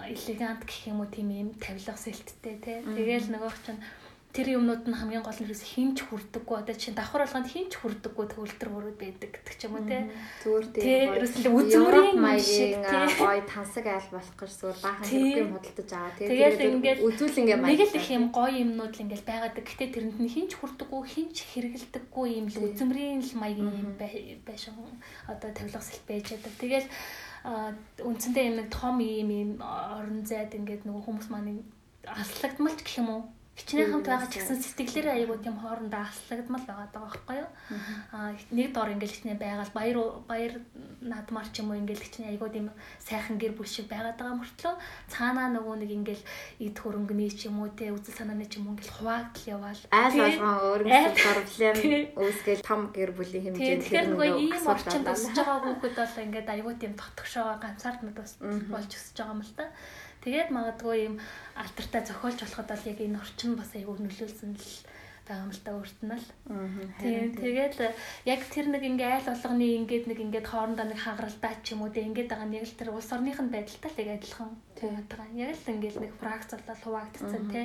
элегант 0.08 0.64
гэх 0.64 0.88
юм 0.88 1.04
уу 1.04 1.08
тийм 1.12 1.28
юм 1.28 1.48
тавилга 1.60 1.96
сэлттэй 1.96 2.56
тий. 2.60 2.78
Тэгэл 2.84 3.32
нөгөөх 3.36 3.56
чинь 3.64 3.80
тэр 4.30 4.46
юмнууд 4.54 4.86
нь 4.86 4.94
хамгийн 4.94 5.26
гол 5.26 5.34
нь 5.34 5.46
ерөөс 5.50 5.64
хинч 5.74 6.06
хүрдэггүй. 6.06 6.56
Одоо 6.62 6.74
чинь 6.78 6.94
давхар 6.94 7.26
болгонд 7.26 7.50
хинч 7.50 7.72
хүрдэггүй 7.82 8.26
төвлөртөр 8.30 8.70
мөрөд 8.70 8.98
байдаг 9.02 9.30
гэдэг 9.34 9.54
ч 9.58 9.62
юм 9.66 9.74
уу 9.74 9.86
те. 9.90 10.06
Зүгээр 10.46 10.66
тийм 10.70 11.10
ерөөс 11.18 11.34
л 11.42 11.46
үзмөрийн 11.50 12.18
маягийн 12.22 12.82
гой 13.18 13.38
тансаг 13.50 13.86
айл 13.90 14.08
болох 14.14 14.34
гэж 14.38 14.52
зүгээр 14.54 14.78
баахан 14.86 15.06
хэрэггүй 15.10 15.50
худалдаж 15.50 15.90
байгаа. 15.90 16.14
Тийм 16.14 16.30
тэгээд 16.30 16.58
ингээд 16.70 16.98
үзүүл 17.10 17.40
ингээ 17.42 17.58
маяг 17.58 17.80
нэг 17.80 17.90
л 17.90 17.98
их 17.98 18.08
юм 18.14 18.26
гоё 18.30 18.54
юмнууд 18.62 18.94
л 18.94 19.02
ингээл 19.02 19.26
байгадаг 19.26 19.64
гэтээ 19.66 19.88
тэрэнд 19.98 20.18
нь 20.22 20.30
хинч 20.30 20.52
хүрдэггүй 20.62 21.02
хинч 21.10 21.36
хэрэгэлдэггүй 21.50 22.26
юм 22.38 22.46
л 22.54 22.58
үзмөрийн 22.70 23.20
л 23.26 23.34
маягийн 23.34 23.74
юм 23.82 23.90
байшин 23.98 24.78
одоо 25.26 25.50
тавилга 25.50 25.82
сэлт 25.82 26.06
байж 26.06 26.26
байдаг 26.30 26.54
тэгэл 26.62 26.88
үндсэндээ 28.04 28.44
юм 28.46 28.56
нэг 28.62 28.68
том 28.70 28.96
юм 29.00 29.30
юм 29.32 29.50
орон 29.64 30.22
зайд 30.28 30.54
ингээд 30.54 30.84
нөгөө 30.84 31.02
хүмүүс 31.02 31.28
маань 31.32 31.64
аслагдмалч 32.04 32.84
гэх 32.84 33.00
юм 33.00 33.08
уу 33.10 33.22
хичнээн 33.58 33.90
хамт 33.92 34.06
байгаа 34.06 34.28
ч 34.30 34.40
гэсэн 34.40 34.58
сэтгэлээрээ 34.62 35.14
аягүй 35.20 35.38
тийм 35.42 35.56
хоорондоо 35.60 36.02
аслагдмал 36.06 36.64
байгаа 36.64 36.88
даа 36.94 37.02
байхгүй 37.04 37.36
юу. 37.42 37.50
Аа 38.14 38.32
нэг 38.54 38.68
дор 38.72 38.88
ингээл 38.94 39.14
хичнээн 39.14 39.42
байгаад 39.42 39.72
баяр 39.74 39.98
баяр 40.30 40.54
наадмаар 41.02 41.48
ч 41.52 41.60
юм 41.60 41.70
уу 41.74 41.80
ингээл 41.82 42.04
хичнээн 42.06 42.30
аягүй 42.32 42.50
тийм 42.54 42.66
сайхан 43.02 43.36
гэр 43.36 43.52
бүл 43.58 43.68
шиг 43.68 43.86
байгаад 43.90 44.16
байгаа 44.16 44.40
мөртлөө 44.40 44.74
цаанаа 45.12 45.48
нөгөө 45.52 45.76
нэг 45.82 45.90
ингээл 45.98 46.24
эд 46.66 46.76
хөрөнгөний 46.78 47.30
ч 47.34 47.50
юм 47.50 47.60
уу 47.60 47.70
те 47.74 47.92
үзэл 47.92 48.16
санааны 48.16 48.46
ч 48.48 48.62
юм 48.62 48.70
уу 48.70 48.74
ингээл 48.78 48.96
хуваагдл 48.96 49.50
яваал. 49.50 49.82
Айл 49.92 50.16
болгон 50.24 50.54
өөрөнгө 50.70 51.10
проблем 51.20 51.76
үүсгээл 52.16 52.62
том 52.64 52.80
гэр 52.96 53.10
бүлийн 53.12 53.44
хэмжээнд 53.50 53.82
тэгэхээр 53.84 54.08
нөгөө 54.14 54.28
ийм 54.40 54.64
орчинд 54.66 55.06
өсөж 55.10 55.36
байгаа 55.36 55.58
хүүхэд 55.66 55.94
бол 55.98 56.24
ингээд 56.24 56.48
аягүй 56.54 56.74
тийм 56.80 56.92
дотгошоо 56.96 57.58
ганцаардмад 57.60 58.16
болж 58.72 58.90
өсөж 58.94 59.16
байгаа 59.18 59.34
юм 59.36 59.42
л 59.44 59.54
та. 59.58 59.66
Тэгээд 60.20 60.50
магадгүй 60.52 60.96
юм 61.08 61.14
алтартай 61.56 62.02
зохиолч 62.04 62.38
болоход 62.44 62.68
бол 62.68 62.88
яг 62.92 62.98
энэ 63.00 63.20
орчин 63.20 63.52
бас 63.56 63.70
аягүй 63.72 63.96
нөлөөлсөн 64.04 64.52
л 64.52 64.68
байгаа 65.24 65.44
юм 65.46 65.52
л 65.54 65.62
та 65.64 65.70
өөрт 65.78 66.00
нь 66.04 66.12
л. 66.12 66.28
Тийм 67.00 67.28
тэгээд 67.38 67.74
яг 68.26 68.40
тэр 68.52 68.66
нэг 68.68 68.82
ингээ 68.82 69.10
айл 69.16 69.30
болгоны 69.30 69.66
ингээд 69.80 70.04
нэг 70.10 70.18
ингээд 70.20 70.50
хоорондоо 70.50 70.86
нэг 70.90 71.00
хагаралтай 71.00 71.54
ч 71.62 71.72
юм 71.72 71.86
уу 71.86 71.94
те 71.94 72.02
ингээд 72.02 72.28
байгаа 72.28 72.48
нэг 72.50 72.64
л 72.66 72.76
тэр 72.76 72.90
улс 72.90 73.08
орных 73.14 73.38
нь 73.38 73.54
байдалтай 73.54 73.90
л 73.94 74.00
яг 74.02 74.10
адилхан. 74.18 74.50
Тэгээд 74.76 75.08
яг 75.38 75.54
л 75.56 75.72
ингээд 75.72 75.96
нэг 76.02 76.12
фракц 76.18 76.50
болол 76.52 76.82
хуваагдсан 76.84 77.44
те. 77.48 77.62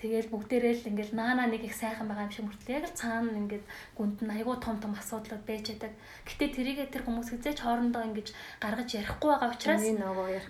Тэгэл 0.00 0.32
бүгдээрээ 0.32 0.74
л 0.80 0.88
ингээл 0.96 1.12
наана 1.12 1.44
нэг 1.44 1.68
их 1.68 1.76
сайхан 1.76 2.08
байгаа 2.08 2.24
юм 2.24 2.32
шиг 2.32 2.48
мөртлөө 2.48 2.72
яг 2.72 2.84
л 2.88 2.96
цаана 2.96 3.36
ингээд 3.36 3.64
гүнд 3.92 4.18
нь 4.24 4.32
айгүй 4.32 4.56
том 4.56 4.80
том 4.80 4.96
асуудлууд 4.96 5.44
байж 5.44 5.76
байдаг. 5.76 5.92
Гэтэ 6.24 6.56
тэрийгээ 6.56 6.88
тэр 6.88 7.04
хүмүүс 7.04 7.28
хизээч 7.36 7.60
хоорондоо 7.60 8.08
ингэж 8.08 8.28
гаргаж 8.64 8.88
ярихгүй 8.96 9.28
байгаа 9.28 9.52
учраас 9.52 9.84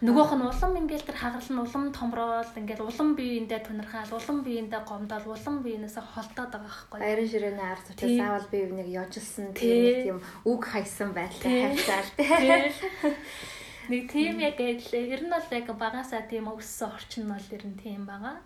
нөгөөх 0.06 0.32
нь 0.38 0.46
улам 0.46 0.72
ингээл 0.78 1.08
тэр 1.10 1.18
хагарал 1.18 1.50
нь 1.50 1.62
улам 1.66 1.84
томроод 1.90 2.54
ингээл 2.54 2.86
улам 2.86 3.08
биеиндээ 3.18 3.60
тунирхаал, 3.66 4.14
улам 4.14 4.38
биеиндээ 4.46 4.82
гомдол, 4.86 5.26
улам 5.34 5.56
биенээсээ 5.66 6.04
холдоод 6.14 6.50
байгаа 6.54 6.70
байхгүй. 6.70 6.98
Баярын 7.02 7.26
ширээний 7.34 7.66
ард 7.66 7.86
учраас 7.90 8.14
заавал 8.22 8.48
бие 8.54 8.66
биенийг 8.70 8.90
яжлсан 9.02 9.50
тийм 9.50 10.22
үг 10.46 10.62
хайсан 10.62 11.10
байлтай 11.10 11.74
хайцаал 11.74 12.10
тийм. 12.14 12.70
Нэг 13.90 14.06
тийм 14.06 14.38
яг 14.38 14.62
ер 14.62 15.20
нь 15.26 15.34
бол 15.34 15.48
яг 15.50 15.66
багасаа 15.74 16.22
тийм 16.30 16.46
өссөн 16.54 16.94
орчин 16.94 17.26
нь 17.26 17.32
бол 17.34 17.48
ер 17.50 17.64
нь 17.66 17.74
тийм 17.74 18.06
байгаа. 18.06 18.38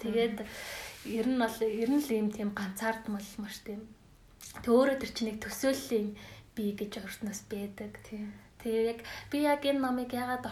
Тэгээд 0.00 0.36
ер 1.04 1.26
нь 1.28 1.40
бол 1.40 1.58
ер 1.60 1.90
нь 1.90 2.02
л 2.02 2.10
ийм 2.10 2.28
тийм 2.32 2.50
ганцаардмал 2.56 3.28
маш 3.38 3.60
тийм 3.66 3.84
төөрөө 4.64 4.96
төр 5.00 5.10
чинь 5.12 5.28
нэг 5.34 5.38
төсөөллийн 5.42 6.08
бий 6.54 6.70
гэж 6.78 7.02
өрснөөс 7.02 7.40
байдаг. 7.50 7.92
Тэгээ 8.62 8.82
яг 8.94 9.00
би 9.30 9.36
яг 9.42 9.62
энэ 9.66 9.82
номыг 9.82 10.10
яагаад 10.14 10.46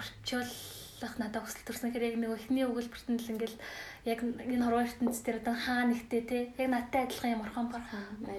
орчуулах 1.03 1.19
надад 1.19 1.43
хүсэл 1.43 1.67
төрсөн 1.67 1.91
хэрэг 1.93 2.15
яг 2.15 2.19
нэг 2.23 2.31
ихний 2.39 2.65
өгүүлбэрт 2.67 3.09
нь 3.11 3.19
л 3.19 3.33
ингээл 3.35 3.59
яг 4.07 4.19
энэ 4.23 4.63
хорвоо 4.63 4.87
ертөнцийн 4.87 5.25
дээр 5.27 5.39
одоо 5.43 5.57
хаа 5.59 5.83
нэгтэй 5.91 6.23
те 6.23 6.39
яг 6.55 6.69
надтай 6.71 7.03
адилхан 7.03 7.35
юм 7.35 7.43
орхон 7.43 7.67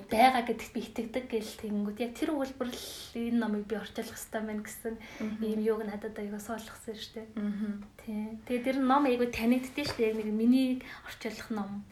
байгаа 0.07 0.43
гэдэгт 0.47 0.71
би 0.71 0.79
итгэдэг 0.87 1.25
гэл 1.27 1.59
тэгэнгүүт 1.59 1.99
яг 1.99 2.11
тэр 2.15 2.31
өгүүлбэр 2.31 2.69
л 2.71 2.83
энэ 3.19 3.39
номыг 3.43 3.63
би 3.67 3.75
орчуулах 3.75 4.15
хэрэгтэй 4.15 4.41
байна 4.47 4.63
гэсэн 4.63 4.95
ийм 5.43 5.59
юуг 5.59 5.81
надад 5.83 6.15
аяга 6.15 6.39
суулгасан 6.39 6.95
шүү 6.95 7.13
дээ. 7.19 7.27
Тий. 7.99 8.39
Тэгээ 8.47 8.63
тэр 8.63 8.77
ном 8.79 9.03
аяга 9.03 9.27
танигддээ 9.27 9.83
шүү 9.83 9.97
дээ. 9.99 10.09
Яг 10.13 10.17
нэг 10.23 10.29
миний 10.31 10.69
орчуулах 11.03 11.49
ном 11.51 11.83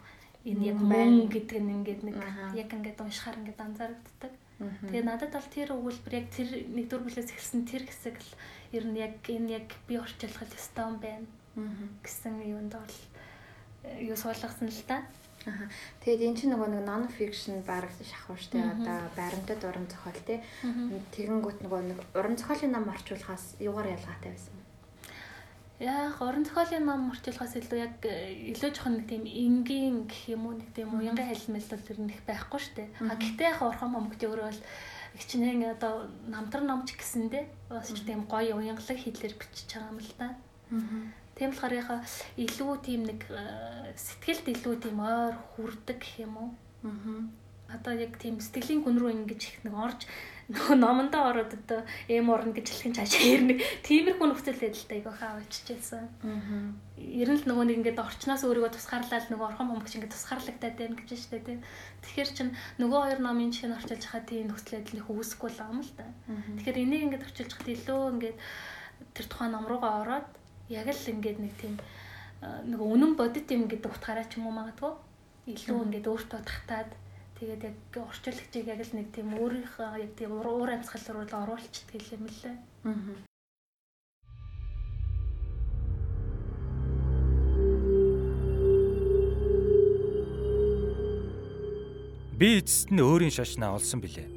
энэ 0.48 0.72
яг 0.72 0.78
мөн 0.80 1.28
гэдэг 1.28 1.60
нь 1.60 1.72
ингээд 1.84 2.00
нэг 2.08 2.16
яг 2.56 2.68
ингээд 2.72 2.96
уншихаар 2.96 3.36
ингээд 3.44 3.60
анзаарэгддэг. 3.60 4.32
Тэгээ 4.62 5.04
надад 5.04 5.34
бол 5.34 5.48
тэр 5.50 5.68
өгүүлбэр 5.74 6.14
яг 6.22 6.26
тэр 6.30 6.48
нэг 6.70 6.86
дөр 6.86 7.02
бүлээс 7.02 7.34
эхэлсэн 7.34 7.66
тэр 7.66 7.82
хэсэг 7.82 8.14
л 8.14 8.30
ер 8.72 8.84
нь 8.88 8.96
яг 8.96 9.20
энэ 9.28 9.52
яг 9.60 9.68
би 9.86 10.00
орчуулах 10.00 10.48
ёстой 10.56 10.84
юм 10.88 10.96
байна 10.98 11.26
гэсэн 12.02 12.40
юунд 12.42 12.72
бол 12.72 12.96
юу 14.00 14.16
суулгасан 14.16 14.68
л 14.68 14.82
та. 14.88 15.04
Аа. 15.44 15.66
Тэгээд 16.00 16.22
эн 16.22 16.36
чинь 16.38 16.52
нөгөө 16.54 16.70
нэг 16.70 16.84
non 16.86 17.04
fiction 17.10 17.60
баг 17.66 17.90
шахав 17.98 18.38
штэ 18.38 18.62
одоо 18.62 19.10
баримтат 19.18 19.60
уран 19.66 19.90
зохиол 19.90 20.22
тий. 20.22 20.38
Тэгэнгүүт 20.62 21.66
нөгөө 21.66 21.80
нэг 21.90 21.98
уран 22.14 22.38
зохиолын 22.38 22.72
ном 22.78 22.86
орчуулахаас 22.86 23.58
юугаар 23.58 23.90
ялгаатай 23.90 24.30
байсан 24.30 24.54
бэ? 24.54 24.62
Яг 25.82 26.22
уран 26.22 26.46
зохиолын 26.46 26.86
ном 26.86 27.10
орчуулахаас 27.10 27.58
илүү 27.58 27.78
яг 27.82 27.98
э, 28.06 28.54
илүү 28.54 28.70
жоохон 28.70 29.02
нэг 29.02 29.06
тийм 29.10 29.26
энгийн 29.26 30.06
гэх 30.06 30.30
юм 30.30 30.46
уу 30.46 30.54
нэг 30.62 30.70
тийм 30.78 30.94
уянга 30.94 31.26
хэлмэл 31.26 31.70
бол 31.74 31.86
тэр 31.90 31.98
нэг 32.06 32.22
байхгүй 32.22 32.60
штэ. 32.62 32.84
А 33.02 33.18
гэхдээ 33.18 33.50
яг 33.50 33.60
урхан 33.66 33.90
момгт 33.90 34.22
өөрөө 34.22 34.46
бол 34.46 34.62
хичнээн 35.18 35.76
одоо 35.76 36.08
намтар 36.26 36.62
номч 36.64 36.96
гэсэндээ 36.96 37.44
бас 37.68 37.92
ч 37.92 38.00
тийм 38.04 38.24
гоё 38.24 38.56
уянгалаг 38.56 38.98
хэлээр 38.98 39.34
бичиж 39.36 39.68
байгаа 39.76 39.92
юм 39.92 40.00
л 40.00 40.12
да. 40.18 40.28
Тийм 41.36 41.50
болохоор 41.52 41.74
яхаа 41.74 42.00
илүү 42.36 42.72
тийм 42.84 43.00
нэг 43.08 43.20
э, 43.28 43.92
сэтгэлд 43.96 44.46
илүү 44.52 44.74
тийм 44.84 44.98
ойр 45.00 45.34
хүрдэг 45.56 45.98
гэх 46.00 46.28
юм 46.28 46.34
уу? 46.36 46.50
Аа. 46.84 47.24
Одоо 47.72 47.92
яг 47.96 48.20
тийм 48.20 48.36
сэтгэлийн 48.40 48.84
хүн 48.84 49.00
рүү 49.00 49.10
ингэж 49.16 49.42
их 49.48 49.56
нэг 49.64 49.74
орж 49.74 50.04
номондоо 50.74 51.22
ороод 51.30 51.52
одоо 51.54 51.80
эм 52.08 52.30
орно 52.30 52.52
гэж 52.52 52.66
хэлэх 52.68 52.88
нь 52.92 52.96
цаашаа 52.98 53.24
ирнэ. 53.24 53.54
Тиймэрхүү 53.86 54.26
нөхцөл 54.28 54.58
байдалтай 54.60 54.96
айгаа 55.00 55.14
хаа 55.16 55.32
очижсэн. 55.40 56.04
Аа. 56.22 56.72
Ер 56.98 57.28
нь 57.32 57.40
л 57.40 57.48
нөгөө 57.48 57.64
нэг 57.66 57.76
ингээд 57.82 58.04
орчноос 58.04 58.42
өөрийгөө 58.46 58.72
тусгаарлаад 58.76 59.26
нөгөө 59.32 59.46
орхон 59.52 59.68
бомбогч 59.72 59.96
ингээд 59.96 60.14
тусгаарлагдаад 60.14 60.76
байна 60.76 60.96
гэж 60.98 61.10
штэ 61.18 61.40
тий. 61.42 61.58
Тэгэхээр 62.04 62.30
чин 62.36 62.48
нөгөө 62.78 63.00
хоёр 63.02 63.20
номын 63.24 63.50
чинь 63.50 63.74
орчуулж 63.74 64.04
хахад 64.06 64.28
тийм 64.28 64.52
нөхцөл 64.52 64.78
байдал 64.78 65.00
их 65.00 65.08
үүсэхгүй 65.10 65.50
л 65.50 65.62
юм 65.66 65.80
л 65.80 65.92
та. 65.96 66.04
Тэгэхээр 66.60 66.82
энийг 66.82 67.02
ингээд 67.10 67.26
орчуулж 67.26 67.52
хахад 67.52 67.72
илүү 67.72 68.00
ингээд 68.16 68.38
тэр 69.16 69.26
тухайн 69.26 69.52
ном 69.56 69.66
руугаа 69.66 70.04
ороод 70.04 70.28
яг 70.68 70.86
л 70.88 71.10
ингээд 71.10 71.38
нэг 71.42 71.54
тийм 71.58 71.74
нэг 72.42 72.80
үнэн 72.80 73.14
бодит 73.14 73.50
юм 73.50 73.70
гэдэг 73.70 73.90
утгаараа 73.90 74.26
ч 74.26 74.38
юм 74.38 74.50
уу 74.50 74.54
магадгүй 74.58 74.92
илүү 75.46 75.78
ингээд 75.90 76.06
өөртөө 76.10 76.40
татаад 76.42 76.90
тэгээд 77.42 77.64
яг 77.66 77.74
орчуулагчийг 77.98 78.66
яг 78.70 78.80
л 78.86 78.94
нэг 78.94 79.10
тийм 79.10 79.34
өөрийнхөө 79.34 79.98
яг 79.98 80.14
тийм 80.14 80.30
уур 80.38 80.70
амьсгал 80.70 81.26
руу 81.26 81.26
оруулчихдаг 81.26 82.02
юм 82.14 82.30
лээ. 82.30 82.54
Аа. 82.86 82.94
Би 92.38 92.62
эцэст 92.62 92.94
нь 92.94 93.02
өөрийн 93.02 93.34
шашнаа 93.34 93.74
олсон 93.74 93.98
билээ. 93.98 94.30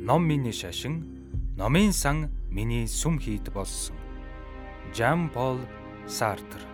Ном 0.00 0.24
миний 0.24 0.56
шашин, 0.56 1.04
номын 1.60 1.92
сан 1.92 2.32
миний 2.48 2.88
сүм 2.88 3.20
хийд 3.20 3.52
болсон. 3.52 4.00
Жан 4.96 5.28
Пол 5.28 5.60
Сартр 6.08 6.69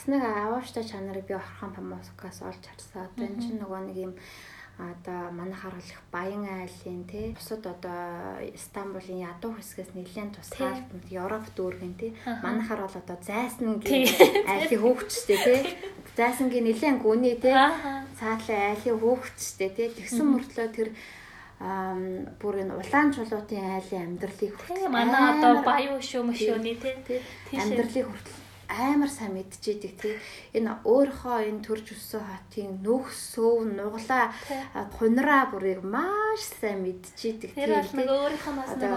бас 0.00 0.08
нэг 0.08 0.24
авааштай 0.24 0.84
чанарыг 0.84 1.26
би 1.28 1.34
орхон 1.34 1.72
памоскаас 1.76 2.40
олж 2.40 2.64
харсан. 2.64 3.04
Одоо 3.04 3.26
энэ 3.28 3.42
чинь 3.42 3.60
нөгөө 3.60 3.80
нэг 3.84 3.96
юм 4.00 4.12
одоо 4.80 5.28
манайх 5.36 5.60
харуулах 5.60 6.00
Баян 6.08 6.48
айлын 6.48 7.04
тий 7.04 7.36
бусад 7.36 7.66
одоо 7.68 8.40
Стамбулын 8.56 9.28
ядуу 9.28 9.52
хэсгээс 9.52 9.92
нэлээд 9.92 10.40
тусгаал 10.40 10.80
Европ 11.12 11.44
дүүргэн 11.52 11.94
тий 12.00 12.16
манайхаар 12.24 12.88
бол 12.88 12.96
одоо 12.96 13.18
зайсангийн 13.20 14.08
айлын 14.48 14.80
хөөгчтэй 14.80 15.38
тий 15.44 15.60
зайсангийн 16.16 16.64
нэлээд 16.64 17.04
гүний 17.04 17.36
тий 17.36 17.52
цаатлын 18.16 18.72
айлын 18.72 19.00
хөөгчтэй 19.04 19.68
тий 19.76 19.88
тэгсэн 19.92 20.26
мөртлөө 20.32 20.68
тэр 20.72 20.88
бүр 22.40 22.54
энэ 22.64 22.72
улаан 22.72 23.12
чулуутын 23.12 23.76
айлын 23.76 24.16
амьдралыг 24.16 24.56
хүртэл 24.56 24.88
манай 24.88 25.36
одоо 25.36 25.60
баян 25.60 26.00
шүү 26.00 26.24
мөшөөний 26.24 26.76
тий. 26.80 27.20
амьдралыг 27.52 28.08
хүртэл 28.08 28.39
амар 28.70 29.10
сайн 29.10 29.34
мэдчихэдэг 29.34 29.92
тий. 29.98 30.14
Энэ 30.54 30.86
өөрийнхөө 30.86 31.36
энэ 31.50 31.64
төрж 31.66 31.86
өссөн 31.94 32.22
хотын 32.22 32.78
нөх 32.86 33.10
сөв 33.10 33.66
нуглаа 33.66 34.30
хунраа 34.96 35.50
бүрийг 35.50 35.82
маш 35.82 36.40
сайн 36.60 36.86
мэдчихэдэг 36.86 37.50
тий. 37.50 37.66
Тэр 37.66 37.74
бол 37.82 37.96
нэг 37.98 38.08
өөрийнхөө 38.14 38.54
бас 38.54 38.72
нэг 38.78 38.94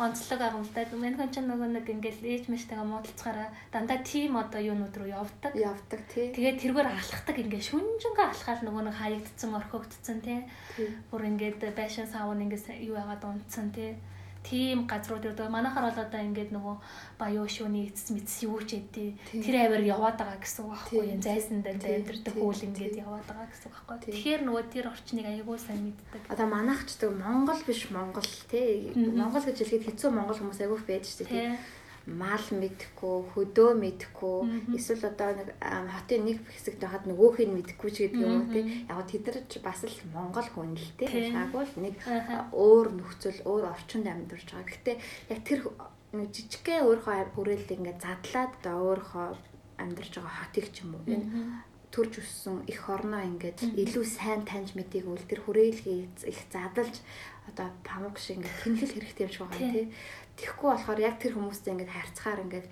онцлог 0.00 0.40
агамтай. 0.40 0.84
Мэнхэн 0.88 1.28
ч 1.28 1.36
нөгөө 1.44 1.68
нэг 1.76 1.86
ингээл 1.92 2.24
ээж 2.24 2.44
мэжтэйгээ 2.48 2.88
муудалцахаараа 2.88 3.48
дандаа 3.68 4.00
тим 4.00 4.40
одоо 4.40 4.60
юунууд 4.60 4.96
руу 4.96 5.12
явдаг. 5.12 5.52
Явдаг 5.52 6.00
тий. 6.08 6.32
Тэгээд 6.32 6.60
тэргээр 6.64 6.88
алхахдаг 6.88 7.36
ингээд 7.36 7.68
шүнжэнгээ 7.68 8.26
алхаад 8.32 8.60
нөгөө 8.64 8.82
нэг 8.88 8.96
хаягдцсан 8.96 9.52
орхигдцсан 9.60 10.18
тий. 10.24 10.40
Бүр 11.12 11.22
ингээд 11.28 11.60
байшин 11.76 12.08
савн 12.08 12.40
ингээд 12.48 12.80
юу 12.80 12.96
яагаад 12.96 13.28
унтсан 13.28 13.68
тий 13.76 14.00
тийм 14.42 14.86
газрууд 14.88 15.24
одоо 15.32 15.48
манайхаар 15.52 15.92
бол 15.92 16.04
одоо 16.04 16.20
ингээд 16.20 16.50
нөгөө 16.56 16.76
баяу 17.20 17.44
шүүний 17.44 17.92
эцэс 17.92 18.10
мэдс 18.14 18.34
юу 18.48 18.60
ч 18.64 18.80
эдээ 18.80 19.10
тэр 19.44 19.56
аваар 19.68 19.84
яваад 19.84 20.16
байгаа 20.16 20.40
гэсэн 20.40 20.64
үг 20.64 20.72
байхгүй 20.72 21.04
юм 21.12 21.20
зайсан 21.20 21.58
дээр 21.60 21.76
амьдрэх 21.76 22.36
хүл 22.40 22.62
ингээд 22.68 22.96
яваад 23.04 23.26
байгаа 23.28 23.48
гэсэн 23.52 23.66
үг 23.68 23.74
байхгүй 23.76 23.98
тэгэхээр 24.00 24.42
нөгөө 24.48 24.64
тэр 24.72 24.86
орчныг 24.88 25.26
аягүй 25.28 25.58
сайн 25.60 25.80
мэддэг. 25.92 26.22
Одоо 26.32 26.46
гэдэг 26.48 27.10
Монгол 27.20 27.60
биш 27.68 27.82
Монгол 27.92 28.30
тий. 28.48 28.92
Монгол 28.96 29.44
гэж 29.44 29.56
хэлэхэд 29.60 29.86
хэцүү 29.92 30.10
Монгол 30.10 30.38
хүмүүс 30.40 30.60
аягүй 30.64 30.80
байж 30.88 31.04
шүү 31.04 31.28
дээ 31.28 31.79
мал 32.06 32.46
мэдхгүй, 32.50 33.16
хөдөө 33.32 33.70
мэдхгүй, 33.76 34.38
эсвэл 34.76 35.04
одоо 35.10 35.30
нэг 35.36 35.48
хотын 35.60 36.22
нэг 36.24 36.38
хэсэгт 36.48 36.80
байхад 36.80 37.04
нөгөөх 37.04 37.38
нь 37.44 37.56
мэдхгүй 37.60 37.90
ч 37.92 37.96
гэдэг 38.08 38.20
юм 38.24 38.34
уу 38.40 38.48
тий. 38.52 38.64
Яг 38.88 39.04
тэд 39.04 39.24
нар 39.28 39.38
бас 39.60 39.80
л 39.84 40.00
монгол 40.14 40.48
хүн 40.48 40.74
л 40.76 40.90
тий. 40.96 41.08
Хаагүй 41.32 41.64
л 41.68 41.76
нэг 41.84 41.94
өөр 42.56 42.86
нөхцөл, 42.96 43.40
өөр 43.44 43.64
орчинд 43.68 44.08
амьдарч 44.08 44.48
байгаа. 44.48 44.68
Гэхдээ 44.68 44.96
яг 45.30 45.40
тэр 45.44 45.60
жижигхэн 46.10 46.88
өөрийнхөө 46.88 47.36
хүрээлэл 47.36 47.76
ингээд 47.78 48.00
задлаад 48.02 48.52
одоо 48.58 48.76
өөрийнхөө 48.90 49.28
амьдарч 49.78 50.12
байгаа 50.18 50.36
хотыг 50.42 50.66
ч 50.74 50.82
юм 50.82 50.98
уу 50.98 51.04
энэ 51.06 51.26
төрж 51.90 52.22
өссөн 52.22 52.62
их 52.70 52.86
орноо 52.86 53.22
ингээд 53.26 53.58
илүү 53.74 54.04
сайн 54.06 54.46
таньж 54.46 54.78
мэдээгүй 54.78 55.26
тэр 55.26 55.42
хүрээлгийг 55.42 56.22
их 56.22 56.40
задалж 56.54 57.02
одоо 57.50 57.68
памук 57.82 58.18
шиг 58.22 58.38
ингээд 58.38 58.58
тэнхэл 58.62 58.94
хэрэгтэй 58.94 59.24
юм 59.26 59.32
шиг 59.34 59.42
байгаа 59.42 59.70
тий. 59.74 59.86
Тэгэхгүй 60.40 60.68
болохоор 60.72 61.00
яг 61.04 61.20
тэр 61.20 61.36
хүмүүстэй 61.36 61.76
ингээд 61.76 61.92
харьцахаар 61.92 62.40
ингээд 62.48 62.66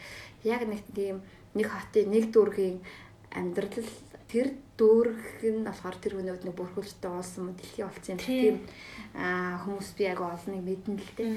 яг 0.49 0.63
нэг 0.65 0.81
тийм 0.97 1.21
нэг 1.53 1.67
хотын 1.69 2.09
нэг 2.09 2.33
дүүргийн 2.33 2.81
амьдрал 3.37 3.93
тэр 4.29 4.57
дүүрэг 4.81 5.45
нь 5.45 5.65
болохоор 5.69 5.97
тэр 6.01 6.15
өнөөд 6.21 6.43
нэг 6.49 6.55
бүрхүүлжтэй 6.57 7.11
болсон 7.13 7.53
дэлхийн 7.53 7.89
болсон 7.89 8.17
юм 8.17 8.21
тийм 8.25 8.57
хүмүүс 9.65 9.89
би 9.97 10.03
яг 10.09 10.21
олныг 10.21 10.63
мэдэн 10.65 10.97
л 10.97 11.13
дээ. 11.17 11.37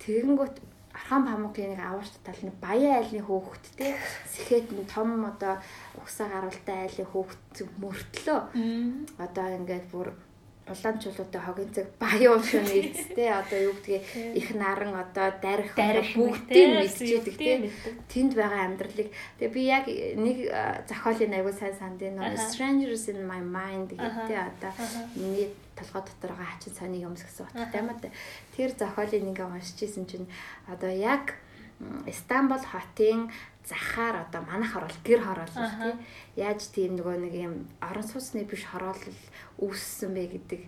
Тэгэнгүүт 0.00 0.56
архан 0.96 1.22
памукийн 1.28 1.76
нэг 1.76 1.80
аваарч 1.80 2.12
тал 2.24 2.40
нэг 2.40 2.56
баян 2.60 3.00
айлны 3.00 3.20
хөөхт 3.24 3.64
те. 3.76 3.96
Сэхэд 4.32 4.72
нэг 4.72 4.88
том 4.88 5.24
одоо 5.24 5.60
угсаа 5.96 6.28
гаралтай 6.28 6.88
айлын 6.88 7.08
хөөхт 7.08 7.54
мөртлөө. 7.80 8.40
Одоо 9.20 9.46
ингээд 9.60 9.86
бүр 9.92 10.12
улаан 10.66 10.98
чулуутай 10.98 11.40
хогийн 11.42 11.70
цаг 11.70 11.86
баян 12.02 12.42
шөнө 12.42 12.74
эцтэй 12.90 13.30
одоо 13.30 13.58
юу 13.70 13.74
гэдгийг 13.78 14.02
их 14.34 14.48
наран 14.54 14.98
одоо 14.98 15.30
дарих 15.38 15.70
бүгдийг 16.18 16.70
мэдчихэдэг 16.82 17.34
тийм 17.38 17.60
тэнд 18.10 18.32
байгаа 18.34 18.66
амьдралыг. 18.66 19.08
Тэгээ 19.38 19.54
би 19.54 19.62
яг 19.62 19.84
нэг 19.86 20.38
зохиолын 20.90 21.36
аягүй 21.38 21.54
сайн 21.54 21.74
санд 21.78 22.02
энэ 22.02 22.34
strangers 22.50 23.06
in 23.06 23.22
my 23.30 23.38
mind 23.38 23.94
гэдэг 23.94 24.38
одоо 24.50 24.72
миний 25.14 25.54
толгой 25.78 26.02
дотор 26.02 26.34
байгаа 26.34 26.50
хачин 26.50 26.74
цааны 26.74 26.98
юмс 26.98 27.22
гэсэн 27.22 27.46
утгатай 27.46 27.80
юм 27.86 27.90
аа 27.94 28.02
тэр 28.58 28.70
зохиолын 28.74 29.24
нэг 29.30 29.38
уншиж 29.38 29.78
исэн 29.86 30.10
чинь 30.10 30.26
одоо 30.66 30.90
яг 30.90 31.38
Стамбул 32.10 32.58
хотын 32.58 33.28
захаар 33.66 34.22
одоо 34.22 34.42
манайхаар 34.46 34.86
бол 34.86 35.00
гэр 35.02 35.20
хороолол 35.26 35.70
тий. 35.82 35.94
Яаж 36.38 36.70
тийм 36.70 36.94
нөгөө 36.96 37.16
нэг 37.18 37.34
юм 37.34 37.54
орон 37.82 38.06
сууцны 38.06 38.46
биш 38.46 38.62
хороолол 38.62 39.18
үүссэн 39.58 40.14
бэ 40.14 40.22
гэдэг 40.38 40.60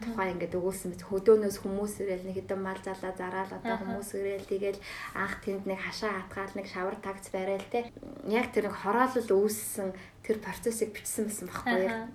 тухай 0.00 0.32
ингээд 0.32 0.56
өгүүлсэн 0.56 0.96
мэт 0.96 1.04
хөдөөнөөс 1.04 1.56
хүмүүс 1.60 1.94
ирэл 2.00 2.24
нэг 2.24 2.36
хэдэн 2.40 2.60
мал 2.64 2.80
залаа 2.80 3.12
зараал 3.12 3.52
одоо 3.52 3.76
хүмүүс 3.76 4.10
ирэл 4.16 4.48
тэгэл 4.48 4.80
анх 5.12 5.34
тэнд 5.44 5.68
нэг 5.68 5.80
хашаа 5.84 6.24
хатгаал 6.24 6.54
нэг 6.56 6.66
шавар 6.72 6.96
тагц 6.96 7.28
барайл 7.28 7.68
те. 7.68 7.92
Яг 8.24 8.48
тэр 8.56 8.72
хороолол 8.72 9.28
үүссэн 9.28 9.92
тэр 10.24 10.40
процессыг 10.40 10.96
бичсэн 10.96 11.28
байсан 11.28 11.52
байхгүй 11.52 11.80
яг 11.84 12.08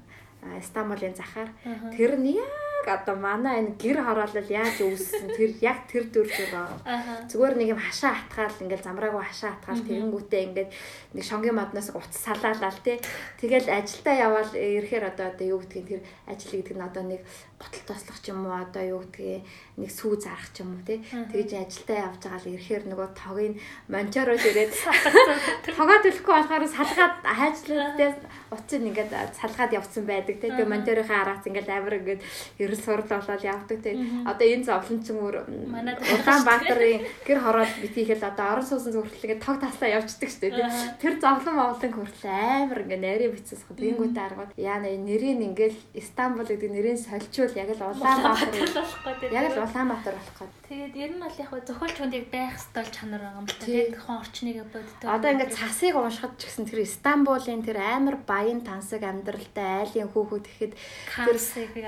Стамбулын 0.65 1.13
захаар. 1.13 1.53
Тэр 1.93 2.17
нь 2.17 2.33
яг 2.33 2.70
одоо 2.87 3.15
манай 3.15 3.61
энэ 3.61 3.77
гэр 3.77 3.97
хороолол 4.01 4.49
яаж 4.49 4.81
үүссэн 4.81 5.33
тэр 5.35 5.51
яг 5.61 5.85
тэр 5.91 6.09
дүр 6.09 6.29
байгаа. 6.29 7.27
Зүгээр 7.29 7.55
нэг 7.57 7.67
юм 7.75 7.81
хашаа 7.81 8.13
хатгаал 8.15 8.61
ингээл 8.63 8.87
замраагүй 8.87 9.23
хашаа 9.25 9.51
хатгаал 9.57 9.83
тэгэнгүүтээ 9.85 10.41
ингээд 10.47 10.69
нэг 11.13 11.23
шонгийн 11.25 11.57
модноос 11.57 11.89
утас 11.93 12.21
салаалал 12.21 12.79
тий. 12.81 12.97
Тэгэл 13.37 13.69
ажилдаа 13.69 14.15
явбал 14.17 14.51
ирэхээр 14.55 15.05
одоо 15.11 15.25
одоо 15.29 15.45
юу 15.45 15.59
гэдгийг 15.61 15.87
тэр 15.87 16.01
ажил 16.27 16.53
гэдэг 16.57 16.75
нь 16.77 16.87
одоо 16.87 17.03
нэг 17.05 17.21
готл 17.61 17.83
тослох 17.85 18.19
ч 18.21 18.33
юм 18.33 18.45
уу 18.49 18.57
одоо 18.57 18.83
юу 18.83 19.01
гэдгийг 19.05 19.45
нэг 19.81 19.91
сүү 19.91 20.13
зарах 20.21 20.53
ч 20.53 20.61
юм 20.61 20.77
уу 20.77 20.85
тий. 20.85 21.01
Тэгж 21.01 21.51
ажилдаа 21.57 21.97
явж 22.13 22.21
байгаа 22.21 22.41
л 22.41 22.51
ирэхээр 22.53 22.83
нөгөө 22.85 23.09
тогийг 23.17 23.53
мончорол 23.89 24.37
ирээд 24.37 24.73
тоогоо 25.65 25.99
төлөхгүй 26.05 26.33
болохоор 26.37 26.65
салгаад 26.69 27.15
хайжлуудтай 27.25 28.09
утсыг 28.51 28.81
ингээд 28.83 29.11
салгаад 29.33 29.71
явцсан 29.73 30.05
байдаг 30.05 30.37
тий. 30.37 30.51
Тэгээ 30.51 30.69
монторынхаа 30.69 31.19
араас 31.23 31.45
ингээд 31.47 31.69
амар 31.71 31.95
ингээд 31.97 32.21
ерөн 32.59 32.79
сурал 32.79 33.07
болоод 33.07 33.43
явдаг 33.43 33.79
тий. 33.81 33.95
Одоо 34.27 34.47
энэ 34.47 34.67
зовлончин 34.67 35.17
өөр 35.17 35.35
Улаанбаатарын 35.41 37.01
гэр 37.25 37.39
хороод 37.39 37.71
битгийхэл 37.81 38.27
одоо 38.27 38.45
орон 38.59 38.67
суусан 38.67 38.91
хүртэл 38.91 39.25
ингээд 39.25 39.45
тог 39.45 39.57
тасаа 39.63 39.89
явждаг 39.97 40.29
дээ 40.29 40.51
тий. 40.51 40.67
Тэр 40.99 41.13
зовлон 41.23 41.55
мовлон 41.55 41.93
хүртэл 41.95 42.27
амар 42.27 42.79
ингээд 42.83 43.05
нарийн 43.07 43.33
бицээс 43.33 43.63
хад 43.65 43.79
тэнгүүтээ 43.79 44.25
аргууд 44.27 44.51
яана 44.59 44.87
нэрийг 44.91 45.39
ингээд 45.41 45.75
Стамбул 46.01 46.47
гэдэг 46.47 46.71
нэрийг 46.75 46.99
сольчвол 46.99 47.55
яг 47.55 47.69
л 47.71 47.87
Улаанбаатар 47.87 49.31
яг 49.31 49.45
л 49.47 49.63
Улаанбаатар 49.71 50.15
болох 50.19 50.35
гээд. 50.35 50.53
Тэгээд 50.67 50.95
ер 50.99 51.11
нь 51.15 51.23
бол 51.23 51.37
яг 51.39 51.51
зохиолч 51.63 51.95
хүнийг 51.95 52.27
байх 52.27 52.59
стол 52.59 52.89
чанар 52.91 53.23
байгаа 53.23 53.39
юм 53.39 53.47
л 53.47 53.55
та 53.55 53.65
тийм 53.65 53.95
хон 53.95 54.19
орчныг 54.19 54.57
боддог. 54.67 55.07
Одоо 55.07 55.29
ингээд 55.31 55.55
цасыг 55.55 55.95
уншихад 55.95 56.35
ч 56.35 56.41
гэсэн 56.51 56.67
тэр 56.67 56.83
Стамбулын 56.83 57.63
тэр 57.63 57.77
амар 57.79 58.17
баян 58.27 58.59
тансаг 58.67 59.01
амьдралтай 59.07 59.87
айлын 59.87 60.11
хүүхэд 60.11 60.45
гэхэд 60.51 60.73
тэр 60.75 61.37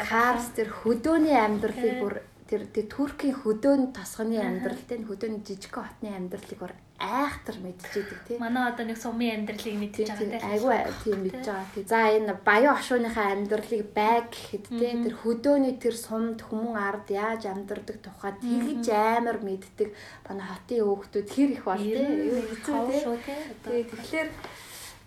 Карс 0.07 0.47
тэр 0.55 0.69
хөдөөний 0.71 1.35
амьдралыг 1.35 1.95
бүр 1.99 2.15
тэр 2.53 2.85
Туркийн 2.85 3.33
хөдөөний 3.33 3.89
тосгоны 3.89 4.37
амьдралтай 4.37 5.01
хөдөөний 5.01 5.41
жижиг 5.41 5.73
хотны 5.73 6.13
амьдралыг 6.13 6.59
бүр 6.61 6.73
айхтар 7.01 7.57
мэдчихэдэг 7.59 8.19
тийм. 8.29 8.39
Манай 8.39 8.69
одоо 8.69 8.85
нэг 8.85 8.97
сумын 9.01 9.33
амьдралыг 9.41 9.75
мэдчихэж 9.81 10.09
байгаа 10.13 10.39
тийм. 10.39 10.51
Айгүй 10.53 10.77
тийм 11.03 11.17
мэдж 11.25 11.45
байгаа 11.49 11.69
тийм. 11.73 11.87
За 11.89 11.99
энэ 12.13 12.33
баян 12.45 12.77
ошууныхаа 12.77 13.27
амьдралыг 13.33 13.83
байг 13.97 14.25
гэхэд 14.29 14.65
тийм 14.69 14.97
тэр 15.03 15.15
хөдөөний 15.17 15.75
тэр 15.81 15.95
сумд 15.97 16.39
хүмүүн 16.45 16.77
ард 16.77 17.07
яаж 17.09 17.43
амьдардаг 17.49 17.97
тухай 18.05 18.33
тэгж 18.37 18.85
амар 18.93 19.37
мэддэг 19.41 19.89
манай 20.29 20.47
хотын 20.47 20.85
хүүхдүүд 20.85 21.27
хэр 21.33 21.49
их 21.57 21.63
бол 21.65 21.81
тийм. 21.81 22.11
Хэцүү 22.53 23.17
тийм. 23.25 23.41
Тэгэхээр 23.89 24.29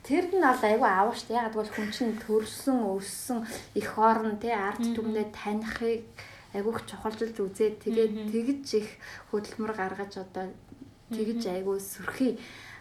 Тэр 0.06 0.30
нь 0.30 0.38
бол 0.38 0.62
айгүй 0.62 0.86
аав 0.86 1.18
штэ. 1.18 1.34
Яг 1.34 1.58
бол 1.58 1.66
хүн 1.66 1.90
чинь 1.90 2.14
төрсөн, 2.14 2.78
өссөн 2.94 3.42
их 3.74 3.90
орн 3.98 4.38
тий 4.38 4.54
ард 4.54 4.78
түмнээ 4.78 5.34
танихыг 5.34 6.06
айгүйх 6.56 6.78
чухалжилж 6.88 7.36
үзээд 7.36 7.74
тэгээд 7.84 8.12
тэгж 8.32 8.66
их 8.80 8.88
хөдөлмөр 9.30 9.72
гаргаж 9.76 10.12
одоо 10.24 10.48
тэгж 11.12 11.42
айгүй 11.46 11.78
сүрхий 11.78 12.32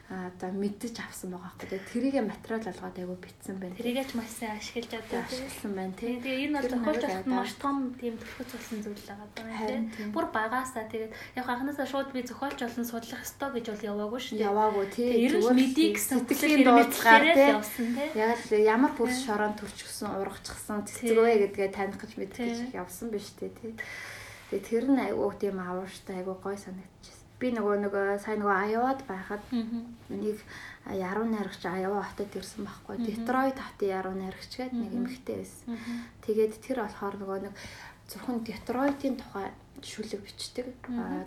одоо 0.05 0.53
мэддэж 0.53 1.01
авсан 1.01 1.33
байгаа 1.33 1.49
байхгүй. 1.57 1.81
Тэрийгэ 1.89 2.21
материал 2.21 2.61
болгоод 2.61 2.97
айгу 3.01 3.17
битсэн 3.17 3.57
байна. 3.57 3.73
Тэрийгээ 3.73 4.05
ч 4.05 4.13
маш 4.13 4.29
сайн 4.37 4.53
ашиглаж 4.61 4.93
одоо 5.01 5.17
ашигласан 5.25 5.73
байна 5.73 5.93
тий. 5.97 6.21
Тэгээ 6.21 6.45
энэ 6.45 6.57
бол 6.61 6.69
тохиолдолд 6.69 7.25
маш 7.25 7.51
том 7.57 7.75
тийм 7.97 8.13
төрхөц 8.21 8.49
болсон 8.53 8.79
зүйл 8.85 9.01
байгаа 9.01 9.29
даа 9.33 9.65
тий. 9.65 9.81
Бүр 10.13 10.25
багаасаа 10.29 10.85
тэгээд 10.93 11.09
яг 11.09 11.47
анханасаа 11.49 11.89
шууд 11.89 12.13
би 12.13 12.21
зохиолч 12.21 12.59
болон 12.61 12.85
судлах 12.85 13.25
ёстой 13.25 13.49
гэж 13.57 13.65
бол 13.65 13.87
яваагүй 13.89 14.19
шүү 14.21 14.35
дээ. 14.37 14.45
Яваагүй 14.45 14.85
тий. 14.93 15.09
Ерөөс 15.25 15.49
мэдий 15.57 15.89
гэсэн 15.97 16.19
сэтгэлийн 16.29 16.65
дуудлагаар 16.69 17.25
тий. 17.33 17.49
Яг 18.13 18.37
л 18.45 18.53
ямар 18.61 18.93
бүрс 18.93 19.25
шорон 19.25 19.57
төрчихсөн, 19.57 20.21
урагчсан 20.21 20.85
цэцгвэ 20.85 21.49
гэдгээ 21.49 21.69
таних 21.73 21.97
гэж 21.97 22.11
мэдгэж 22.21 22.77
явсан 22.77 23.09
биш 23.09 23.33
тий. 23.41 23.49
Тэгээ 23.49 24.61
тэр 24.69 24.85
нь 24.85 25.01
айгу 25.01 25.33
тийм 25.33 25.57
авууштай 25.57 26.21
айгу 26.21 26.37
гой 26.37 26.61
санагдчихсан 26.61 27.24
би 27.39 27.51
нөгөө 27.51 27.75
нөгөө 27.83 28.19
сайн 28.23 28.39
нөгөө 28.41 28.57
Аяод 28.63 28.99
байхад 29.07 29.43
нэг 29.51 30.39
яруу 30.87 31.25
найрагч 31.27 31.63
Аява 31.67 32.03
хотод 32.07 32.31
ирсэн 32.31 32.63
байхгүй. 32.63 32.95
Детройт 33.03 33.59
хотын 33.59 33.91
яруу 33.91 34.15
найрагч 34.15 34.51
гээд 34.55 34.71
нэг 34.71 34.91
эмэгтэй 34.95 35.43
байсан. 35.43 35.75
Тэгээд 36.23 36.53
тэр 36.63 36.87
болохоор 36.87 37.15
нөгөө 37.19 37.39
нэг 37.49 37.55
зөвхөн 38.07 38.39
Детройтын 38.47 39.15
тухай 39.19 39.51
шүлэг 39.83 40.21
бичдэг. 40.23 40.69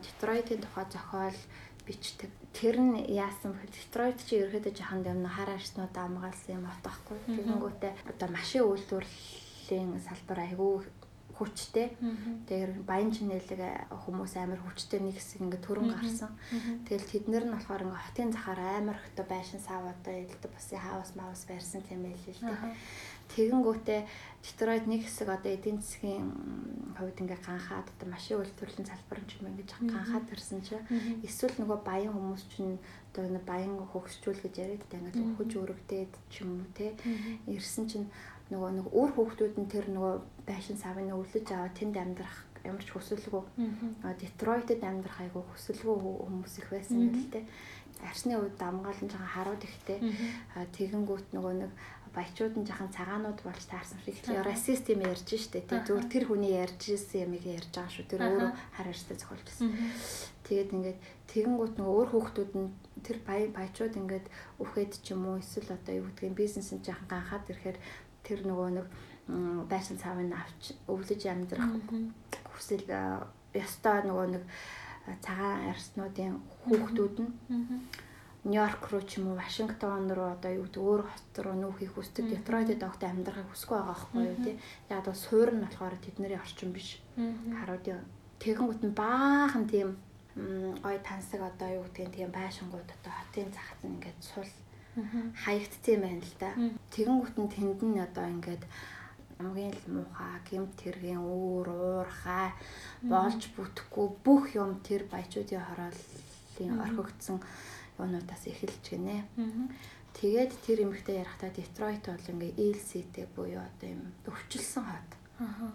Детройтын 0.00 0.64
тухай 0.64 0.86
зохиол 0.88 1.38
бичдэг. 1.84 2.30
Тэр 2.56 2.76
нь 2.80 3.04
яасан 3.12 3.52
бөхөд 3.52 3.76
Детройт 3.76 4.18
чи 4.24 4.40
ерөөдөө 4.40 4.72
жоохон 4.72 5.04
юм 5.04 5.28
хар 5.28 5.52
арснууд 5.52 5.92
амгаалсан 5.92 6.56
юм 6.56 6.64
атахгүй. 6.72 7.18
Тэгэнгүүтээ 7.36 7.92
одоо 8.08 8.28
машин 8.32 8.64
үйлдвэрлэлийн 8.64 10.00
салбар 10.00 10.40
айгүй 10.48 10.88
хүчтэй. 11.38 11.94
Тэгэхээр 12.50 12.72
баян 12.82 13.14
чинэлэг 13.14 13.88
хүмүүс 13.94 14.34
амар 14.36 14.60
хүчтэй 14.66 15.00
нэг 15.00 15.16
хэсэг 15.16 15.46
ингээд 15.46 15.64
төрөн 15.64 15.88
гарсан. 15.94 16.34
Тэгэл 16.84 17.06
тэднэр 17.06 17.44
нь 17.46 17.54
болохоор 17.54 17.86
ингээд 17.86 18.04
хотын 18.10 18.30
захаар 18.34 18.60
амар 18.82 18.98
хөтө 18.98 19.22
байшин 19.30 19.62
саваатай 19.62 20.26
эдэлдэг 20.26 20.50
бас 20.50 20.68
хаус 20.74 21.10
маус 21.14 21.42
барьсан 21.46 21.82
тийм 21.86 22.02
байл 22.02 22.18
л 22.18 22.42
дээ. 22.42 22.74
Тэгэнгүүтээ 23.28 24.00
Детройт 24.42 24.86
нэг 24.86 25.04
хэсэг 25.04 25.28
одоо 25.28 25.52
эдийн 25.52 25.82
засгийн 25.82 26.30
хувьд 26.96 27.20
ингээ 27.20 27.42
ганхаад 27.42 27.90
одоо 27.90 28.08
машин 28.08 28.40
үйлдвэрлэлийн 28.40 28.88
салбар 28.88 29.20
юм 29.20 29.50
ингэж 29.50 29.70
ганхаад 29.82 30.30
ирсэн 30.32 30.62
чинь 30.64 30.86
эсвэл 31.26 31.58
нөгөө 31.60 31.78
баян 31.84 32.14
хүмүүс 32.14 32.44
чинь 32.54 32.78
одоо 33.12 33.28
нэг 33.28 33.44
баян 33.44 33.76
хөгсчүүл 33.82 34.40
гэж 34.40 34.54
яриад 34.62 34.84
та 34.88 34.96
ингээ 34.96 35.20
өгөж 35.20 35.50
өргөдөөд 35.58 36.12
ч 36.32 36.34
юм 36.46 36.62
уу 36.62 36.70
те. 36.72 36.94
Ирсэн 37.50 37.84
чинь 37.90 38.06
нөгөө 38.48 38.70
нэг 38.78 38.86
өөр 38.94 39.10
хүүхдүүд 39.12 39.54
нь 39.60 39.68
тэр 39.68 39.86
нөгөө 39.92 40.14
байшин 40.48 40.80
савын 40.80 41.12
өвлөж 41.12 41.46
аваад 41.52 41.76
тэнд 41.76 41.96
амьдрах 42.00 42.36
ямар 42.64 42.82
ч 42.82 42.90
хүсэлгүй. 42.90 43.44
Аа 44.02 44.14
Детройтод 44.16 44.82
амьдрах 44.82 45.20
айгу 45.20 45.44
хүсэлгүй 45.52 45.96
хүмүүс 45.96 46.54
их 46.58 46.68
байсан 46.72 47.12
гэл 47.12 47.30
те. 47.30 47.40
Арсны 48.02 48.34
үед 48.38 48.56
дамгаалan 48.56 49.10
жахан 49.10 49.30
харууд 49.34 49.62
ихтэй. 49.62 49.98
Тэгэнгүүт 50.74 51.34
нөгөө 51.34 51.54
нэг 51.66 51.72
баячууд 52.14 52.54
нь 52.58 52.66
жахан 52.66 52.90
цагаанууд 52.90 53.40
болж 53.44 53.64
таарсан 53.68 54.00
шиг 54.02 54.16
их 54.16 54.42
расист 54.42 54.88
юм 54.90 55.04
ярьж 55.04 55.28
штэ 55.28 55.62
тий 55.62 55.78
зүгээр 55.86 56.06
тэр 56.08 56.24
хүний 56.26 56.54
ярьж 56.56 56.80
ирсэн 56.94 57.28
юмыг 57.28 57.44
ярьж 57.44 57.70
байгаа 57.70 57.92
шүү. 57.92 58.08
Тэр 58.08 58.20
өөрөө 58.26 58.50
хар 58.74 58.88
арьстай 58.88 59.16
зохиолж 59.18 59.44
байсан 59.44 59.70
тэгээд 60.48 60.74
ингээд 60.74 60.98
тэгэнгүүт 61.30 61.74
нөгөө 61.76 61.94
өөр 61.98 62.08
хүүхдүүд 62.10 62.52
нь 62.56 62.68
тэр 63.04 63.18
баячууд 63.28 63.94
ингээд 64.00 64.26
үхээд 64.62 64.92
ч 65.04 65.06
юм 65.12 65.28
уу 65.28 65.36
эсвэл 65.42 65.76
одоо 65.76 65.94
юу 66.00 66.06
гэдгийг 66.08 66.34
бизнесэнд 66.40 66.86
жахан 66.88 67.08
ганхаад 67.12 67.44
ирэхээр 67.52 67.78
тэр 68.24 68.40
нөгөө 68.48 68.68
нэг 68.80 68.86
байшин 69.68 70.00
цаавын 70.00 70.32
авч 70.32 70.72
өвлөж 70.88 71.22
амьдрах 71.28 71.68
хүсэл 72.56 72.84
ёстой 73.52 73.98
нөгөө 74.08 74.26
нэг 74.34 74.44
цагаан 75.20 75.72
арснуудын 75.72 76.40
хүүхдүүд 76.64 77.16
нь. 77.20 77.32
Нью-Йорк 78.48 78.88
руу 78.88 79.02
ч 79.02 79.18
юм 79.18 79.34
уу 79.34 79.36
Вашингтон 79.36 80.08
руу 80.14 80.32
одоо 80.32 80.52
юу 80.56 80.64
гэдэг 80.64 80.80
өөр 80.80 81.02
хот 81.04 81.34
руу 81.44 81.56
нүүхийг 81.58 81.92
хүсдэг 81.92 82.24
Детройтод 82.32 82.82
огт 82.86 83.02
амьдрахыг 83.04 83.50
хүсэхгүй 83.50 83.76
байгаа 83.76 83.92
байхгүй 83.92 84.22
юу 84.24 84.38
тий. 84.46 84.56
Яг 84.88 85.04
бол 85.04 85.18
суур 85.18 85.50
нь 85.52 85.64
болохоор 85.64 85.96
тэдний 86.00 86.38
орчин 86.38 86.70
биш. 86.72 87.02
Харуудын 87.18 88.00
тэгэнгүүт 88.40 88.82
нь 88.86 88.94
баахан 88.94 89.64
тийм 89.68 89.98
гой 90.80 90.96
тансаг 91.02 91.42
одоо 91.42 91.68
юу 91.82 91.84
гэдгийг 91.90 92.14
тийм 92.14 92.30
байшингууд 92.30 92.88
одоо 92.88 93.12
хотын 93.12 93.50
захад 93.52 93.80
нь 93.82 93.98
ингээд 93.98 94.20
сул 94.22 94.50
хаягдсан 95.44 95.98
байна 96.00 96.22
л 96.22 96.36
да. 96.38 96.50
Тэгэнгүүт 96.94 97.36
нь 97.42 97.52
тэнд 97.52 97.80
нь 97.82 98.00
одоо 98.00 98.26
ингээд 98.32 98.62
хамгийн 99.38 99.74
л 99.74 99.86
муухай 99.94 100.34
гэмт 100.50 100.72
тэргийн 100.82 101.22
өөр 101.22 101.66
уурхай 101.70 102.50
болж 103.06 103.42
бүтэхгүй 103.54 104.06
бүх 104.26 104.44
юм 104.58 104.82
тэр 104.82 105.06
баячуудын 105.06 105.62
хорооллын 105.62 106.74
орхигдсон 106.82 107.38
юунуудаас 108.02 108.44
эхэлж 108.50 108.84
гинэ. 108.90 109.22
Тэгээд 110.18 110.52
тэр 110.66 110.78
эмэгтэй 110.82 111.22
ярахтаа 111.22 111.50
Детройт 111.54 112.04
бол 112.10 112.30
ингээ 112.34 112.58
ELC-тэй 112.58 113.26
буюу 113.30 113.62
одоо 113.62 113.88
юм 113.94 114.02
өвчлсөн 114.26 114.82
хот. 114.82 115.10
Аа 115.38 115.70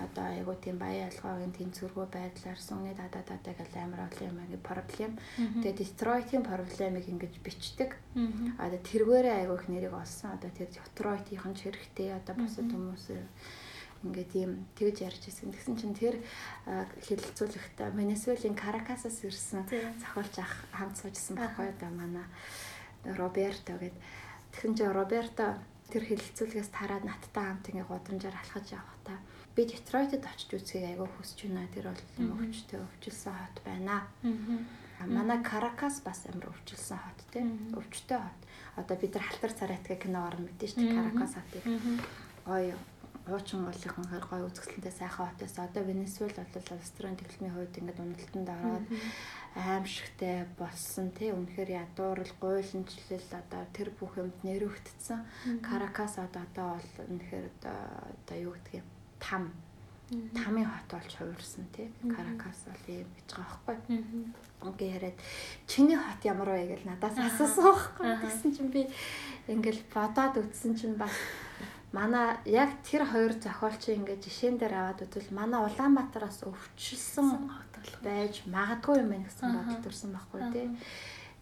одоо 0.00 0.24
айгуу 0.24 0.56
тийм 0.58 0.78
баян 0.78 1.10
ялгаагийн 1.10 1.54
тэнцвэргүй 1.54 2.06
байдлаар 2.10 2.58
сүнги 2.58 2.94
дада 2.98 3.22
дада 3.22 3.52
гэл 3.54 3.74
амар 3.78 4.08
олон 4.08 4.28
юм 4.30 4.38
agi 4.42 4.58
проблем. 4.58 5.12
Тэгээд 5.36 5.78
Детройтын 5.78 6.42
проблемыг 6.42 7.06
ингэж 7.08 7.34
бичдэг. 7.44 7.94
А 8.58 8.70
тэргээрээ 8.70 9.44
айгуу 9.44 9.56
их 9.58 9.68
нэрийг 9.68 9.94
олсон. 9.94 10.34
Одоо 10.34 10.50
тэр 10.50 10.68
Детройтын 10.72 11.54
ч 11.54 11.60
хэрэгтэй 11.70 12.10
одоо 12.14 12.34
бусад 12.34 12.66
хүмүүс 12.66 13.04
ингээд 14.04 14.32
ийм 14.36 14.52
тэгж 14.76 14.96
ярьж 15.08 15.22
ирсэн. 15.28 15.52
Тэгсэн 15.52 15.76
чинь 15.80 15.96
тэр 15.96 16.20
хэлэлцүүлэгт 16.66 17.78
Венесуэлийн 17.96 18.54
Каракасаас 18.54 19.24
ирсэн 19.24 19.64
зохиолч 19.70 20.34
ах 20.44 20.54
хамт 20.76 21.00
суужсэн 21.00 21.40
байхгүй 21.40 21.72
одоо 21.72 21.90
манай 21.94 22.26
Роберто 23.04 23.80
гэдэг. 23.80 23.96
Тэгсэн 24.52 24.72
чинь 24.76 24.92
Роберто 24.92 25.56
тэр 25.88 26.04
хэлэлцүүлгээс 26.04 26.70
тараад 26.72 27.04
надтай 27.08 27.44
хамт 27.48 27.68
ингээ 27.72 27.88
гудамжаар 27.88 28.36
алхаж 28.36 28.66
явах 28.76 28.98
та 29.04 29.16
би 29.56 29.66
Детройтод 29.66 30.26
очиж 30.26 30.50
үзхийг 30.54 30.84
айгүй 30.90 31.08
хүсэж 31.08 31.46
байна. 31.46 31.68
Тэр 31.74 31.90
бол 31.90 32.02
юм 32.18 32.30
өвчтэй 32.38 32.78
өвчлсөн 32.82 33.34
хот 33.34 33.56
байна. 33.64 34.02
Аа. 34.22 35.06
Манай 35.06 35.42
Каракас 35.42 36.00
бас 36.02 36.26
амар 36.26 36.50
өвчлсөн 36.50 36.98
хот 36.98 37.18
тийм. 37.30 37.70
Өвчтэй 37.74 38.18
хот. 38.18 38.40
Одоо 38.76 38.96
бид 38.98 39.14
нар 39.14 39.24
халтар 39.24 39.52
царайтга 39.52 39.96
кино 39.96 40.26
орно 40.26 40.46
мэдэн 40.48 40.68
шүү 40.68 40.82
дээ 40.82 40.98
Каракас 40.98 41.34
хотыг. 41.38 41.64
Гоё 42.46 42.74
хуучин 43.24 43.64
уулынхан 43.64 44.04
хэр 44.04 44.24
гоё 44.28 44.44
үзэсгэлэнтэй 44.52 44.92
сайхан 44.92 45.32
хотоос 45.32 45.56
одоо 45.56 45.82
Венесуэл 45.88 46.36
бол 46.36 46.68
Австрийн 46.76 47.16
техникийн 47.16 47.56
хувьд 47.56 47.78
ингээд 47.80 48.02
уналтанд 48.04 48.48
ороод 48.52 48.86
аимшигтай 49.56 50.44
болсон 50.60 51.08
тий 51.16 51.32
үнэхээр 51.32 51.70
ядуурл 51.72 52.32
гуйланчлал 52.36 53.28
одоо 53.40 53.62
тэр 53.72 53.88
бүх 53.96 54.20
юмд 54.20 54.36
нэрвэгдсэн 54.44 55.24
Каракас 55.64 56.20
одоо 56.20 56.44
одоо 56.44 56.68
бол 56.76 56.92
үнэхээр 57.08 57.46
одоо 57.64 58.36
юу 58.36 58.52
гэдгийг 58.60 58.84
там. 59.24 59.52
Тамийн 60.36 60.68
хот 60.68 60.88
болж 60.92 61.12
хувирсан 61.16 61.64
тий. 61.72 61.88
Каракас 62.04 62.68
бол 62.68 62.84
ийм 62.92 63.08
гэж 63.16 63.28
байгаа 63.32 63.60
байхгүй. 63.64 63.96
Ингээ 64.60 64.90
яриад. 65.00 65.18
Чиний 65.66 65.96
хот 65.96 66.20
ямар 66.28 66.50
вэ 66.52 66.76
гэж 66.76 66.82
надаас 66.84 67.16
асуусан 67.16 67.64
байхгүй. 67.64 68.04
Тэгсэн 68.20 68.50
чинь 68.52 68.68
би 68.68 68.84
ингээл 69.48 69.82
бодоод 69.88 70.44
үтсэн 70.44 70.76
чинь 70.76 71.00
бас 71.00 71.16
манай 71.96 72.36
яг 72.44 72.70
тэр 72.84 73.08
хоёр 73.08 73.32
зохиолч 73.40 73.96
ингээ 73.96 74.20
жишээн 74.20 74.60
дээр 74.60 74.74
аваад 74.76 75.08
үзвэл 75.08 75.32
манай 75.32 75.60
Улаанбаатараас 75.64 76.44
өвчлсөн 76.44 77.48
байж 78.04 78.44
магадгүй 78.44 79.00
юм 79.00 79.08
байна 79.08 79.24
гэсэн 79.30 79.56
бодол 79.56 79.80
төрсэн 79.80 80.10
байхгүй 80.12 80.40
тий. 80.52 80.66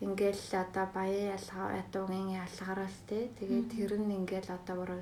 Ингээл 0.06 0.46
одоо 0.62 0.86
баян 0.94 1.34
ялгаа 1.34 1.66
ядуугийн 1.82 2.30
ялгарал 2.46 2.96
тий. 3.08 3.30
Тэгээд 3.38 3.68
тэр 3.74 3.92
нь 3.98 4.14
ингээл 4.22 4.50
одоо 4.54 4.76
бүр 4.78 4.92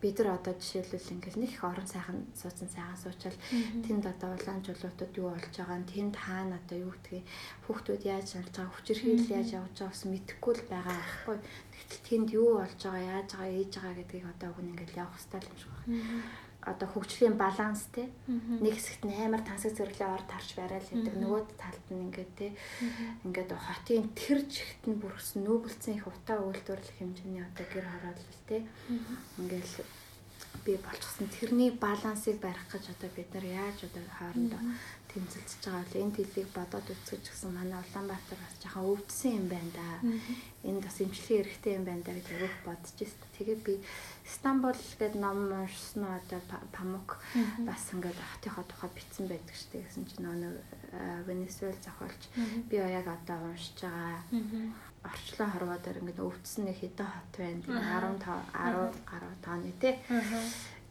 бид 0.00 0.16
нар 0.18 0.38
одоо 0.38 0.54
жишээлбэл 0.54 1.12
ингээл 1.14 1.40
нэг 1.42 1.50
их 1.54 1.64
орон 1.64 1.86
сайхан 1.90 2.18
суудсан 2.38 2.68
сайхан 2.70 2.98
суучвал 3.02 3.38
тэнд 3.82 4.04
одоо 4.06 4.30
улаан 4.38 4.62
жуулуудад 4.62 5.12
юу 5.18 5.28
болж 5.34 5.54
байгаа 5.58 5.78
нь 5.82 5.90
тэнд 5.90 6.14
хаана 6.14 6.56
одоо 6.62 6.78
юу 6.86 6.92
гэдгийг 6.94 7.26
хүүхдүүд 7.66 8.02
яаж 8.06 8.28
болж 8.38 8.52
байгаа 8.54 8.74
хүчирхийл 8.78 9.26
яаж 9.34 9.48
явж 9.58 9.74
байгаа 9.74 9.92
гэсэн 9.94 10.10
мэдэхгүй 10.14 10.54
л 10.54 10.70
байгаа 10.70 10.96
байхгүй. 11.02 11.36
Тэгтэл 11.74 12.06
тэнд 12.08 12.28
юу 12.38 12.48
болж 12.62 12.80
байгаа 12.82 13.04
яаж 13.18 13.28
байгаа 13.34 13.56
ээж 13.58 13.72
байгаа 13.74 13.94
гэдгийг 13.98 14.26
одоо 14.32 14.50
хүн 14.54 14.70
ингээл 14.70 15.00
явах 15.02 15.18
хэрэгтэй 15.18 15.50
юм 15.50 15.58
шиг 15.58 15.72
байна 15.74 16.47
одоо 16.62 16.88
хөгжлийн 16.90 17.38
баланс 17.38 17.86
те. 17.94 18.10
Нэг 18.26 18.74
хэсэгт 18.74 19.06
нь 19.06 19.14
амар 19.14 19.42
тансаг 19.46 19.72
зэрэглээ 19.78 20.10
ор 20.10 20.24
тарч 20.26 20.58
барайл 20.58 20.88
гэдэг. 20.90 21.14
Нөгөө 21.14 21.42
талд 21.54 21.86
нь 21.94 22.10
ингээд 22.10 22.32
те. 22.34 22.48
Ингээд 23.24 23.50
хотын 23.54 24.10
тэр 24.18 24.42
жигт 24.44 24.82
нь 24.90 24.98
бүрсэн 24.98 25.46
нүүбэлцэн 25.46 25.96
их 25.96 26.06
утаа 26.10 26.42
үйлдвэрлэх 26.42 26.98
хэмжээний 26.98 27.46
одоо 27.46 27.66
гэр 27.72 27.86
хороолол 27.86 28.40
те. 28.50 28.66
Ингээд 29.38 29.70
би 30.66 30.76
болчихсон. 30.76 31.30
Тэрний 31.30 31.70
балансыг 31.70 32.42
барих 32.42 32.66
гэж 32.68 32.90
одоо 32.90 33.10
бид 33.16 33.30
нар 33.32 33.46
яаж 33.46 33.78
одоо 33.86 34.02
хоорондоо 34.18 34.60
тэмцэлж 35.08 35.52
байгаа 35.64 35.84
бол 35.84 36.00
энэ 36.04 36.14
дэлийг 36.16 36.48
бодоод 36.52 36.86
үзэж 36.92 37.24
гисэн 37.24 37.52
манай 37.56 37.80
Улаанбаатар 37.80 38.38
бас 38.38 38.54
жоохон 38.60 38.88
өвдсөн 38.92 39.32
юм 39.40 39.46
байна 39.48 39.72
да. 39.72 39.88
Энд 40.68 40.80
бас 40.84 40.96
имчилгээ 41.00 41.44
хэрэгтэй 41.48 41.74
юм 41.80 41.84
байна 41.88 42.02
да 42.04 42.12
гэж 42.12 42.26
өгөх 42.28 42.56
бодож 42.68 42.92
байна. 43.00 43.32
Тэгээ 43.36 43.58
би 43.64 43.74
Стамбул 44.28 44.76
гэдэг 44.76 45.16
ном 45.16 45.38
уншсан 45.48 46.02
уу 46.04 46.14
одоо 46.20 46.40
Памук 46.76 47.10
бас 47.64 47.82
ингээд 47.92 48.20
хотынхоо 48.20 48.64
тухай 48.68 48.90
бичсэн 48.92 49.26
байдаг 49.32 49.56
шүү 49.56 49.70
дээ 49.72 49.84
гэсэн 49.88 50.04
чинь 50.04 50.24
нөгөө 50.28 51.24
Венесуэл 51.24 51.80
зохиолч. 51.80 52.22
Би 52.68 52.76
яг 52.76 53.08
одоо 53.08 53.38
уншиж 53.48 53.80
байгаа. 53.80 54.20
Орчлон 55.08 55.50
хорвоо 55.54 55.78
дээр 55.80 56.00
ингээд 56.04 56.20
өвдсөн 56.20 56.64
нэг 56.68 56.76
хэдэн 56.82 57.08
хот 57.08 57.32
байна. 57.38 57.62
15 58.12 58.28
10 58.52 59.08
гаруй 59.08 59.36
тооны 59.40 59.72
тий 59.80 59.94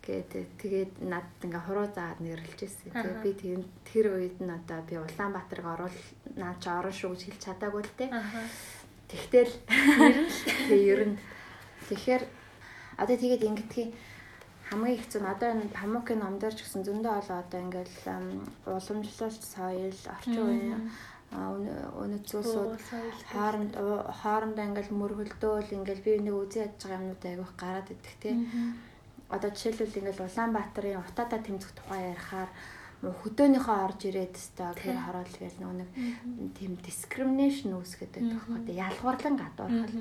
гэдэг 0.08 0.45
тэгээд 0.64 0.91
надад 1.03 1.43
ингээ 1.43 1.64
хуруу 1.68 1.88
заагаад 1.91 2.24
нэрлэж 2.24 2.60
ирсэн. 2.64 2.91
Тэгээд 2.95 3.20
би 3.22 3.32
тэр 3.36 3.62
тэр 3.84 4.05
үед 4.16 4.38
нь 4.39 4.55
одоо 4.55 4.80
би 4.88 4.95
Улаанбаатарыг 4.95 5.68
оруул 5.68 5.99
наа 6.39 6.55
чи 6.64 6.70
орон 6.72 6.95
шүү 6.95 7.12
гэж 7.12 7.22
хэлж 7.28 7.41
чадаагүй 7.43 7.84
л 7.84 7.97
те. 7.99 8.08
Тэгтэл 9.12 9.51
ер 10.95 11.01
нь 11.12 11.20
тэгэхээр 11.91 12.24
одоо 12.97 13.16
тэгээд 13.20 13.47
ингэдгийг 13.47 13.91
хамгийн 14.70 14.95
их 14.99 15.05
зүн 15.12 15.26
одоо 15.28 15.49
энэ 15.51 15.72
Памукийн 15.72 16.20
номдор 16.20 16.51
ч 16.55 16.64
гэсэн 16.64 16.84
зөндөө 16.88 17.14
олоо 17.20 17.38
одоо 17.43 17.60
ингээл 17.62 17.95
уламжлалт 18.68 19.43
соёл 19.43 19.99
орчин 20.16 20.43
үеийн 20.43 20.84
өнөд 22.03 22.24
зүйлсүүд 22.28 22.72
хооронд 23.32 23.74
хоорондоо 24.22 24.66
ингээл 24.68 24.99
мөргөлдөөл 24.99 25.76
ингээл 25.76 26.05
би 26.08 26.12
нэг 26.24 26.36
үзий 26.36 26.64
ядж 26.64 26.80
байгаа 26.84 26.99
юмнууд 26.99 27.24
айгүйх 27.28 27.53
гараад 27.60 27.88
идэх 27.91 28.16
тийм 28.24 28.38
одоо 29.30 29.49
жишээлбэл 29.51 29.99
ингээл 29.99 30.25
Улаанбаатарын 30.28 31.03
утаатаа 31.03 31.39
тэмцэх 31.43 31.71
тухай 31.75 32.15
ярихаар 32.15 32.49
хөдөөнийхөө 32.97 33.78
орж 33.86 34.09
ирээд 34.09 34.34
өстой 34.41 34.73
гэр 34.73 34.97
хороол 34.97 35.30
гээл 35.38 35.61
нөгөө 35.61 35.78
нэг 35.86 35.89
тийм 36.57 36.73
discrimination 36.82 37.78
үүсгээд 37.78 38.17
байдаг 38.17 38.41
байхгүй 38.41 38.73
ялгуурлан 38.73 39.36
гадуурхал 39.38 39.93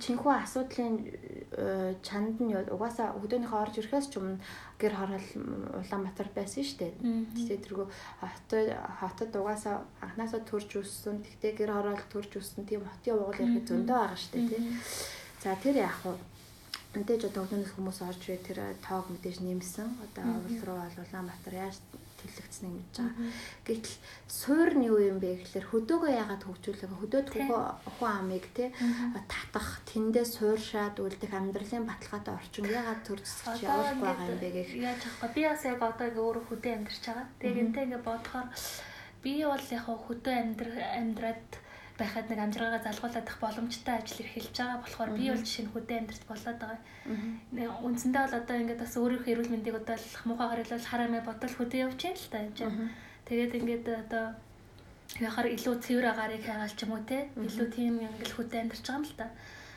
чинхүү 0.00 0.32
асуудлын 0.32 0.94
э, 1.04 1.92
чанд 2.00 2.40
нь 2.40 2.56
угаасаа 2.56 3.12
хөдөөнийхөө 3.20 3.60
орж 3.60 3.74
ирэхээс 3.76 4.08
ч 4.08 4.16
өмнө 4.16 4.40
гэр 4.80 4.94
хороол 4.96 5.28
Улаанбаатар 5.84 6.28
байсан 6.32 6.64
шүү 6.64 6.78
дээ 6.80 6.92
тэгээд 7.36 7.64
тэргүү 7.68 7.86
хотод 8.24 8.68
хотод 8.72 9.30
угаасаа 9.36 9.84
анхнаасаа 10.00 10.40
төрж 10.48 10.80
өссөн 10.80 11.20
тэгтээ 11.20 11.52
гэр 11.60 11.76
хороол 11.76 12.04
төрж 12.08 12.40
өссөн 12.40 12.64
тийм 12.64 12.88
хотын 12.88 13.20
угал 13.20 13.36
ярих 13.36 13.68
зөндөө 13.68 13.96
байгаа 14.00 14.16
шүү 14.16 14.32
дээ 14.32 14.48
тий 14.48 14.64
За 15.44 15.52
тэр 15.60 15.76
яг 15.76 15.92
хуу 16.00 16.16
мэдээж 16.98 17.22
одоо 17.28 17.42
өглөөнөөс 17.44 17.72
хүмүүс 17.74 17.98
орж 18.06 18.20
ирээ 18.24 18.40
тэр 18.46 18.58
тоог 18.84 19.06
мэдээж 19.10 19.38
нэмсэн. 19.42 19.88
Одоо 20.06 20.24
уул 20.42 20.60
руу 20.64 20.78
бол 20.80 21.02
Улаанбаатар 21.02 21.54
яаж 21.54 21.76
төлөгдснэг 22.24 22.72
мэдж 22.72 22.96
байгаа. 22.96 23.28
Гэтэл 23.68 23.96
суур 24.28 24.70
нь 24.74 24.86
юу 24.88 24.98
юм 25.00 25.18
бэ 25.20 25.44
гэхэлэр 25.44 25.66
хөдөөгөө 25.68 26.12
яагаад 26.16 26.42
хөгжүүлэх 26.48 26.92
хөдөөд 26.96 27.28
хүн 27.36 28.10
амыг 28.10 28.44
те 28.56 28.72
татах 29.28 29.84
тэндээ 29.88 30.24
сууршаад 30.24 30.96
үлдэх 31.04 31.32
амьдралын 31.36 31.84
баталгаатай 31.84 32.34
орчин 32.34 32.64
яагаад 32.64 33.02
төржсөж 33.04 33.60
явах 33.68 34.00
байгаа 34.00 34.28
юм 34.32 34.40
бэ 34.40 34.50
гэх. 34.56 34.70
Яаж 34.72 35.02
аахгүй 35.04 35.30
би 35.36 35.42
бас 35.44 35.62
яг 35.68 35.80
одоо 35.84 36.06
ингээ 36.08 36.24
өөрөө 36.24 36.44
хөдөө 36.48 36.72
амьдарч 36.72 37.04
байгаа. 37.04 37.26
Тэгээд 37.40 37.62
энтэй 37.64 37.84
ингээ 37.84 38.02
бодохоор 38.08 38.48
би 39.20 39.32
бол 39.44 39.66
яг 39.76 39.86
хөдөө 39.88 40.34
амьдр 40.40 40.70
амьдраад 41.00 41.48
байхад 41.98 42.26
нэг 42.26 42.40
амжиргаагаа 42.42 42.82
залгуулад 42.82 43.28
ах 43.30 43.38
боломжтой 43.38 43.94
ажил 43.94 44.22
эрхэлж 44.26 44.56
байгаа 44.58 44.82
болохоор 44.82 45.10
би 45.14 45.30
бол 45.30 45.46
жишээ 45.46 45.64
нь 45.64 45.72
хөдөө 45.74 45.96
амьдарч 45.98 46.22
болоод 46.26 46.58
байгаа. 46.58 46.80
Нэг 47.54 47.70
үндсэндээ 47.86 48.22
бол 48.24 48.38
одоо 48.42 48.56
ингээд 48.58 48.82
бас 48.82 48.94
өөрийнхөө 48.98 49.32
эрүүл 49.32 49.52
мэндийг 49.54 49.76
одоо 49.78 49.96
муухайгаар 50.26 50.60
хэлвэл 50.62 50.90
харамаа 50.90 51.22
бодол 51.22 51.54
хөдөө 51.54 51.80
юм 51.86 51.92
л 52.18 52.30
та 52.34 52.38
юм 52.42 52.52
чинь. 52.58 52.90
Тэгээд 53.30 53.52
ингээд 53.58 53.86
одоо 54.02 54.24
яхаар 55.22 55.48
илүү 55.54 55.74
цэвэр 55.84 56.06
агаарыг 56.10 56.42
хайгаал 56.42 56.74
ч 56.74 56.80
юм 56.82 56.92
уу 56.98 57.02
те 57.06 57.18
илүү 57.38 57.68
тийм 57.70 57.94
ингээл 58.02 58.36
хөдөө 58.42 58.58
амьдарч 58.58 58.82
байгаа 58.82 58.98
юм 58.98 59.06
л 59.06 59.14
та. 59.14 59.26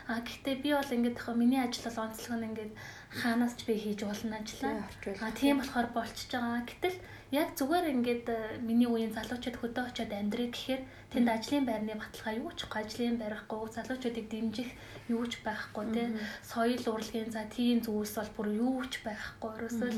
А 0.08 0.24
гэхдээ 0.26 0.56
би 0.64 0.70
бол 0.74 0.96
ингээд 0.98 1.18
яг 1.22 1.36
миний 1.38 1.62
ажил 1.62 1.86
бол 1.86 2.04
онцлог 2.08 2.40
нь 2.40 2.48
ингээд 2.50 2.74
хаанаас 3.22 3.54
ч 3.60 3.62
би 3.68 3.76
хийж 3.78 4.02
болно 4.08 4.40
ажиллаа. 4.40 4.88
А 5.22 5.30
тийм 5.38 5.60
болохоор 5.60 5.88
болчихж 5.94 6.32
байгаа. 6.34 6.64
Гэтэл 6.66 6.98
яг 7.36 7.50
зүгээр 7.60 7.86
ингээд 7.94 8.26
э, 8.32 8.40
миний 8.64 8.88
үеийн 8.88 9.12
залуучууд 9.12 9.60
хөдөө 9.60 9.84
очиод 9.92 10.12
амьдрэх 10.16 10.56
гэхээр 10.56 10.82
тэнд 11.18 11.34
ажлын 11.34 11.66
байрны 11.66 11.98
баталгаа 11.98 12.34
юу 12.38 12.52
ч 12.54 12.70
ажлын 12.70 13.18
барихгүй 13.18 13.62
залуучуудыг 13.74 14.26
дэмжих 14.30 14.70
юу 15.10 15.26
ч 15.26 15.42
байхгүй 15.42 15.86
тий 15.96 16.08
соёл 16.46 16.86
урлагийн 16.94 17.34
за 17.34 17.42
тийм 17.50 17.82
зүйлс 17.82 18.22
бол 18.22 18.32
бүр 18.38 18.48
юу 18.54 18.86
ч 18.86 19.02
байхгүй. 19.02 19.50
Ерөөсөө 19.58 19.92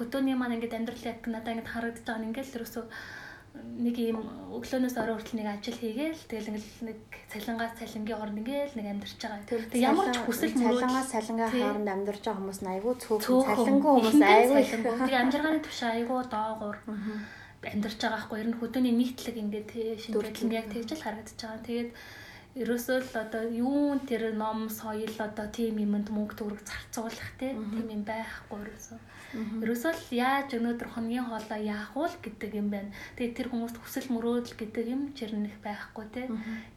хөдөөний 0.00 0.36
маань 0.36 0.56
ингээд 0.56 0.76
амьдрал 0.80 1.04
яг 1.12 1.20
надад 1.28 1.52
ингээд 1.52 1.72
харагдаж 1.72 2.04
байгаа 2.08 2.20
нь 2.24 2.28
ингээд 2.32 2.48
л 2.48 2.56
ерөөсөө 2.56 2.84
нэг 3.56 3.96
юм 4.00 4.20
өглөөнөөс 4.56 4.96
орой 5.00 5.16
хүртэл 5.16 5.38
нэг 5.40 5.48
ажил 5.48 5.76
хийгээл 5.80 6.28
тэгэл 6.28 6.50
ингээл 6.52 6.88
нэг 6.88 7.00
цалингаас 7.32 7.72
цалингийн 7.80 8.16
хооронд 8.16 8.40
ингээл 8.40 8.76
нэг 8.76 8.86
амьдарч 8.92 9.20
байгаа. 9.20 9.44
Тэг 9.48 9.80
ямар 9.80 10.08
ч 10.12 10.16
хүсэл 10.20 10.56
мөрөөдөл 10.56 10.80
цалингаас 10.80 11.12
цалингаа 11.12 11.50
хооронд 11.52 11.88
амьдарч 11.88 12.22
байгаа 12.24 12.40
хүмүүс 12.40 12.60
айгүй 12.64 12.94
цөөхөн 13.00 13.48
цалингүй 13.56 13.92
хүмүүс 13.96 14.20
айгүй. 14.24 14.60
тэг 15.08 15.16
амжиргааны 15.20 15.60
түвш 15.64 15.80
айгүй 15.88 16.20
доогуур 16.32 16.76
амьдарч 17.72 17.98
байгаа 18.02 18.22
хгүй 18.24 18.38
ер 18.42 18.48
нь 18.50 18.58
хөдөөний 18.60 18.94
нийтлэг 18.96 19.36
ингээд 19.42 19.70
шинжилгээ 20.02 20.58
яг 20.60 20.66
тэгж 20.70 20.90
л 20.94 21.04
харагдаж 21.04 21.38
байгаа. 21.40 21.66
Тэгээд 21.66 21.90
ерөөсөө 22.62 22.98
л 23.04 23.14
одоо 23.24 23.44
юун 23.52 23.98
тэр 24.08 24.22
ном 24.32 24.72
соёл 24.72 25.16
одоо 25.20 25.46
тийм 25.52 25.76
юмд 25.84 26.08
мөнгө 26.08 26.34
төгрөг 26.40 26.62
зарцуулах 26.64 27.30
тийм 27.40 27.58
юм 27.92 28.02
байхгүй 28.08 28.58
ерөөсөө. 28.64 28.98
Ерөөсөө 29.34 29.92
л 29.92 30.04
яаж 30.14 30.54
өнөөдөр 30.54 30.88
хоногийн 30.94 31.26
хоолоо 31.26 31.58
яах 31.58 31.90
вэ 31.98 32.06
гэдэг 32.22 32.52
юм 32.54 32.68
байна. 32.70 32.94
Тэгээд 33.18 33.36
тэр 33.36 33.48
хүмүүст 33.50 33.76
хүсэл 33.82 34.08
мөрөөдөл 34.14 34.54
гэдэг 34.54 34.86
юм 34.86 35.02
чирнэх 35.18 35.56
байхгүй 35.66 36.06
те. 36.14 36.22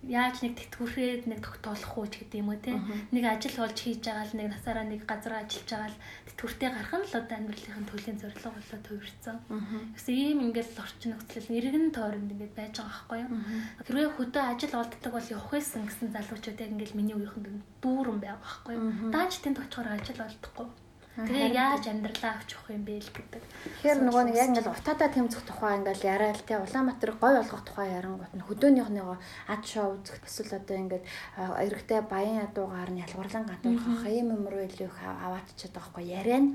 Яаж 0.08 0.42
нэг 0.42 0.58
тэтгэврээд 0.58 1.24
нэг 1.30 1.40
тогтоолох 1.46 1.94
уу 1.94 2.08
ч 2.10 2.26
гэдэг 2.26 2.40
юм 2.42 2.50
уу 2.50 2.60
те. 2.60 2.74
Нэг 3.14 3.24
ажил 3.30 3.56
болж 3.62 3.78
хийж 3.78 4.02
байгаа 4.02 4.26
л 4.26 4.38
нэг 4.40 4.48
насаараа 4.50 4.86
нэг 4.90 5.02
газар 5.06 5.34
ажиллаж 5.38 5.70
байгаа 5.70 5.90
л 5.94 6.02
тэтгэвртэй 6.34 6.70
гарах 6.74 6.94
нь 6.98 7.06
л 7.06 7.18
одоо 7.22 7.36
амьдралын 7.38 7.88
төлөвийн 7.88 8.20
зорилго 8.20 8.50
болоо 8.50 8.80
төвөрцөн. 8.82 9.38
Гэсэн 9.94 10.16
ийм 10.18 10.40
ингээл 10.50 10.82
орчин 10.82 11.12
нөхцөл 11.14 11.50
иргэн 11.54 11.88
тойронд 11.94 12.34
ингээд 12.34 12.54
байж 12.58 12.74
байгаа 12.82 12.90
байхгүй 12.90 13.20
юу. 13.24 13.32
Хэрвээ 13.86 14.10
хөдөө 14.18 14.44
ажил 14.50 14.74
олддог 14.82 15.12
бол 15.14 15.32
явах 15.32 15.52
байсан 15.54 15.86
гэсэн 15.86 16.10
залуучууд 16.16 16.60
яг 16.60 16.72
ингээл 16.74 16.98
миний 16.98 17.16
үеийнхэн 17.16 17.62
дүүрэн 17.84 18.20
байгаа 18.20 18.42
байхгүй 18.42 18.74
юу. 18.76 19.14
Дааж 19.14 19.34
тэнд 19.40 19.62
очихоор 19.62 19.90
ажил 19.94 20.20
олдохгүй 20.26 20.68
Тэгээ 21.28 21.52
яаж 21.52 21.84
амьдралаа 21.92 22.32
авч 22.40 22.56
явах 22.56 22.70
юм 22.72 22.84
бэ 22.88 23.04
л 23.04 23.12
гэдэг. 23.12 23.44
Тэгэхээр 23.44 24.00
нөгөө 24.08 24.24
нэг 24.30 24.36
яг 24.40 24.50
ингээл 24.56 24.72
утаадаа 24.72 25.10
тэмцэх 25.12 25.42
тухай 25.44 25.74
ингээл 25.76 26.08
яриа 26.08 26.32
л 26.32 26.46
те 26.48 26.56
Улаанбаатар 26.62 27.12
гой 27.20 27.34
болгох 27.36 27.64
тухай 27.68 27.88
ярангуут 27.92 28.34
нь 28.38 28.46
хөдөөнийхнийгоо 28.48 29.18
ад 29.52 29.64
шоу 29.68 30.00
үзэх 30.00 30.24
эсвэл 30.24 30.60
одоо 30.64 30.78
ингээд 30.80 31.06
эрэгтэй 31.36 32.02
баян 32.08 32.48
ядуугаар 32.48 32.92
нь 32.96 33.04
ялгуурлан 33.04 33.46
гадуурхах 33.52 34.08
юм 34.08 34.28
юм 34.32 34.44
руу 34.48 34.64
илүү 34.64 34.88
их 34.88 35.00
аваадчихэд 35.04 35.76
байгаа 35.76 35.92
хгүй 35.92 36.06
яриа 36.08 36.40
нь. 36.40 36.50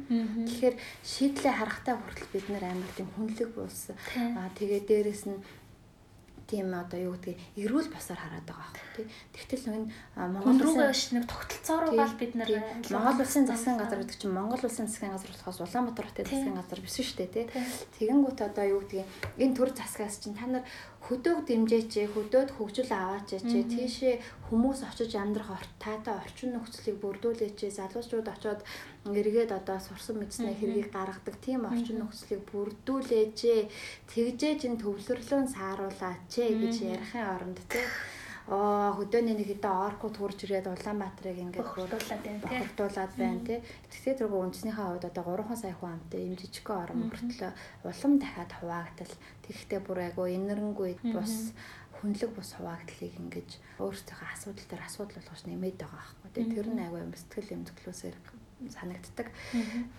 Тэгэхээр 0.49 0.77
шийдлээ 1.05 1.55
харахтаа 1.61 1.95
хүртэл 2.01 2.33
бид 2.33 2.47
нэр 2.49 2.65
амар 2.65 2.93
тийм 2.97 3.09
хүнлэг 3.13 3.51
болсон. 3.53 3.97
Аа 4.17 4.49
тэгээ 4.57 4.81
дээрэс 4.89 5.25
нь 5.29 5.39
тийм 6.55 6.71
одоо 6.71 6.99
юу 7.03 7.19
гэдгийг 7.19 7.39
эрүүл 7.59 7.91
босоор 7.91 8.21
хараад 8.23 8.47
байгаа 8.47 8.71
байхгүй 8.71 9.03
тий. 9.03 9.07
Тэгтэл 9.35 9.75
энэ 9.75 9.91
Монгол 10.15 10.63
руугаа 10.63 10.95
биш 10.95 11.11
нэг 11.11 11.27
тогтолцоороо 11.27 11.91
бол 11.99 12.15
бид 12.15 12.33
нар 12.39 12.51
Монгол 12.95 13.19
улсын 13.27 13.47
засгийн 13.51 13.79
газар 13.83 13.99
гэдэг 13.99 14.19
чинь 14.23 14.31
Монгол 14.39 14.63
улсын 14.63 14.87
засгийн 14.87 15.11
газар 15.19 15.35
болохоос 15.35 15.59
Улаанбаатар 15.67 16.07
хотын 16.07 16.31
засгийн 16.31 16.55
газар 16.55 16.79
биш 16.79 16.95
шүү 16.95 17.19
дээ 17.19 17.35
тий. 17.35 17.47
Тэгэнгүүт 17.99 18.39
одоо 18.47 18.65
юу 18.71 18.81
гэдгийг 18.87 19.11
энэ 19.43 19.57
төр 19.59 19.71
засгаас 19.75 20.23
чинь 20.23 20.39
та 20.39 20.47
нар 20.47 20.63
хөдөөг 21.05 21.41
дэмжээч, 21.45 21.93
хөдөөд 22.17 22.51
хөгжил 22.57 22.89
аваач, 22.89 23.29
тийшээ 23.45 24.15
хүмүүс 24.49 24.81
очиж 24.89 25.13
амьдрах 25.21 25.61
таатай 25.77 26.17
орчин 26.17 26.57
нөхцөлийг 26.57 26.97
бүрдүүлээч, 27.05 27.61
залуучууд 27.77 28.29
очоод 28.33 28.61
эргээд 29.13 29.53
одоо 29.53 29.79
сурсан 29.85 30.17
мэдснээ 30.25 30.55
хэргийг 30.57 30.89
гаргадаг 30.97 31.37
тийм 31.45 31.69
орчин 31.69 32.01
нөхцөлийг 32.01 32.43
бүрдүүлээч. 32.49 33.41
Тэгжээж 34.09 34.61
энэ 34.65 34.81
төвлөрлөө 34.81 35.41
сааруулаач 35.53 36.33
гэж 36.33 36.75
ярихын 36.89 37.25
оронд 37.37 37.61
тийм 37.69 37.89
оо 38.45 38.93
хөдөөний 39.01 39.33
нэг 39.41 39.57
хэдэн 39.57 39.73
оркууд 39.73 40.17
хурж 40.21 40.45
ирээд 40.45 40.69
Улаанбаатарыг 40.69 41.39
ингээд 41.41 41.65
хурдуулаад 41.65 42.21
байна 42.21 42.45
тий. 42.45 42.61
Хурдуулаад 42.61 43.13
байна 43.17 43.41
тий. 43.41 43.59
Тэгэхээр 43.89 44.19
тэргүй 44.21 44.41
үндэснийхээ 44.45 44.85
хувьд 44.85 45.09
одоо 45.09 45.25
3 45.33 45.57
сая 45.57 45.75
хүн 45.81 45.97
амтай 45.97 46.21
юм 46.29 46.37
жижигхэн 46.37 46.77
орон 46.77 46.99
мөртлөө 47.09 47.51
улам 47.89 48.13
дахиад 48.21 48.53
хуваагдал 48.53 49.15
тэгэхдээ 49.49 49.81
бүр 49.81 49.99
айгу 50.05 50.29
инэрэнгүй 50.29 50.93
бус 51.17 51.57
хүнлэг 52.05 52.31
бус 52.37 52.51
хуваагдлыг 52.53 53.13
ингэж 53.17 53.49
өөрсдийнхөө 53.81 54.29
асуудал 54.37 54.69
дээр 54.69 54.83
асуудал 54.85 55.17
болгож 55.25 55.43
нэмээд 55.49 55.79
байгаа 55.81 56.05
байхгүй 56.05 56.31
тий. 56.37 56.45
Тэр 56.53 56.69
нь 56.69 56.83
айгу 56.85 57.01
юм 57.01 57.17
сэтгэл 57.17 57.57
эмзэглүүлсээр 57.57 58.17
санагддаг. 58.69 59.29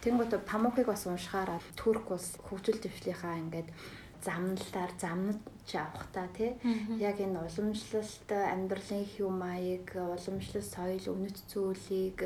Тэнгүүд 0.06 0.46
памукыг 0.46 0.86
бас 0.86 1.10
уншихаараа 1.10 1.60
Турк 1.74 2.14
улс 2.14 2.38
хөгжил 2.46 2.78
дэвшлийнхаа 2.78 3.42
ингээд 3.42 3.70
замналаар 4.26 4.92
замнаж 5.02 5.70
авахта 5.74 6.28
тий. 6.38 6.52
Яг 7.00 7.18
энэ 7.26 7.40
уламжлалт 7.46 8.30
амьдралын 8.54 9.06
хэв 9.14 9.30
маяг 9.30 9.88
уламжлалт 9.96 10.70
соёл 10.76 11.06
үнэт 11.14 11.38
зүйлийг 11.52 12.20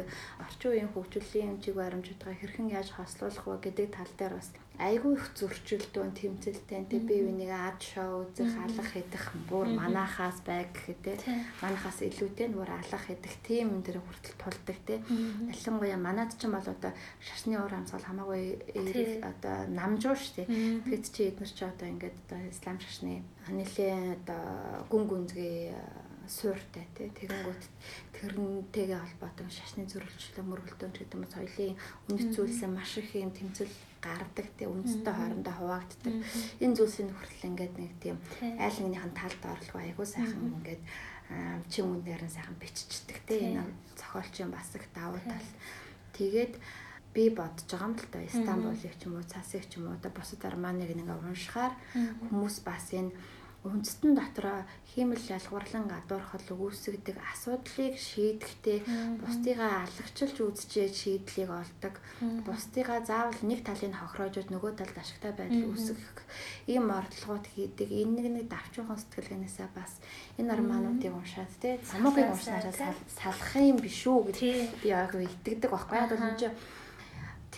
орчин 0.44 0.70
үеийн 0.72 0.90
хөгжлийн 0.96 1.60
чиг 1.64 1.76
баримжуудаа 1.76 2.34
хэрхэн 2.40 2.68
яаж 2.72 2.90
хослуулах 2.96 3.46
вэ 3.48 3.56
гэдэг 3.66 3.88
тал 3.96 4.12
дээр 4.18 4.34
бас 4.40 4.50
айгүй 4.80 5.14
их 5.20 5.26
зөрчилдөөн 5.36 6.12
тэмцэлтэй 6.16 6.88
тий. 6.88 7.00
Бие 7.00 7.28
биенийг 7.28 7.52
ад 7.52 7.84
шоу 7.84 8.24
үзэх 8.24 8.56
алах 8.56 8.92
идэх 8.96 9.26
бүр 9.52 9.68
манахаас 9.76 10.40
байг 10.48 10.72
гэхэд 10.74 11.04
тий. 11.04 11.36
Манахаас 11.62 12.00
илүүтэй 12.02 12.48
бүр 12.50 12.72
алах 12.72 13.06
идэх 13.12 13.36
тийм 13.44 13.76
энэ 13.76 13.86
дэр 13.86 14.00
хүртэл 14.00 14.40
тулдаг 14.40 14.78
тий. 14.88 15.00
Ялангуяа 15.52 16.00
манад 16.00 16.32
ч 16.40 16.48
юм 16.48 16.56
бол 16.56 16.68
одоо 16.68 16.92
шашны 17.20 17.60
уур 17.60 17.74
амьсгал 17.76 18.08
хамаагүй 18.08 18.64
одоо 19.24 19.68
намжуу 19.68 20.16
шүү 20.16 20.34
тий 20.40 20.48
тэгэд 20.48 21.06
чи 21.12 21.22
эднэр 21.30 21.52
чи 21.52 21.64
одоо 21.66 21.88
ингээд 21.90 22.18
одоо 22.26 22.40
ислам 22.50 22.78
шашны 22.80 23.24
нэлээ 23.50 24.18
одоо 24.24 24.86
гүн 24.90 25.04
гүнзгий 25.10 25.74
сууртай 26.30 26.86
тий 26.94 27.10
тэгэнгүүт 27.10 27.64
тэрнтэйгээ 28.14 29.00
холбоотой 29.02 29.50
шашны 29.50 29.90
зөрчилдөө 29.90 30.46
мөргөлдөөн 30.46 30.94
гэдэг 30.94 31.18
юм 31.18 31.26
соёлын 31.26 31.76
үнэт 32.14 32.30
зүйлсээ 32.38 32.70
маш 32.70 33.02
их 33.02 33.10
юм 33.18 33.34
тэмцэл 33.34 33.74
гардаг 34.00 34.48
тий 34.56 34.68
үндэстэй 34.70 35.14
хоорондоо 35.14 35.56
хуваагддаг. 35.58 36.14
Энэ 36.64 36.78
зүйлсийн 36.78 37.12
хүртэл 37.12 37.50
ингээд 37.50 37.76
нэг 37.82 37.94
тийм 38.00 38.18
айл 38.62 38.78
нэгнийхэн 38.80 39.14
талд 39.18 39.42
орлого 39.44 39.82
айгуу 39.82 40.08
сайхан 40.08 40.62
ингээд 40.62 40.82
чин 41.68 41.86
үнээр 41.90 42.24
нь 42.24 42.36
сайхан 42.38 42.58
биччихдэг 42.62 43.20
тий. 43.28 43.60
энэ 43.60 43.74
зохиолчийн 44.00 44.54
бас 44.54 44.70
их 44.78 44.86
давуу 44.96 45.20
тал 45.26 45.50
тэгээд 46.16 46.54
би 47.14 47.30
бодож 47.34 47.66
байгаа 47.66 47.90
юм 47.90 47.96
л 47.98 48.08
та. 48.08 48.20
Стамбулыг 48.30 48.96
ч 48.96 49.02
юм 49.04 49.18
уу 49.18 49.26
цасыг 49.26 49.66
ч 49.68 49.82
юм 49.82 49.90
уу 49.90 49.98
одоо 49.98 50.12
бусад 50.14 50.46
Арманыг 50.46 50.94
нэг 50.94 51.10
уншихаар 51.10 51.74
хүмүүс 52.30 52.62
бас 52.64 52.94
энэ 52.94 53.12
үндэстэн 53.60 54.16
дотроо 54.16 54.64
хиймэл 54.96 55.20
ялгуурлан 55.36 55.92
гадуурхал 55.92 56.48
үүсгдэг 56.56 57.20
асуудлыг 57.20 58.00
шийдэхдээ 58.00 58.80
бусдыгаа 59.20 59.84
алагчилж 59.84 60.38
үзчихээ 60.40 60.88
шийдлийг 60.88 61.52
олдог. 61.52 62.00
Бусдыгаа 62.48 63.04
заавал 63.04 63.42
нэг 63.44 63.68
талыг 63.68 63.92
хохироожод 63.92 64.48
нөгөө 64.48 64.72
талд 64.80 64.96
ашигтай 64.96 65.36
байдал 65.36 65.76
үүсгэх 65.76 66.24
ийм 66.72 66.88
ордлогууд 66.88 67.46
хийдэг. 67.52 67.90
Энэ 67.92 68.14
нэг 68.16 68.28
нэг 68.32 68.46
давчуухан 68.48 68.96
сэтгэлгээнээсээ 68.96 69.70
бас 69.76 70.00
энэ 70.40 70.56
армануудыг 70.56 71.12
уншаад 71.12 71.52
тий 71.60 71.76
самуугийг 71.84 72.32
уншнараа 72.32 72.96
салах 73.12 73.54
юм 73.60 73.84
биш 73.84 74.08
үү 74.08 74.32
гэж 74.32 74.40
би 74.40 74.88
яг 74.88 75.12
итгэдэг 75.20 75.68
байхгүй. 75.68 76.00
Яг 76.00 76.10
бол 76.16 76.28
энэ 76.32 76.40
чинь 76.40 76.56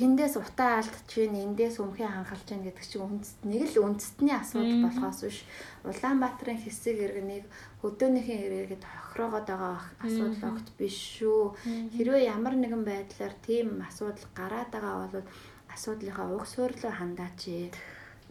тэндээс 0.01 0.35
утаа 0.41 0.81
алдчих 0.81 1.05
чинь 1.05 1.37
эндээс 1.37 1.77
өмхий 1.77 2.09
хангалж 2.09 2.41
чинь 2.49 2.65
гэдэг 2.65 2.85
чинь 2.89 3.05
үндэст 3.05 3.45
нэг 3.45 3.69
л 3.69 3.85
үндэстний 3.85 4.33
асуудал 4.33 4.89
болохоос 4.89 5.19
биш 5.29 5.37
Улаанбаатарын 5.85 6.57
хэсэг 6.57 6.97
иргэнийг 7.05 7.45
хөдөөнийхээ 7.85 8.39
иргэдэд 8.49 8.81
хохироогоод 8.81 9.45
байгаа 9.45 9.77
асуудал 10.01 10.57
огт 10.57 10.67
биш 10.73 10.97
шүү. 11.21 11.53
Хэрвээ 11.93 12.33
ямар 12.33 12.57
нэгэн 12.57 12.81
байдлаар 12.81 13.35
тийм 13.45 13.85
асуудал 13.85 14.25
гараад 14.33 14.73
байгаа 14.73 14.95
бол 15.05 15.25
асуудлынхаа 15.69 16.27
уг 16.33 16.45
суурилуу 16.49 16.93
хандаач. 16.97 17.41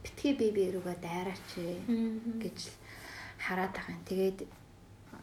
Битгий 0.03 0.35
бие 0.35 0.51
биерүүгээ 0.51 0.99
дайраач 0.99 1.51
гэж 2.43 2.59
хараад 3.47 3.73
байгаа 3.79 3.95
юм. 3.95 4.03
Тэгээд 4.11 4.39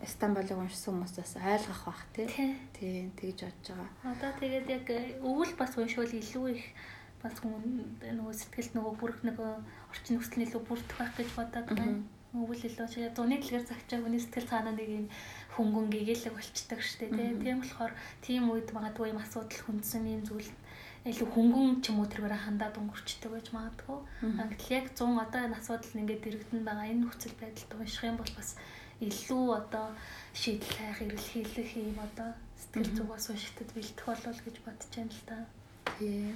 Стамбулыг 0.06 0.58
уншсан 0.58 0.94
хүмүүс 0.94 1.14
бас 1.18 1.34
ойлгох 1.42 1.82
бах 1.90 2.02
тий. 2.14 2.28
Тийм 2.78 3.10
тэгж 3.18 3.50
бодож 3.50 3.68
байгаа. 3.74 3.90
Одоо 4.14 4.32
тэгээд 4.38 4.68
яг 4.70 4.86
өвөл 5.26 5.54
бас 5.58 5.74
уншвал 5.78 6.12
илүү 6.12 6.46
их 6.54 6.66
бас 7.24 7.34
хүн 7.42 7.98
нөгөө 7.98 8.36
сэтгэл 8.38 8.72
нөгөө 8.78 8.94
бүрх 9.02 9.20
нөгөө 9.26 9.52
орчин 9.90 10.14
нөхцөл 10.22 10.46
илүү 10.46 10.62
бүрдэх 10.70 10.98
байх 11.02 11.14
гэж 11.18 11.30
бодоод 11.34 11.68
байна. 11.74 12.06
Өвөл 12.38 12.62
илүү 12.70 12.88
чи 12.94 13.10
зуны 13.18 13.42
дэлгэр 13.42 13.66
цагчаа 13.66 14.00
хүний 14.06 14.22
сэтгэл 14.22 14.52
цаанаа 14.52 14.76
нэг 14.78 14.90
юм 14.90 15.06
хөнгөн 15.58 15.90
гэгээлэг 15.90 16.34
болчдаг 16.38 16.80
штэ 16.86 17.10
тий. 17.10 17.34
Тийм 17.42 17.66
болохоор 17.66 17.94
тийм 18.22 18.54
үед 18.54 18.70
магадгүй 18.70 19.10
юм 19.10 19.24
асуудал 19.24 19.66
хүндсэн 19.66 20.06
юм 20.06 20.22
зүйл 20.30 20.52
илүү 21.10 21.28
хөнгөн 21.34 21.82
ч 21.82 21.90
юм 21.90 22.04
уу 22.04 22.12
тэргээр 22.12 22.36
хандаад 22.36 22.76
өнгөрчдөг 22.78 23.32
гэж 23.32 23.48
магадгүй. 23.56 24.00
Гэтэл 24.52 24.76
яг 24.78 24.86
100 24.94 25.24
одоо 25.24 25.42
энэ 25.48 25.58
асуудал 25.58 26.00
ингээд 26.04 26.28
иргэдэн 26.28 26.62
байгаа 26.68 26.92
энэ 26.92 27.02
нөхцөл 27.08 27.36
байдалд 27.40 27.72
унших 27.80 28.04
юм 28.12 28.18
бол 28.20 28.34
бас 28.36 28.50
илүү 29.02 29.46
одоо 29.54 29.94
шийдэл 30.34 30.74
хайх, 30.74 31.02
эрэлхийлэх 31.06 31.72
юм 31.78 31.98
одоо 32.02 32.34
сэтгэл 32.58 32.98
зүгээс 32.98 33.26
уншигтад 33.30 33.70
бэлдэх 33.74 34.06
болов 34.06 34.38
гэж 34.42 34.56
бодож 34.66 34.92
байна 34.96 35.14
л 35.14 35.24
та. 35.30 35.38
Тийм. 36.00 36.34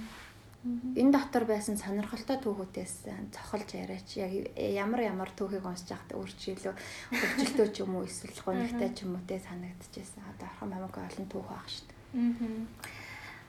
Энэ 0.62 1.10
дотор 1.10 1.42
байсан 1.42 1.74
сонирхолтой 1.74 2.38
түүхүүдээс 2.38 2.94
цохолж 3.34 3.68
яриач 3.74 4.14
яг 4.14 4.30
ямар 4.54 5.02
ямар 5.10 5.30
түүхийг 5.34 5.66
уншиж 5.66 5.90
байхад 5.90 6.14
өөрчлөлөө 6.14 6.74
хөгжилтөө 7.10 7.66
ч 7.74 7.76
юм 7.82 7.98
уу 7.98 8.06
эсвэл 8.06 8.38
гонигтай 8.46 8.94
ч 8.94 9.02
юм 9.02 9.18
уу 9.18 9.26
те 9.26 9.42
санагдчихсан. 9.42 10.22
Одоо 10.22 10.46
орхон 10.46 10.70
хамаагүй 10.70 11.02
олон 11.02 11.26
түүх 11.26 11.48
баг 11.50 11.66
шүү 11.66 11.86
дээ. 11.90 11.98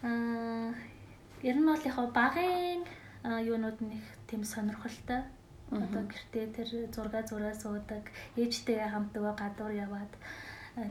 Аа 0.10 0.74
ер 1.46 1.58
нь 1.62 1.70
бол 1.70 1.86
яг 1.86 1.98
багын 2.18 2.82
юунууд 3.46 3.78
нэг 3.86 4.04
тийм 4.26 4.42
сонирхолтой 4.42 5.22
Одоо 5.74 6.04
гэртээ 6.06 6.46
тэр 6.54 6.70
зурга 6.94 7.22
зураа 7.26 7.56
суудаг, 7.58 8.06
ээжтэйгээ 8.38 8.90
хамт 8.94 9.12
нөгөө 9.18 9.34
гадуур 9.42 9.74
яваад 9.74 10.14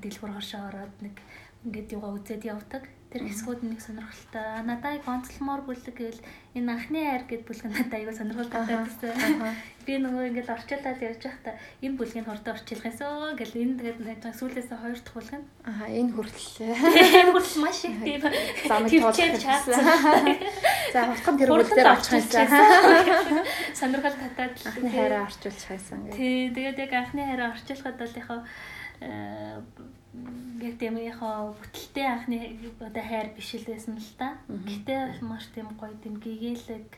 дэлгүүр 0.02 0.32
хошоо 0.34 0.62
ороод 0.70 0.94
нэг 1.04 1.16
ингээд 1.64 1.94
юугаа 1.94 2.12
үзээд 2.18 2.42
явдаг. 2.50 2.82
Тэр 3.12 3.28
хэсгүүд 3.28 3.60
нэг 3.68 3.80
сонирхолтой. 3.84 4.64
Надад 4.64 5.04
гонцлмоор 5.04 5.68
бүлэг 5.68 5.92
гэвэл 5.92 6.24
энэ 6.56 6.72
анхны 6.72 7.04
хайр 7.04 7.28
гэд 7.28 7.44
бүлэг 7.44 7.68
надад 7.68 7.92
аяга 7.92 8.16
сонирхолтой 8.16 8.64
байсан. 8.64 9.52
Би 9.84 10.00
нөгөө 10.00 10.32
ингээд 10.32 10.48
орчуулаад 10.48 10.96
явж 10.96 11.20
байхдаа 11.20 11.54
энэ 11.84 11.98
бүлгийн 12.00 12.24
хордоо 12.24 12.56
орчуулах 12.56 12.88
юмсоо 12.88 13.36
гэл 13.36 13.52
энэ 13.52 14.00
тэгээд 14.00 14.24
сүүлээсээ 14.32 14.78
хоёр 14.80 14.96
дахь 14.96 15.12
бүлэг 15.12 15.36
нь. 15.44 15.46
Аа 15.68 15.86
энэ 15.92 16.12
хүртэл. 16.16 16.72
Энэ 16.72 17.32
хүртэл 17.36 17.60
маш 17.60 17.80
их 17.84 17.96
тийм 18.00 18.20
замыг 18.64 18.90
туулсан. 18.96 19.60
За 20.96 21.00
хурдхан 21.12 21.36
тэр 21.36 21.50
бүлгээр 21.52 21.92
очих 21.92 22.16
юмсан. 22.16 22.48
Сонирхол 23.76 24.16
татаад 24.16 24.56
анхны 24.56 24.88
хайраа 24.88 25.28
орчуулчих 25.28 25.68
байсан 25.68 26.00
гэх. 26.08 26.16
Тий, 26.16 26.48
тэгээд 26.48 26.80
яг 26.80 26.92
анхны 26.96 27.28
хайраа 27.28 27.52
орчуулахад 27.52 28.00
бол 28.00 28.16
яхаа 28.16 28.40
яг 30.60 31.00
яг 31.00 31.20
бүтэлтэй 31.56 32.06
анхны 32.06 32.38
одоо 32.80 33.02
хайр 33.02 33.32
биш 33.36 33.54
л 33.56 33.64
байсан 33.64 33.96
л 33.96 34.12
та. 34.20 34.36
Гэтэ 34.48 35.24
маш 35.24 35.48
тийм 35.54 35.72
гоё 35.80 35.96
тийм 36.02 36.20
гэгээлэг 36.20 36.88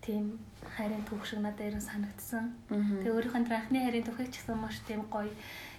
тийм 0.00 0.40
хайрын 0.64 1.04
түүх 1.04 1.28
шиг 1.28 1.40
надад 1.44 1.68
ерөн 1.68 1.84
санагдсан. 1.84 2.56
Тэгээ 2.68 3.12
өөрийнхөө 3.12 3.44
анхны 3.44 3.78
хайрын 3.84 4.06
түүхийг 4.08 4.32
ч 4.32 4.40
гэсэн 4.40 4.56
маш 4.56 4.80
тийм 4.88 5.04
гоё 5.12 5.28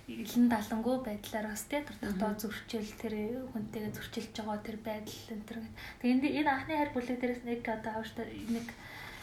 илэн 0.07 0.49
далангуй 0.53 0.97
байдлаар 1.01 1.47
бас 1.49 1.66
тий 1.66 1.82
дотоод 1.82 2.38
зөрчил 2.41 2.89
тэр 3.01 3.14
хүнтэйгээ 3.53 3.95
зөрчилж 3.97 4.36
байгаа 4.38 4.59
тэр 4.62 4.78
байдал 4.86 5.34
энэ 5.34 5.47
тэр. 5.49 5.57
Тэгээ 6.01 6.38
энэ 6.41 6.51
анхны 6.53 6.74
хайр 6.78 6.91
бүлэг 6.93 7.18
дээрээс 7.18 7.43
нэг 7.47 7.62
одоо 7.66 7.93
авштай 7.97 8.28
нэг 8.53 8.68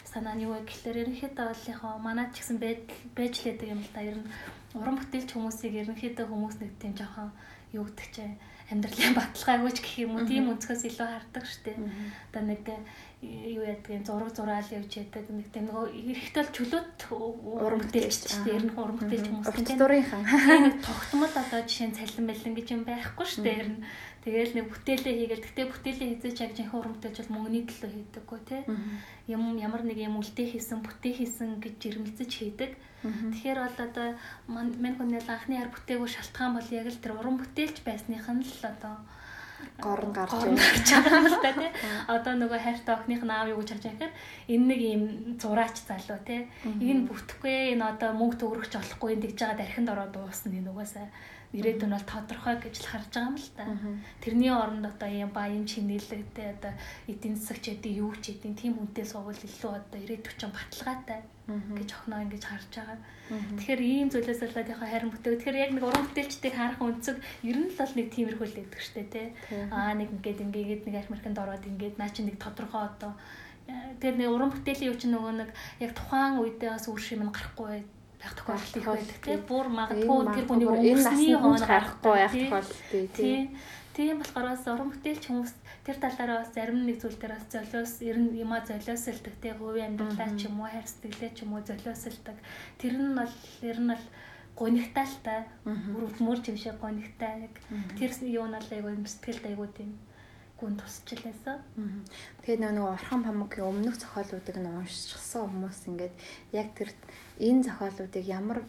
санаа 0.09 0.35
нь 0.35 0.45
юу 0.47 0.57
вэ 0.57 0.65
гэхэлэр 0.65 1.01
ерөнхийдөө 1.03 1.49
яг 1.71 1.83
манад 2.03 2.33
ч 2.33 2.41
гэсэн 2.41 2.59
байж 2.59 3.35
лээдэг 3.45 3.69
юм 3.69 3.81
л 3.85 3.93
та 3.93 4.01
ер 4.01 4.17
нь 4.17 4.27
уран 4.75 4.97
бүтээлч 5.01 5.31
хүмүүсийг 5.33 5.75
ерөнхийдөө 5.87 6.27
хүмүүс 6.29 6.57
нэг 6.61 6.73
тийм 6.77 6.93
жоохон 6.99 7.33
юу 7.73 7.85
гэдэг 7.89 8.09
чинь 8.13 8.37
амьдралын 8.69 9.17
баталгаагүй 9.17 9.73
ч 9.73 9.79
гэх 9.81 9.97
юм 10.05 10.13
уу 10.21 10.29
тийм 10.29 10.53
өнцгөөс 10.53 10.83
илүү 10.93 11.09
хардаг 11.09 11.45
штэ. 11.49 11.73
Одоо 12.29 12.43
нэг 12.45 12.69
юу 13.25 13.65
ядгийн 13.65 14.05
зураг 14.05 14.29
зураал 14.37 14.69
явж 14.69 14.93
яадаг 15.01 15.25
нэг 15.33 15.49
тийм 15.49 15.73
нөгөө 15.73 15.89
эрэхтэл 15.89 16.53
чөлөөт 16.53 17.01
уран 17.09 17.81
бүтээлч 17.81 18.29
шүү 18.29 18.45
дээ. 18.45 18.57
Ер 18.61 18.65
нь 18.69 18.77
уран 18.77 18.97
бүтээлч 19.01 19.27
хүмүүс 19.33 19.49
тийм. 19.57 19.81
Нэг 20.69 20.77
тогтмол 20.85 21.33
одоо 21.33 21.61
жишээ 21.65 21.89
нь 21.89 21.97
цалин 21.97 22.29
бэлэн 22.29 22.55
гэж 22.61 22.69
юм 22.77 22.83
байхгүй 22.85 23.25
шүү 23.25 23.45
дээ. 23.49 23.57
Ер 23.57 23.71
нь 23.73 23.81
Тэгээл 24.29 24.61
нэг 24.61 24.67
бүтээлээ 24.69 25.15
хийгээл 25.25 25.47
гэтээ 25.47 25.67
бүтээлээ 25.73 26.09
хийзэж 26.21 26.37
яг 26.45 26.53
жинхэнэ 26.53 26.77
уран 26.77 26.95
бүтээлч 27.01 27.17
бол 27.23 27.33
мөнгөний 27.39 27.65
төлөө 27.65 27.91
хийдэггүй 27.97 28.41
тий. 28.45 28.63
Юм 29.33 29.57
ямар 29.57 29.83
нэг 29.89 29.97
юм 30.05 30.21
үлдээ 30.21 30.53
хийсэн, 30.53 30.85
бүтээ 30.85 31.13
хийсэн 31.17 31.63
гэж 31.65 31.75
жирэмлцэж 31.81 32.29
хийдэг. 32.29 32.77
Тэгэхээр 33.03 33.59
бол 33.63 33.79
одоо 33.87 34.09
мань 34.51 34.97
хүний 34.99 35.23
анхны 35.23 35.55
яар 35.61 35.71
бүтээгүй 35.71 36.09
шалтгаан 36.11 36.59
бол 36.59 36.69
яг 36.75 36.87
л 36.91 37.03
тэр 37.03 37.15
уран 37.15 37.39
бүтээлч 37.39 37.87
байсных 37.87 38.27
нь 38.27 38.43
л 38.43 38.65
одоо 38.67 38.95
гор 39.79 40.03
нь 40.07 40.15
гарч 40.15 40.31
байгаа 40.35 41.19
юм 41.19 41.27
л 41.31 41.39
та 41.43 41.51
тий. 41.55 41.71
Одоо 42.11 42.35
нөгөө 42.35 42.59
хайртай 42.59 42.95
охиных 42.95 43.23
нь 43.23 43.35
аав 43.35 43.49
юу 43.51 43.63
гэж 43.63 43.71
харж 43.71 43.85
байгаа 43.87 43.99
гэхээр 43.99 44.15
энэ 44.55 44.67
нэг 44.71 44.81
юм 44.95 45.03
зураач 45.39 45.77
залуу 45.87 46.19
тий. 46.27 46.41
Энэ 46.67 47.07
бүтэхгүй 47.07 47.75
энэ 47.75 47.87
одоо 47.87 48.11
мөнгө 48.19 48.39
төгрөгч 48.43 48.73
болохгүй 48.75 49.11
энэ 49.15 49.23
тэгж 49.31 49.39
байгаа 49.39 49.59
дархинд 49.63 49.93
ороод 49.95 50.13
дуусна 50.15 50.59
энэ 50.59 50.71
угаасаа 50.71 51.07
ирээдүйн 51.57 51.93
бол 51.97 52.05
тодорхой 52.05 52.57
гэж 52.61 52.75
л 52.85 52.91
харж 52.93 53.09
байгаа 53.09 53.29
юм 53.33 53.37
л 53.41 53.49
та. 53.57 53.65
Тэрний 54.21 54.53
оронд 54.53 54.85
одоо 54.85 55.09
юм 55.09 55.31
баян 55.33 55.65
чинэлэгтэй 55.65 56.47
одоо 56.61 56.73
эдийн 57.09 57.37
засагч 57.41 57.73
эдийн 57.73 58.05
юу 58.05 58.13
ч 58.21 58.37
эдийн 58.37 58.53
тийм 58.53 58.77
хүнтэй 58.77 59.07
сувал 59.09 59.33
илүү 59.33 59.73
одоо 59.81 59.99
ирээдүйн 60.05 60.37
чинь 60.37 60.53
баталгаатай 60.53 61.21
гэж 61.49 61.89
охноо 61.97 62.21
ингэж 62.29 62.45
харж 62.45 62.73
байгаа. 62.77 63.01
Тэгэхээр 63.57 63.81
ийм 63.81 64.09
зүйлээс 64.13 64.41
болоод 64.45 64.69
яхаа 64.69 64.89
харин 64.93 65.09
бүтээг. 65.09 65.41
Тэгэхээр 65.41 65.63
яг 65.65 65.71
нэг 65.73 65.85
уран 65.89 66.05
бүтээлчдийг 66.05 66.55
харах 66.57 66.81
үнцэг 66.85 67.17
ер 67.49 67.57
нь 67.57 67.73
л 67.73 67.79
бол 67.81 67.93
нэг 67.97 68.09
тиймэрхүү 68.13 68.47
л 68.53 68.57
байдаг 68.61 68.83
штэ 68.85 69.05
тий. 69.09 69.27
Аа 69.73 69.97
нэг 69.97 70.09
ингээд 70.13 70.45
ингээд 70.45 70.83
нэг 70.85 70.95
Американд 71.09 71.41
ороод 71.41 71.65
ингээд 71.65 71.97
наа 71.97 72.13
чи 72.13 72.29
нэг 72.29 72.37
тодорхой 72.37 72.85
одоо 72.93 73.17
тэр 74.01 74.21
нэг 74.21 74.29
уран 74.29 74.53
бүтээлийн 74.53 74.93
юу 74.93 75.01
ч 75.01 75.09
нөгөө 75.09 75.33
нэг 75.41 75.51
яг 75.81 75.93
тухайн 75.97 76.41
үедээ 76.41 76.77
бас 76.77 76.89
үр 76.89 77.01
шим 77.01 77.25
нь 77.25 77.33
гарахгүй 77.33 77.85
байх 78.21 78.35
тохиолдол 78.35 78.99
байдаг 78.99 79.19
тий. 79.23 79.37
Бүр 79.49 79.67
магадгүй 79.71 80.19
тэр 80.35 80.47
хүний 80.47 80.93
өмсний 80.95 81.37
хоон 81.39 81.63
гарахгүй 81.63 82.15
байх 82.19 82.35
тохиолдол 82.35 83.09
тий. 83.15 83.51
Тийм 83.95 84.19
болохоор 84.23 84.55
бас 84.55 84.67
уран 84.71 84.91
бүтээлч 84.95 85.25
хүмүүс 85.27 85.55
тэр 85.83 85.97
талаараа 85.99 86.43
бас 86.43 86.51
зарим 86.55 86.87
нэг 86.87 87.03
зүйл 87.03 87.19
дээр 87.19 87.35
бас 87.35 87.47
золиос 87.51 87.95
ер 88.07 88.19
нь 88.19 88.37
юма 88.39 88.63
золиосэлдэг 88.63 89.35
тий. 89.43 89.53
Хувийн 89.59 89.99
амьдралаа 89.99 90.31
ч 90.39 90.47
юм 90.47 90.63
уу 90.63 90.71
хайр 90.71 90.87
сэтгэлээ 90.87 91.33
ч 91.35 91.43
юм 91.43 91.55
уу 91.55 91.63
золиосэлдэг 91.67 92.37
тэр 92.79 92.95
нь 92.95 93.15
бол 93.19 93.35
ер 93.63 93.79
нь 93.83 93.91
бол 93.91 94.05
гонигталтай 94.59 95.41
мөр 95.65 96.39
чимшээ 96.43 96.75
гонигтай 96.83 97.47
яг 97.47 97.55
тэр 97.99 98.11
юу 98.27 98.47
нь 98.47 98.55
бол 98.59 98.71
айгүй 98.75 98.95
сэтгэлд 99.07 99.45
айгүй 99.51 99.69
тийм 99.75 99.91
гүн 100.59 100.75
тусчлаасаа. 100.75 101.63
Тэгээд 102.43 102.67
нөгөө 102.67 102.91
Орхон 102.99 103.23
памукийн 103.23 103.71
өмнөх 103.71 103.95
зохиолуудыг 104.03 104.59
нь 104.59 104.67
уншчихсан 104.67 105.47
хүмүүс 105.47 105.87
ингээд 105.87 106.15
яг 106.51 106.75
тэр 106.75 106.91
энэ 107.39 107.63
зохиолуудыг 107.71 108.25
ямар 108.27 108.67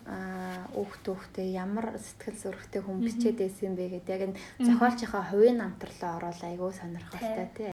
өөх 0.77 1.01
төвхтэй 1.01 1.49
ямар 1.57 1.97
сэтгэл 1.97 2.37
зүрэхтэй 2.37 2.81
хүн 2.85 3.01
бичээд 3.01 3.41
байсан 3.41 3.73
бэ 3.73 4.05
гэдэг 4.05 4.13
яг 4.13 4.21
энэ 4.29 4.37
зохиолчийнхаа 4.61 5.23
хувийн 5.33 5.57
намтарлаа 5.57 6.21
орол 6.21 6.41
айгүй 6.45 6.71
сонирхолтой 6.77 7.47
тий. 7.57 7.71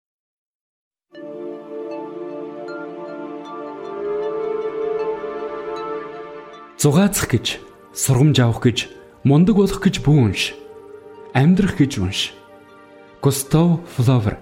Зугаацах 6.81 7.29
гэж, 7.31 7.47
сургамж 7.95 8.41
авах 8.41 8.65
гэж, 8.65 8.79
мундаг 9.23 9.55
болох 9.55 9.85
гэж 9.85 10.01
бүү 10.03 10.19
унш. 10.33 10.57
Амьдрах 11.37 11.77
гэж 11.77 12.01
унш. 12.01 12.40
Густав 13.23 13.81
Флавер 13.97 14.39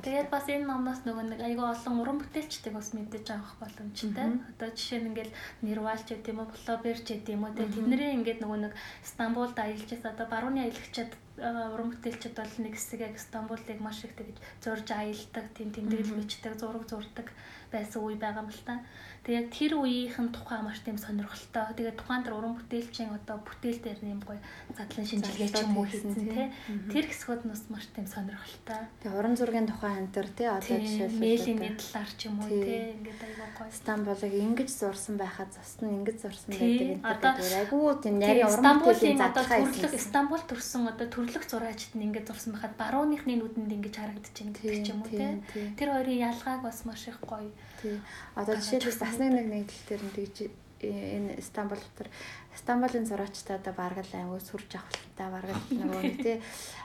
Тэгээд 0.00 0.30
бас 0.32 0.48
энэ 0.50 0.66
номноос 0.66 1.04
нөгөө 1.06 1.24
нэг 1.28 1.40
айгүй 1.44 1.66
олон 1.70 2.00
уран 2.02 2.18
бүтээлчдэг 2.18 2.72
бас 2.74 2.90
мэдээж 2.96 3.30
авах 3.30 3.54
боломжтой. 3.62 4.42
Одоо 4.50 4.68
жишээ 4.74 5.06
нь 5.06 5.08
ингээл 5.12 5.36
Нирвалч 5.62 6.08
гэдэг 6.10 6.34
юм 6.34 6.40
уу, 6.40 6.50
Флоберч 6.66 7.04
гэдэг 7.06 7.36
юм 7.36 7.44
уу. 7.46 7.54
Тэгээд 7.54 7.76
тэднэрээ 7.78 8.10
ингээд 8.18 8.42
нөгөө 8.42 8.58
нэг 8.64 8.72
Стамбулд 9.06 9.54
аялж 9.54 9.86
байсан. 9.86 10.10
Одоо 10.16 10.26
барууны 10.26 10.66
аялагчид 10.66 11.14
уран 11.40 11.88
бүтээлчд 11.96 12.36
бол 12.36 12.54
нэг 12.60 12.76
хэсэг 12.76 13.00
яг 13.00 13.16
Стамбулыг 13.16 13.80
маш 13.80 14.04
их 14.04 14.12
тэгж 14.12 14.36
зурж 14.60 14.88
аялдаг, 14.92 15.46
тийм 15.56 15.72
тэмдэглэл 15.72 16.20
бичдэг, 16.20 16.60
зураг 16.60 16.84
зурдаг 16.84 17.32
байсан 17.72 18.04
үе 18.04 18.20
байгаа 18.20 18.44
юм 18.44 18.52
л 18.52 18.62
та. 18.68 18.84
Тэгээ 19.20 19.36
яг 19.36 19.48
тэр 19.52 19.72
үеийнхэн 19.76 20.28
тухай 20.32 20.64
маш 20.64 20.80
тийм 20.80 20.96
сонирхолтой. 20.96 21.76
Тэгээ 21.76 21.92
тухайн 22.00 22.24
тэр 22.24 22.40
уран 22.40 22.56
бүтээлчийн 22.56 23.12
одоо 23.12 23.36
бүтээл 23.44 23.84
дээр 23.84 24.00
юм 24.00 24.24
гоё 24.24 24.40
задлан 24.72 25.04
шинжилгээ 25.04 25.50
ч 25.52 25.60
юм 25.60 25.76
уу 25.76 25.84
хийсэн 25.84 26.16
тий. 26.16 26.48
Тэр 26.88 27.04
хэсгүүд 27.04 27.42
нь 27.44 27.52
бас 27.52 27.64
маш 27.68 27.84
тийм 27.92 28.08
сонирхолтой. 28.08 28.80
Тэгээ 29.04 29.18
уран 29.20 29.36
зургийн 29.36 29.68
тухай 29.68 29.92
энэ 30.00 30.08
төр 30.16 30.28
тий 30.32 30.48
одоо 30.48 30.72
жишээлбэл 30.72 31.20
мээлийн 31.20 31.60
талаар 31.76 32.10
ч 32.16 32.20
юм 32.32 32.40
уу 32.40 32.48
тий 32.48 32.96
ингээд 32.96 33.20
аягүй 33.20 33.48
гоё. 33.60 33.68
Стамбулыг 33.76 34.34
ингэж 34.40 34.68
зурсан 34.72 35.14
байхад 35.20 35.50
зост 35.52 35.78
нь 35.84 35.92
ингэж 36.00 36.16
зурсан 36.24 36.52
байдаг 36.56 36.88
энэ 37.04 37.36
төр 37.36 37.54
айгүй 37.60 37.92
тийм 38.00 38.16
нарийн 38.24 38.48
уран 38.48 38.80
бүтээлийн 38.80 39.20
задлага 39.20 39.56
төрлөг 39.68 39.94
Стамбул 40.00 40.44
төрсэн 40.48 40.88
одоо 40.88 41.08
төрлөг 41.12 41.44
зураачд 41.44 41.92
нь 41.92 42.08
ингэж 42.08 42.24
зурсан 42.24 42.56
байхад 42.56 42.72
барууныхны 42.80 43.36
нүдэнд 43.36 43.68
ингэж 43.68 43.94
харагдчихээн 44.00 44.48
гэдэг 44.56 44.80
ч 44.80 44.88
юм 44.96 45.04
уу 45.04 45.12
тий. 45.12 45.76
Тэр 45.76 45.92
хоёрын 45.92 46.24
ялгааг 46.24 46.64
бас 46.64 46.88
маш 46.88 47.04
их 47.04 47.20
гоё. 47.20 47.52
Тий. 47.84 48.00
Одоо 48.32 48.56
жишээлбэл 48.56 49.09
бас 49.10 49.18
нэг 49.18 49.34
нэг 49.34 49.46
нэгдэл 49.50 49.86
дээр 49.90 50.02
нь 50.06 50.14
тэгж 50.14 50.36
энэ 50.86 51.42
Стамбул 51.42 51.82
дотор 51.82 52.06
Стамбулын 52.54 53.10
зураачтай 53.10 53.58
одоо 53.58 53.74
бараг 53.74 54.06
л 54.06 54.14
аймаг 54.14 54.38
сүрж 54.38 54.78
авахтай 54.78 55.28
бараг 55.34 55.58
л 55.66 55.82
нөгөө 55.82 56.02
тий 56.22 56.38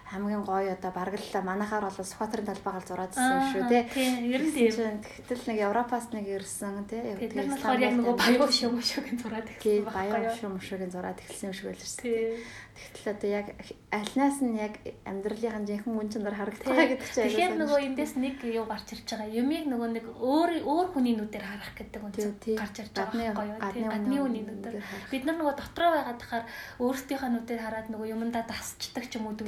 хамгийн 0.05 0.43
гоё 0.45 0.69
одоо 0.77 0.91
бараг 0.93 1.17
л 1.17 1.41
манахаар 1.41 1.89
бол 1.89 1.97
Сүхбаатарын 1.97 2.45
талбайгаар 2.45 2.85
зураад 2.85 3.13
ирсэн 3.17 3.41
шүү 3.49 3.63
тий. 3.73 3.83
Ер 4.29 4.43
нь 4.45 4.53
тийм. 4.53 5.01
Тэгтэл 5.01 5.49
нэг 5.49 5.57
Европоос 5.65 6.05
нэг 6.13 6.25
ирсэн 6.29 6.85
тий. 6.85 7.01
Тэр 7.17 7.33
нь 7.33 7.49
болохоор 7.49 7.81
яг 7.81 7.93
нөгөө 7.97 8.13
баян 8.13 8.51
шөм 8.53 8.77
шөгийн 8.77 9.17
зураад 9.17 9.49
ирсэн. 9.49 9.89
Баян 9.89 10.29
шөм 10.37 10.53
шөгийн 10.61 10.93
зураад 10.93 11.17
ирсэн 11.25 11.49
юм 11.49 11.53
шиг 11.57 11.65
байл 11.73 11.81
шүү 11.81 12.05
дээ. 12.05 12.37
Тэгтэл 12.75 13.11
одоо 13.15 13.29
яг 13.31 13.47
альнаас 13.87 14.37
нь 14.43 14.59
яг 14.59 14.73
амьдралынхаа 15.07 15.63
жинхэнэ 15.63 15.95
мөн 15.95 16.09
чанар 16.11 16.35
харагдах 16.35 16.75
гэдэг 16.75 17.07
чинь 17.07 17.23
Тэгэхээр 17.31 17.55
нөгөө 17.55 17.79
эндээс 17.87 18.13
нэг 18.19 18.35
юу 18.51 18.67
гарч 18.67 18.87
ирж 18.91 19.07
байгаа. 19.15 19.31
Юмыг 19.31 19.63
нөгөө 19.71 19.89
нэг 19.95 20.05
өөр 20.19 20.51
өөр 20.67 20.87
хүний 20.91 21.15
нүдээр 21.15 21.45
харах 21.47 21.71
гэдэг 21.71 22.01
үнцэг 22.03 22.59
гарч 22.59 22.75
ирж 22.83 22.91
байгаа 22.99 23.31
байхгүй 23.31 23.47
юу? 23.47 23.89
Гадны 23.95 24.17
хүний 24.19 24.43
нүдээр. 24.43 24.75
Бид 25.07 25.23
нар 25.23 25.37
нөгөө 25.39 25.55
дотроо 25.55 25.89
байгаад 25.95 26.19
тахаар 26.19 26.45
өөрсдийнхөө 26.83 27.29
нүдээр 27.31 27.61
хараад 27.63 27.87
нөгөө 27.95 28.11
юмдаа 28.11 28.43
дасчдаг 28.43 29.07
ч 29.07 29.15
юм 29.15 29.31
уу 29.31 29.39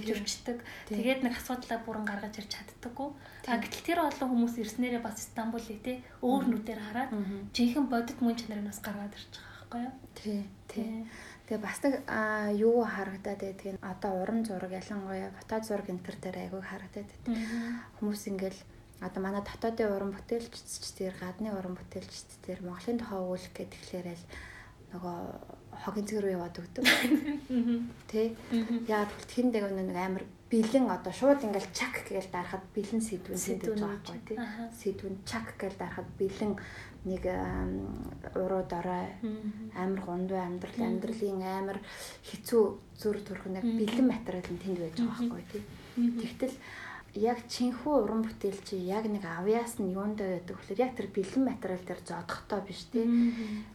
дөвжөрчдөг. 0.47 0.63
Тэгээд 0.87 1.21
нэг 1.23 1.33
асуудлаа 1.35 1.79
бүрэн 1.83 2.05
гаргаж 2.07 2.39
ирж 2.39 2.51
чаддаггүй. 2.55 3.09
А 3.47 3.59
гэтэл 3.59 3.83
тэр 3.83 3.99
олон 4.07 4.29
хүмүүс 4.31 4.55
ирснээрээ 4.63 5.03
бас 5.03 5.19
Стамбулыг 5.27 5.79
те 5.83 5.99
өөр 6.23 6.43
нүдээр 6.47 6.79
хараад 6.79 7.11
жинхэнэ 7.51 7.91
бодит 7.91 8.19
мөн 8.23 8.35
чанарыг 8.39 8.67
бас 8.71 8.79
гаргаад 8.79 9.13
ирж 9.15 9.33
байгаа 9.35 9.51
байхгүй 9.67 9.81
юу? 9.83 9.93
Тий. 10.15 10.41
Тий. 10.67 11.07
Тэгээ 11.47 11.63
бас 11.63 11.77
нэг 11.83 11.93
юу 12.59 12.83
харагдаад 12.83 13.41
байдгийг 13.43 13.77
одоо 13.83 14.11
уран 14.23 14.43
зураг 14.47 14.71
ялангуяа 14.71 15.31
фото 15.35 15.59
зураг 15.63 15.87
энэ 15.91 16.03
төр 16.03 16.17
дээр 16.19 16.37
айгүй 16.47 16.61
харагдаад 16.63 17.07
байдаг. 17.07 17.35
Хүмүүс 17.99 18.23
ингээл 18.31 18.61
одоо 19.03 19.21
манай 19.23 19.43
дотоодын 19.43 19.93
уран 19.95 20.11
бүтээлчд 20.15 20.95
дээр 20.99 21.15
гадны 21.19 21.51
уран 21.55 21.75
бүтээлчд 21.77 22.29
дээр 22.43 22.59
Монголын 22.67 22.99
тухай 22.99 23.19
өгүүлэх 23.21 23.53
гэдэг 23.55 23.79
тэгэхээр 23.79 24.07
л 24.11 24.25
нөгөө 24.87 25.17
хогийн 25.83 26.07
цэг 26.07 26.19
рүү 26.23 26.31
яваад 26.33 26.57
өгдөг. 26.57 26.85
Тэ? 28.09 28.33
Яагаад 28.87 29.11
гэвэл 29.11 29.31
тэнд 29.31 29.51
нэг 29.53 29.63
амар 29.93 30.25
бэлэн 30.47 30.87
одоо 30.87 31.11
шууд 31.11 31.43
ингээл 31.43 31.75
чак 31.75 32.07
гээл 32.07 32.31
дарахад 32.31 32.63
бэлэн 32.71 33.03
сэдвэн 33.03 33.37
сэдвэж 33.37 33.79
байгаа 33.83 33.99
байхгүй 33.99 34.21
тий. 34.23 34.37
Сэдвэн 34.79 35.15
чак 35.27 35.47
гээл 35.59 35.75
дарахад 35.75 36.09
бэлэн 36.15 36.53
нэг 37.03 37.23
урууд 38.35 38.71
орой 38.71 39.05
амар 39.75 40.01
гундуу 40.07 40.39
амьдрал 40.39 40.79
амьдралын 40.79 41.41
амар 41.43 41.79
хэцүү 42.23 42.63
зүр 42.95 43.17
төрх 43.27 43.43
нэг 43.51 43.63
бэлэн 43.63 44.07
материал 44.07 44.47
нь 44.47 44.61
тэнд 44.63 44.79
байж 44.79 44.95
байгаа 44.95 45.19
байхгүй 45.19 45.43
тий. 45.51 45.63
Тэгтэл 45.95 46.55
яг 47.17 47.39
чинхүү 47.47 47.93
уран 48.03 48.21
бүтээл 48.23 48.61
чи 48.63 48.75
яг 48.87 49.03
нэг 49.07 49.23
авьяас 49.27 49.79
нь 49.83 49.91
юунд 49.91 50.19
байдаг 50.21 50.55
вөхлөр 50.55 50.79
яг 50.79 50.95
тэр 50.95 51.07
бэлэн 51.11 51.43
материал 51.43 51.83
дээр 51.83 52.01
зодохтой 52.07 52.61
биш 52.63 52.87
тий. 52.91 53.05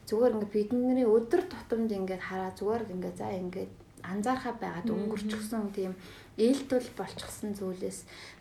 Зүгээр 0.08 0.34
ингээд 0.40 0.56
бидний 0.56 1.04
өдөр 1.08 1.42
тутамд 1.52 1.90
ингээд 1.90 2.22
хараа 2.22 2.52
зүгээр 2.56 2.92
ингээд 2.96 3.16
за 3.18 3.28
ингээд 3.32 3.72
анзаархаа 4.02 4.54
байгаад 4.58 4.88
өнгөрчихсөн 4.90 5.70
тийм 5.74 5.92
ээлтүүл 6.38 6.88
болчихсон 6.96 7.52
зүйлээс 7.52 7.98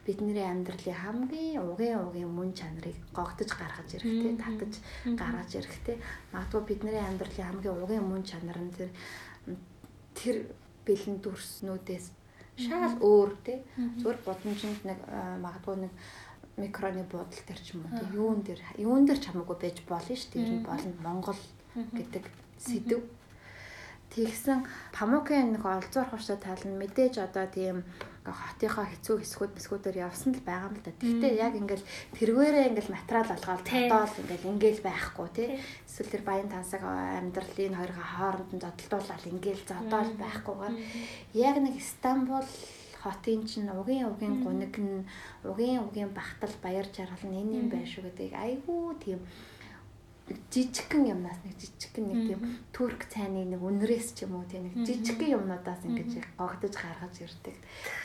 бидний 0.08 0.40
амьдралын 0.44 1.02
хамгийн 1.04 1.60
угийн 1.60 2.00
угийн 2.00 2.32
мөн 2.32 2.56
чанарыг 2.56 2.96
гогдож 3.12 3.52
гаргаж 3.52 3.90
ирэхтэй 4.00 4.36
татаж 4.40 4.74
гаргаж 5.20 5.52
ирэхтэй 5.60 5.98
магадгүй 6.32 6.62
бидний 6.68 7.00
амьдралын 7.00 7.48
хамгийн 7.52 7.78
угийн 7.84 8.06
мөн 8.08 8.24
чанар 8.24 8.60
нь 8.64 8.72
тэр 8.72 8.92
тэр 10.16 10.38
бэлэн 10.88 11.20
дүрснүүдээс 11.20 12.22
Шал 12.60 13.00
өөр 13.00 13.32
тий. 13.46 13.64
Зүгээр 13.98 14.20
бодомжинд 14.28 14.84
нэг 14.86 15.00
магадгүй 15.42 15.88
нэг 15.88 15.94
микроны 16.60 17.04
буудал 17.08 17.44
дээр 17.48 17.62
ч 17.64 17.74
юм 17.74 17.88
уу. 17.88 17.96
Юун 18.12 18.44
дээр 18.44 18.62
юун 18.78 19.08
дээр 19.08 19.20
ч 19.24 19.32
хамаагүй 19.32 19.58
байж 19.58 19.78
болно 19.88 20.14
шүү 20.14 20.30
дээ. 20.36 20.46
Тэр 20.46 20.54
нь 20.60 20.68
болно 20.68 20.92
Монгол 21.02 21.42
гэдэг 21.96 22.26
сэдв. 22.60 23.02
Тэгсэн 24.12 24.68
Памукын 24.92 25.56
нэг 25.56 25.64
олзуурах 25.64 26.12
ууштай 26.12 26.36
тал 26.36 26.60
нь 26.68 26.76
мэдээж 26.76 27.24
одоо 27.24 27.48
тийм 27.48 27.88
хотынхоо 28.28 28.86
хэцүү 28.86 29.24
хэсгүүд 29.24 29.52
мэсгүүдээр 29.56 30.04
явсан 30.06 30.36
л 30.36 30.44
байгаа 30.46 30.70
юм 30.70 30.76
л 30.78 30.84
да. 30.86 30.92
Гэхдээ 31.00 31.34
яг 31.42 31.54
ингээл 31.56 31.86
тэргээрээ 32.20 32.70
ингээл 32.70 32.94
материал 32.94 33.28
болгоод 33.32 33.64
татвал 33.66 34.14
ингээл 34.22 34.52
ингээл 34.52 34.82
байхгүй 34.86 35.28
тий. 35.34 35.50
Эсвэл 35.88 36.12
тэр 36.12 36.24
баян 36.28 36.50
тансаг 36.52 36.84
амьдралын 36.84 37.80
хоёрын 37.80 38.08
хооронд 38.14 38.52
нь 38.52 38.62
зодтолдуулаад 38.62 39.24
ингээл 39.26 39.64
зодоол 39.66 40.12
байхгүйгээр. 40.20 40.76
Яг 41.34 41.56
нэг 41.64 41.76
Стамбул 41.82 42.52
хотын 43.02 43.42
чинь 43.50 43.74
угийн 43.74 44.06
угийн 44.06 44.44
гуниг 44.46 44.76
нь 44.78 45.08
угийн 45.42 45.82
угийн 45.82 46.14
бахтал 46.14 46.54
баяр 46.62 46.86
жаргал 46.94 47.26
нь 47.26 47.40
энэ 47.42 47.58
юм 47.58 47.68
байна 47.74 47.90
шүү 47.90 48.06
гэдэг. 48.06 48.38
Айгүй 48.38 48.94
тийм 49.02 49.20
жижигхэн 50.52 51.04
юмнаас 51.14 51.40
нэг 51.44 51.56
жижигхэн 51.58 52.06
нэг 52.08 52.20
тийм 52.28 52.42
турк 52.72 53.06
цайны 53.10 53.46
нэг 53.46 53.62
үнрээс 53.62 54.16
ч 54.16 54.26
юм 54.26 54.40
уу 54.40 54.46
тийм 54.46 54.70
нэг 54.70 54.86
жижигхэн 54.88 55.36
юмнуудаас 55.38 55.82
ингэж 55.88 56.12
гогдож 56.38 56.74
гаргаж 56.76 57.16
ирдэг. 57.22 57.58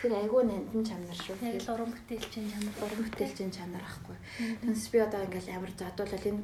Тэр 0.03 0.13
айгүй 0.17 0.43
нандин 0.47 0.83
чанар 0.87 1.17
шүү. 1.17 1.37
Тэгэл 1.41 1.73
уран 1.75 1.91
бүтээлчийн 1.93 2.47
чанар, 2.51 2.75
уран 2.83 3.01
бүтээлчийн 3.07 3.53
чанар 3.53 3.85
ахгүй. 3.85 4.17
Тэгээс 4.65 4.87
би 4.93 4.99
одоо 5.03 5.21
ингээл 5.27 5.55
амар 5.57 5.73
зодуулал 5.77 6.27
энэ 6.27 6.43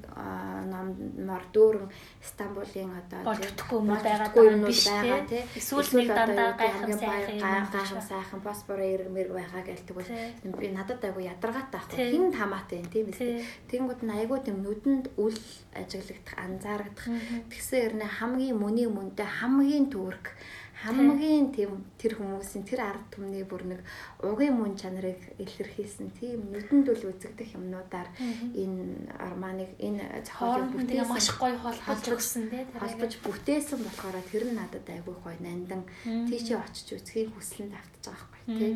номор 0.72 1.44
дүүрэн 1.52 1.88
Стамбулын 2.22 2.92
одоо 3.00 3.20
болчихгүй 3.26 3.78
юм 3.78 3.88
байгаа 3.92 4.28
биш 4.66 4.86
байгаа 4.86 5.22
тийм. 5.26 5.44
Эсвэл 5.58 5.90
нэг 5.98 6.08
дандаа 6.12 6.52
гайхам 6.56 6.92
сайхан 6.92 7.66
гайхам 7.72 8.02
сайхан 8.02 8.40
босбороо 8.40 8.88
ирмэр 8.94 9.28
байгаа 9.32 9.62
гэлдэг 9.66 9.94
бол 9.96 10.60
би 10.60 10.68
надад 10.70 11.02
айгүй 11.04 11.24
ядаргаатай 11.26 11.80
ахгүй. 11.80 11.96
Хин 12.12 12.32
тамаатай 12.32 12.78
юм 12.82 12.88
тийм 12.92 13.06
ээ. 13.10 13.44
Тэнгүүд 13.70 14.00
нь 14.06 14.14
айгүй 14.16 14.38
тийм 14.44 14.62
нүдэнд 14.62 15.06
үл 15.18 15.36
ажиглагдах, 15.76 16.36
анзаарагдах. 16.36 17.08
Тэгсэн 17.50 17.78
хэрнээ 17.80 18.10
хамгийн 18.20 18.56
мөний 18.56 18.88
мөнтэй 18.88 19.28
хамгийн 19.28 19.86
түүрэг 19.92 20.26
хамгийн 20.82 21.54
тийм 21.54 21.86
тэр 21.94 22.18
хүмүүсийн 22.18 22.66
тэр 22.66 22.82
ард 22.82 23.06
түмний 23.14 23.46
бүр 23.46 23.62
нэг 23.70 23.80
угийн 24.18 24.58
мөн 24.58 24.74
чанарыг 24.74 25.38
илэрхийлсэн 25.38 26.10
тийм 26.18 26.50
нүдэнд 26.50 26.90
үл 26.90 27.06
үзэгдэх 27.14 27.54
юмнуудаар 27.54 28.10
энэ 28.18 29.06
арманыг 29.14 29.70
энэ 29.78 30.26
зохиолыг 30.26 30.74
бүтээсэн 30.74 31.06
маш 31.06 31.30
гоё 31.38 31.54
холбож 31.62 32.02
өгсөн 32.02 32.44
тийм 32.50 32.66
холбож 32.74 33.12
бүтээсэн 33.22 33.78
болохоор 33.78 34.18
тэр 34.26 34.44
нь 34.50 34.58
надад 34.58 34.86
айгүй 34.90 35.16
гоё 35.22 35.38
нандан 35.38 35.86
тийшээ 36.02 36.58
очиж 36.58 36.98
үзхийг 36.98 37.30
хүслэнд 37.30 37.78
автаж 37.78 38.02
байгаа 38.10 38.26
байхгүй 38.34 38.58
тийм 38.58 38.74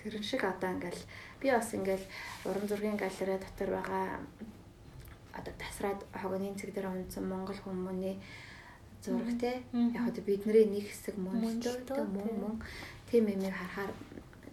тэрэн 0.00 0.24
шиг 0.24 0.42
одоо 0.48 0.72
ингээл 0.72 1.02
би 1.36 1.46
бас 1.52 1.68
ингээл 1.76 2.06
уран 2.48 2.64
зургийн 2.64 2.96
галерей 2.96 3.38
дотор 3.38 3.70
байгаа 3.76 4.24
одоо 5.32 5.54
тасраад 5.58 6.00
хогоны 6.12 6.54
цэг 6.54 6.74
дээр 6.74 6.88
унсан 6.92 7.28
монгол 7.28 7.58
хүмүүний 7.64 8.16
зураг 9.02 9.38
те 9.40 9.62
яг 9.72 10.04
одоо 10.08 10.22
бидний 10.24 10.64
нэг 10.64 10.86
хэсэг 10.88 11.16
мөн 11.18 11.40
мөн 11.40 12.30
мөн 12.42 12.54
тийм. 13.10 13.26
юм 13.26 13.52
харахаар 13.52 13.92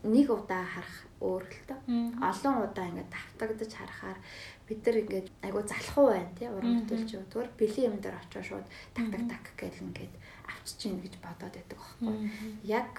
нэг 0.04 0.28
удаа 0.32 0.64
харах 0.64 0.98
өөр 1.20 1.44
л 1.44 1.64
тоо 1.68 1.80
олон 2.24 2.56
удаа 2.64 2.86
ингээд 2.88 3.12
давтагдаж 3.12 3.72
харахаар 3.76 4.20
бид 4.68 4.80
нар 4.86 4.98
ингээд 5.04 5.28
айгу 5.44 5.62
залхуу 5.68 6.08
байна 6.16 6.32
тий 6.40 6.48
уран 6.48 6.80
бүтээлч 6.80 7.12
зүгээр 7.28 7.50
бэлэн 7.60 7.88
юм 7.92 7.96
дээр 8.00 8.16
очиж 8.16 8.46
шууд 8.48 8.68
так 8.96 9.06
так 9.12 9.24
так 9.28 9.46
гэл 9.60 9.84
ингээд 9.86 10.14
авчиж 10.48 10.80
гин 10.80 11.00
гэж 11.04 11.14
бодоод 11.20 11.54
байдаг 11.54 11.78
байхгүй. 11.78 12.16
Яг 12.64 12.92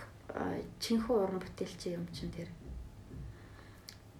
чинхүү 0.85 1.17
уран 1.17 1.41
бүтээлч 1.41 1.81
юм 1.97 2.05
чин 2.13 2.31
тэр 2.31 2.49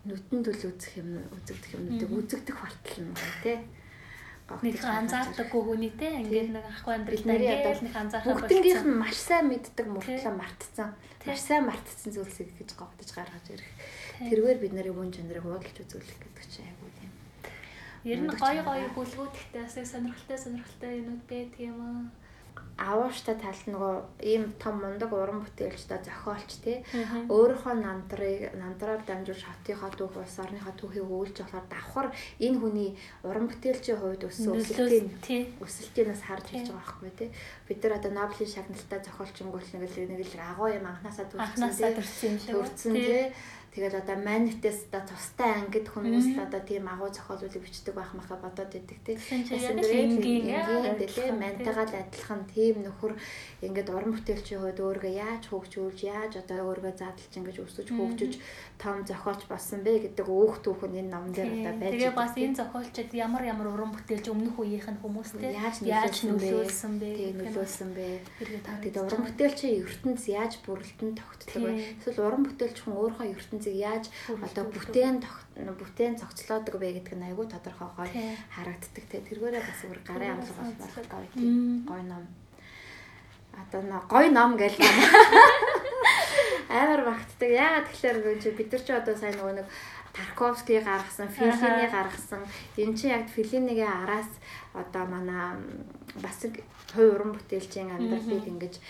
нүтэн 0.09 0.41
төл 0.41 0.63
үзэх 0.73 0.97
юм 0.97 1.21
үзэгдэх 1.29 1.77
юмнуудыг 1.77 2.11
үзэгдэх 2.11 2.57
болтол 2.57 3.01
нь 3.05 3.15
тий. 3.45 3.59
Нэг 4.51 4.83
анзаардаггүй 4.83 5.63
хүний 5.63 5.93
те 5.95 6.09
ингээд 6.25 6.51
нэг 6.57 6.65
ахгүй 6.67 6.93
амьдралдаа 6.97 7.37
ингээд 7.37 7.85
нэг 7.87 7.95
анзаарах 7.95 8.41
бүгднгийнх 8.41 8.85
нь 8.89 8.99
маш 8.99 9.19
сайн 9.21 9.47
мэддэг 9.53 9.87
мөртлөө 9.87 10.35
мартцсан. 10.35 10.91
Маш 11.23 11.41
сайн 11.45 11.69
мартцсан 11.69 12.11
зүйлсийг 12.11 12.51
гэж 12.59 12.75
говдож 12.75 13.11
гаргаж 13.15 13.47
ирэх. 13.53 13.71
Тэргээр 14.19 14.59
бид 14.59 14.73
нарын 14.75 14.97
хүн 14.97 15.15
чанарыг 15.15 15.45
худалдаж 15.45 15.79
үзүүлэх 15.85 16.19
гэдэг 16.19 16.45
чинь 16.51 16.67
айгүй 16.67 16.91
тийм. 16.99 17.13
Ер 18.11 18.19
нь 18.25 18.33
гоё 18.35 18.63
гоё 18.67 18.89
бүлгүүдтэй 18.97 19.63
бас 19.63 19.77
сонирхолтой 19.77 20.39
сонирхолтой 20.41 20.93
юмуд 20.99 21.23
байдаг 21.31 21.61
юм 21.61 21.79
аа 21.79 22.20
авууштай 22.81 23.37
талд 23.37 23.65
нөгөө 23.69 23.95
ийм 24.25 24.45
том 24.57 24.81
мундаг 24.81 25.13
уран 25.13 25.45
бүтээлчтэй 25.45 26.01
зохиолч 26.01 26.51
тий. 26.65 26.81
Өөрийнхөө 27.29 27.75
намтрыг 27.77 28.57
намтраар 28.57 29.05
дамжуулж 29.05 29.45
хотынхоо 29.45 29.93
түүх 29.93 30.17
улс 30.17 30.37
орныхоо 30.41 30.73
түүхийг 30.81 31.05
өгүүлж 31.05 31.37
болохоор 31.45 31.67
давхар 31.69 32.09
энэ 32.41 32.57
хүний 32.57 32.91
уран 33.21 33.53
бүтээлчийн 33.53 34.01
хувьд 34.01 34.25
өссөн 34.25 34.57
өсөлтийн 34.57 35.61
өсөлтийнээс 35.61 36.23
харж 36.25 36.47
ирж 36.57 36.73
байгаа 36.73 36.81
байхгүй 36.81 37.13
тий. 37.21 37.29
Бид 37.69 37.85
нар 37.85 38.01
одоо 38.01 38.13
Нобелийн 38.17 38.49
шагналтай 38.49 39.01
зохиолчингуул 39.05 39.69
нэг 39.77 39.85
л 39.85 40.09
нэг 40.09 40.21
л 40.25 40.41
агуу 40.41 40.69
юм 40.73 40.89
анханасаа 40.89 41.29
төрсөн 41.29 42.41
төрсөн 42.49 42.95
тий 42.97 43.29
Тэгэл 43.71 44.03
одоо 44.03 44.19
манитест 44.19 44.91
одоо 44.91 45.07
тустай 45.07 45.55
ангид 45.55 45.87
хүмүүс 45.87 46.35
л 46.35 46.43
одоо 46.43 46.59
тийм 46.59 46.91
агуу 46.91 47.07
зохиолуудыг 47.07 47.63
бичдэг 47.63 47.95
байх 47.95 48.11
маха 48.19 48.35
бодоод 48.35 48.75
идэг 48.75 48.99
тийм. 49.07 49.19
Энгийн 49.47 50.19
тийм 51.07 51.39
мантайгаа 51.39 51.87
л 51.87 51.95
адилхан 52.03 52.43
тийм 52.51 52.83
нөхөр 52.83 53.15
ингээд 53.63 53.95
уран 53.95 54.11
бүтээлчийн 54.19 54.59
хувьд 54.59 54.81
өөргөө 54.83 55.13
яаж 55.15 55.43
хөгжүүлж 55.55 55.99
яаж 56.03 56.33
одоо 56.43 56.67
өөргөө 56.67 56.99
задлж 56.99 57.31
ингэж 57.31 57.57
өсөж 57.63 57.89
хөгжиж 57.95 58.43
том 58.83 59.07
зохиолч 59.07 59.47
болсон 59.47 59.87
бэ 59.87 60.11
гэдэг 60.11 60.27
өөх 60.27 60.67
түүхэн 60.67 61.07
энэ 61.07 61.13
ном 61.15 61.31
дээр 61.31 61.63
одоо 61.63 61.75
байж. 61.79 61.93
Тэгээ 61.95 62.19
бас 62.19 62.35
энэ 62.35 62.59
зохиолчд 62.59 63.15
ямар 63.15 63.47
ямар 63.47 63.71
уран 63.71 63.95
бүтээлч 63.95 64.27
өмнөх 64.35 64.59
үеийнх 64.59 64.91
нь 64.91 64.99
хүмүүстэй 64.99 65.55
яаж 65.87 66.17
нөлөөлсөн 66.27 66.95
бэ? 66.99 67.09
Тийм 67.15 67.39
нөлөөлсөн 67.39 67.91
бэ? 67.95 68.07
Тэгээд 68.83 68.99
уран 68.99 69.23
бүтээлчийн 69.31 69.79
ертөнц 69.87 70.23
яаж 70.27 70.53
бүрэлдэн 70.67 71.15
тогтдог 71.15 71.63
вэ? 71.63 71.71
Эсвэл 72.03 72.27
уран 72.27 72.43
бүтээлч 72.51 72.77
хүн 72.83 72.99
өөрийнхөө 72.99 73.31
ертөнц 73.31 73.60
ертөнцийг 73.61 73.77
яаж 73.77 74.09
одоо 74.41 74.65
бүтээн 74.73 75.21
бүтээн 75.77 76.17
цогцлоодог 76.17 76.81
вэ 76.81 77.01
гэдэг 77.01 77.15
нь 77.21 77.29
айгүй 77.29 77.47
тодорхой 77.47 77.89
гоё 77.93 78.09
харагддаг 78.49 79.05
те. 79.13 79.21
Тэргээрээ 79.21 79.61
бас 79.61 79.81
өөр 79.85 80.01
гарын 80.01 80.41
амлага 80.41 80.65
болмоор 80.65 81.07
гоё 81.13 81.29
тийм 81.37 81.85
гоё 81.85 82.05
ном. 82.09 82.25
Одоо 83.53 83.81
гоё 84.09 84.29
ном 84.33 84.57
гэж 84.57 84.81
амар 86.81 87.05
багтдаг. 87.05 87.51
Яагаад 87.53 87.87
тэгэхээр 87.93 88.57
бид 88.57 88.73
нар 88.73 88.83
ч 88.83 88.89
одоо 88.97 89.15
сайн 89.17 89.37
нөгөө 89.37 89.57
нэг 89.61 89.69
Тарковский 90.11 90.83
гаргасан, 90.83 91.31
Феллини 91.31 91.87
гаргасан. 91.87 92.43
Энэ 92.75 92.97
чинь 92.99 93.15
яг 93.15 93.31
Феллинигийн 93.31 94.03
араас 94.03 94.27
одоо 94.75 95.07
манай 95.07 95.55
бас 96.19 96.43
хувь 96.91 97.15
уран 97.15 97.31
бүтээлчийн 97.31 97.95
амьдралыг 97.95 98.43
ингэж 98.43 98.83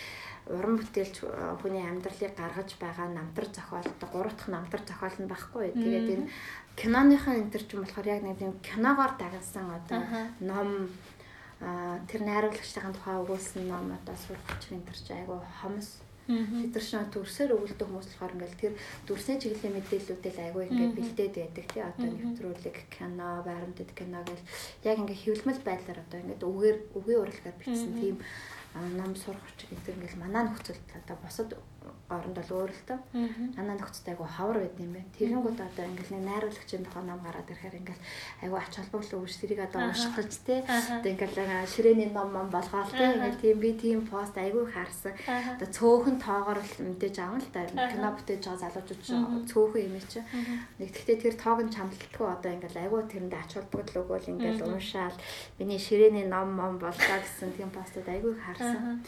уран 0.50 0.76
бүтээлч 0.78 1.16
э, 1.22 1.56
хүний 1.62 1.84
амьдралыг 1.86 2.34
гаргаж 2.34 2.70
байгаа 2.82 3.08
намтар 3.08 3.46
зохиолтой 3.54 4.08
гурав 4.10 4.34
дахь 4.34 4.50
намтар 4.50 4.82
зохиол 4.82 5.16
нь 5.22 5.30
байхгүй. 5.30 5.72
Тэгээд 5.78 6.08
энэ 6.14 6.30
киноныхаа 6.74 7.34
энэ 7.38 7.52
төр 7.54 7.64
ч 7.64 7.70
юм 7.74 7.82
болохоор 7.86 8.08
яг 8.10 8.22
нэг 8.26 8.38
тийм 8.38 8.54
киногоор 8.60 9.12
дагнсан 9.14 9.66
одоо 9.70 10.00
ном 10.40 10.90
тэр 12.10 12.20
найруулагчдын 12.24 12.94
тухай 12.96 13.16
өгүүлсэн 13.22 13.68
ном 13.68 13.92
одоо 13.94 14.16
сурч 14.16 14.62
энэ 14.72 14.86
төр 14.88 14.98
чи 14.98 15.12
айгу 15.14 15.38
хомс. 15.60 16.02
Тэдэршин 16.30 17.10
дүрсээр 17.10 17.54
өгүүлдэг 17.58 17.86
хүмүүс 17.90 18.06
болохоор 18.14 18.34
ингээл 18.38 18.62
тэр 18.62 18.74
дүрсний 19.02 19.38
чиглэлийн 19.42 19.74
мэдээллүүдэл 19.82 20.38
айгүй 20.46 20.62
ингээд 20.70 20.94
бэлдээд 20.94 21.34
байдаг 21.34 21.66
тий 21.66 21.82
одоо 21.82 22.06
нэвтрүүлэг 22.06 22.76
кино, 22.94 23.42
байрамдад 23.42 23.90
кино 23.98 24.22
гэл. 24.22 24.48
Яг 24.86 24.96
ингээд 25.02 25.22
хөвлөмөл 25.26 25.62
байдлаар 25.66 25.98
одоо 26.06 26.18
ингээд 26.22 26.46
үгээр 26.46 26.78
үгийн 26.94 27.22
урлагаар 27.26 27.56
бичсэн 27.58 27.92
тийм 27.98 28.16
ном 28.74 29.16
сурах 29.16 29.42
ч 29.58 29.66
гэдэг 29.66 29.94
ингээл 29.96 30.22
манай 30.22 30.44
нөхцөлд 30.46 30.86
одоо 30.94 31.16
бусад 31.22 31.50
оронд 32.10 32.34
бол 32.34 32.50
өөр 32.66 32.70
л 32.74 32.82
тоо. 32.86 32.98
Манай 33.56 33.76
нөхцөлд 33.78 34.08
айгу 34.10 34.26
хавар 34.26 34.58
байд 34.60 34.76
юм 34.82 34.92
байна. 34.98 35.14
Тэгэнгүүт 35.16 35.60
одоо 35.62 35.84
ингээл 35.86 36.14
нэг 36.18 36.24
найруулагчийн 36.26 36.84
тухай 36.84 37.04
ном 37.06 37.20
гараад 37.22 37.48
ирэхээр 37.48 37.78
ингээл 37.80 38.04
айгу 38.44 38.56
ач 38.58 38.74
холбогдол 38.76 39.22
өвч 39.22 39.34
тэрийг 39.40 39.60
одоо 39.64 39.80
унших 39.88 40.14
гэж 40.18 40.32
те. 40.44 40.56
Одоо 40.66 41.10
ингээл 41.14 41.70
ширээний 41.70 42.10
ном 42.10 42.28
ном 42.34 42.48
болгоол 42.50 42.90
те. 42.90 43.14
Ингээл 43.14 43.40
тийм 43.40 43.56
би 43.62 43.70
тийм 43.78 44.00
пост 44.10 44.34
айгу 44.36 44.66
харсан. 44.66 45.14
Одоо 45.54 45.68
цөөхөн 45.70 46.16
тоогоор 46.18 46.58
л 46.58 46.74
мэдээж 46.82 47.16
аавн 47.22 47.40
л 47.40 47.50
та. 47.54 47.64
Кино 47.70 48.08
бүтээж 48.18 48.42
байгаа 48.44 48.60
залуучууд 48.74 49.46
цөөхөн 49.46 49.86
юм 49.86 49.96
чи. 50.10 50.20
Нэг 50.82 50.88
тэгтээ 50.90 51.16
тэр 51.30 51.34
тоог 51.38 51.62
нь 51.62 51.72
чамлалтгүй 51.72 52.26
одоо 52.26 52.50
ингээл 52.58 52.82
айгу 52.90 53.06
тэрэнд 53.06 53.34
ач 53.38 53.50
холбогдол 53.54 54.02
өгөөл 54.02 54.30
ингээл 54.34 54.66
уншаал. 54.66 55.14
Миний 55.62 55.78
ширээний 55.78 56.26
ном 56.26 56.58
ном 56.58 56.82
болгоо 56.82 57.18
гэсэн 57.22 57.54
тийм 57.54 57.70
постууд 57.70 58.08
айгу 58.10 58.34
харсан. 58.34 59.00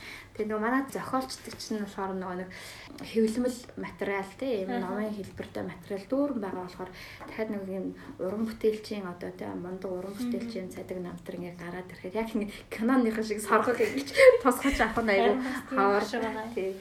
Тэгээ 0.43 0.59
нөгөө 0.59 0.67
манай 0.67 0.83
зохиолчдаг 0.91 1.55
чинь 1.55 1.79
болохоор 1.87 2.13
нөгөө 2.19 2.37
нэг 2.43 2.51
хэвлэмэл 2.99 3.59
материал 3.79 4.31
тийм 4.43 4.67
ийм 4.67 4.83
номын 4.83 5.15
хэлбэртэй 5.15 5.63
материал 5.63 6.05
дүүрэн 6.11 6.41
байгаа 6.43 6.67
болохоор 6.67 6.91
дахиад 7.31 7.51
нэг 7.55 7.63
юм 7.71 7.87
уран 8.19 8.43
бүтээлчийн 8.51 9.07
одоо 9.07 9.31
тийм 9.39 9.63
мундаг 9.63 9.91
уран 9.95 10.15
бүтээлчийн 10.19 10.75
цадаг 10.75 10.99
намтар 10.99 11.39
ингээ 11.39 11.55
гараад 11.63 11.87
ирэхэд 11.95 12.19
яг 12.19 12.29
ингэ 12.35 12.51
киноныхан 12.75 13.23
шиг 13.23 13.39
соргох 13.39 13.79
ингэж 13.79 14.09
тусгаж 14.43 14.79
авах 14.83 15.07
нь 15.07 15.15
аюу 15.15 15.39
хавар. 15.71 16.05
тийм 16.59 16.75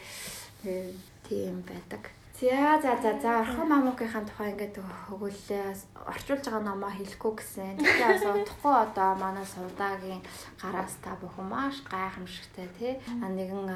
Тийм 1.30 1.64
байдаг. 1.64 2.21
За 2.42 2.80
за 2.82 2.98
за 3.02 3.20
за 3.22 3.30
орхон 3.42 3.68
мамукийнхаа 3.70 4.26
тухай 4.26 4.50
ингээд 4.50 4.82
өгүүлээ 5.14 5.78
орчуулж 6.10 6.42
байгаа 6.50 6.66
номоо 6.66 6.90
хэлэхгүй 6.90 7.34
гэсэн. 7.38 7.78
Тэгэхээр 7.78 8.18
бас 8.18 8.26
удахгүй 8.34 8.76
одоо 8.82 9.10
манай 9.14 9.46
суудагийн 9.46 10.26
гараас 10.58 10.98
та 11.06 11.14
бүхэн 11.22 11.46
маш 11.54 11.86
гайхамшигтай 11.86 12.66
тий 12.82 12.94
нэгэн 13.22 13.70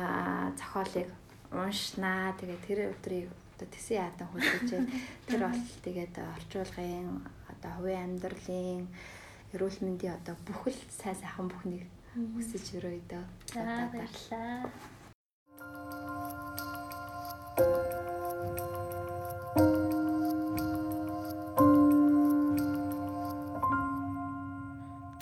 зохиолыг 0.57 1.09
уншнаа. 1.53 2.33
Тэгээд 2.41 2.65
тэр 2.65 2.79
өдрийг 2.89 3.29
одоо 3.53 3.69
тэсийн 3.69 4.01
яатан 4.01 4.33
хүлээж 4.33 4.69
тэр 5.29 5.41
бол 5.45 5.61
тэгээд 5.85 6.15
орчуулгын 6.17 7.21
одоо 7.53 7.71
хувийн 7.77 8.17
амьдралын 8.17 8.89
эрүүл 9.53 9.77
мэндийн 9.85 10.17
одоо 10.17 10.33
бүхэл 10.41 10.79
сайн 10.89 11.13
сайхан 11.13 11.53
бүхнийг 11.53 11.85
хүсэж 12.33 12.81
өрөөдөө. 12.81 13.23
За 13.53 13.93
баярлалаа. 13.93 14.65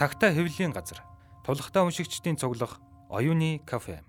Тагтаа 0.04 0.36
хэвлэлийн 0.36 0.76
газар. 0.76 0.99
Тулхтаа 1.47 1.88
уншигчдийн 1.88 2.36
цуглах 2.36 2.84
оюуны 3.08 3.64
кафе. 3.64 4.04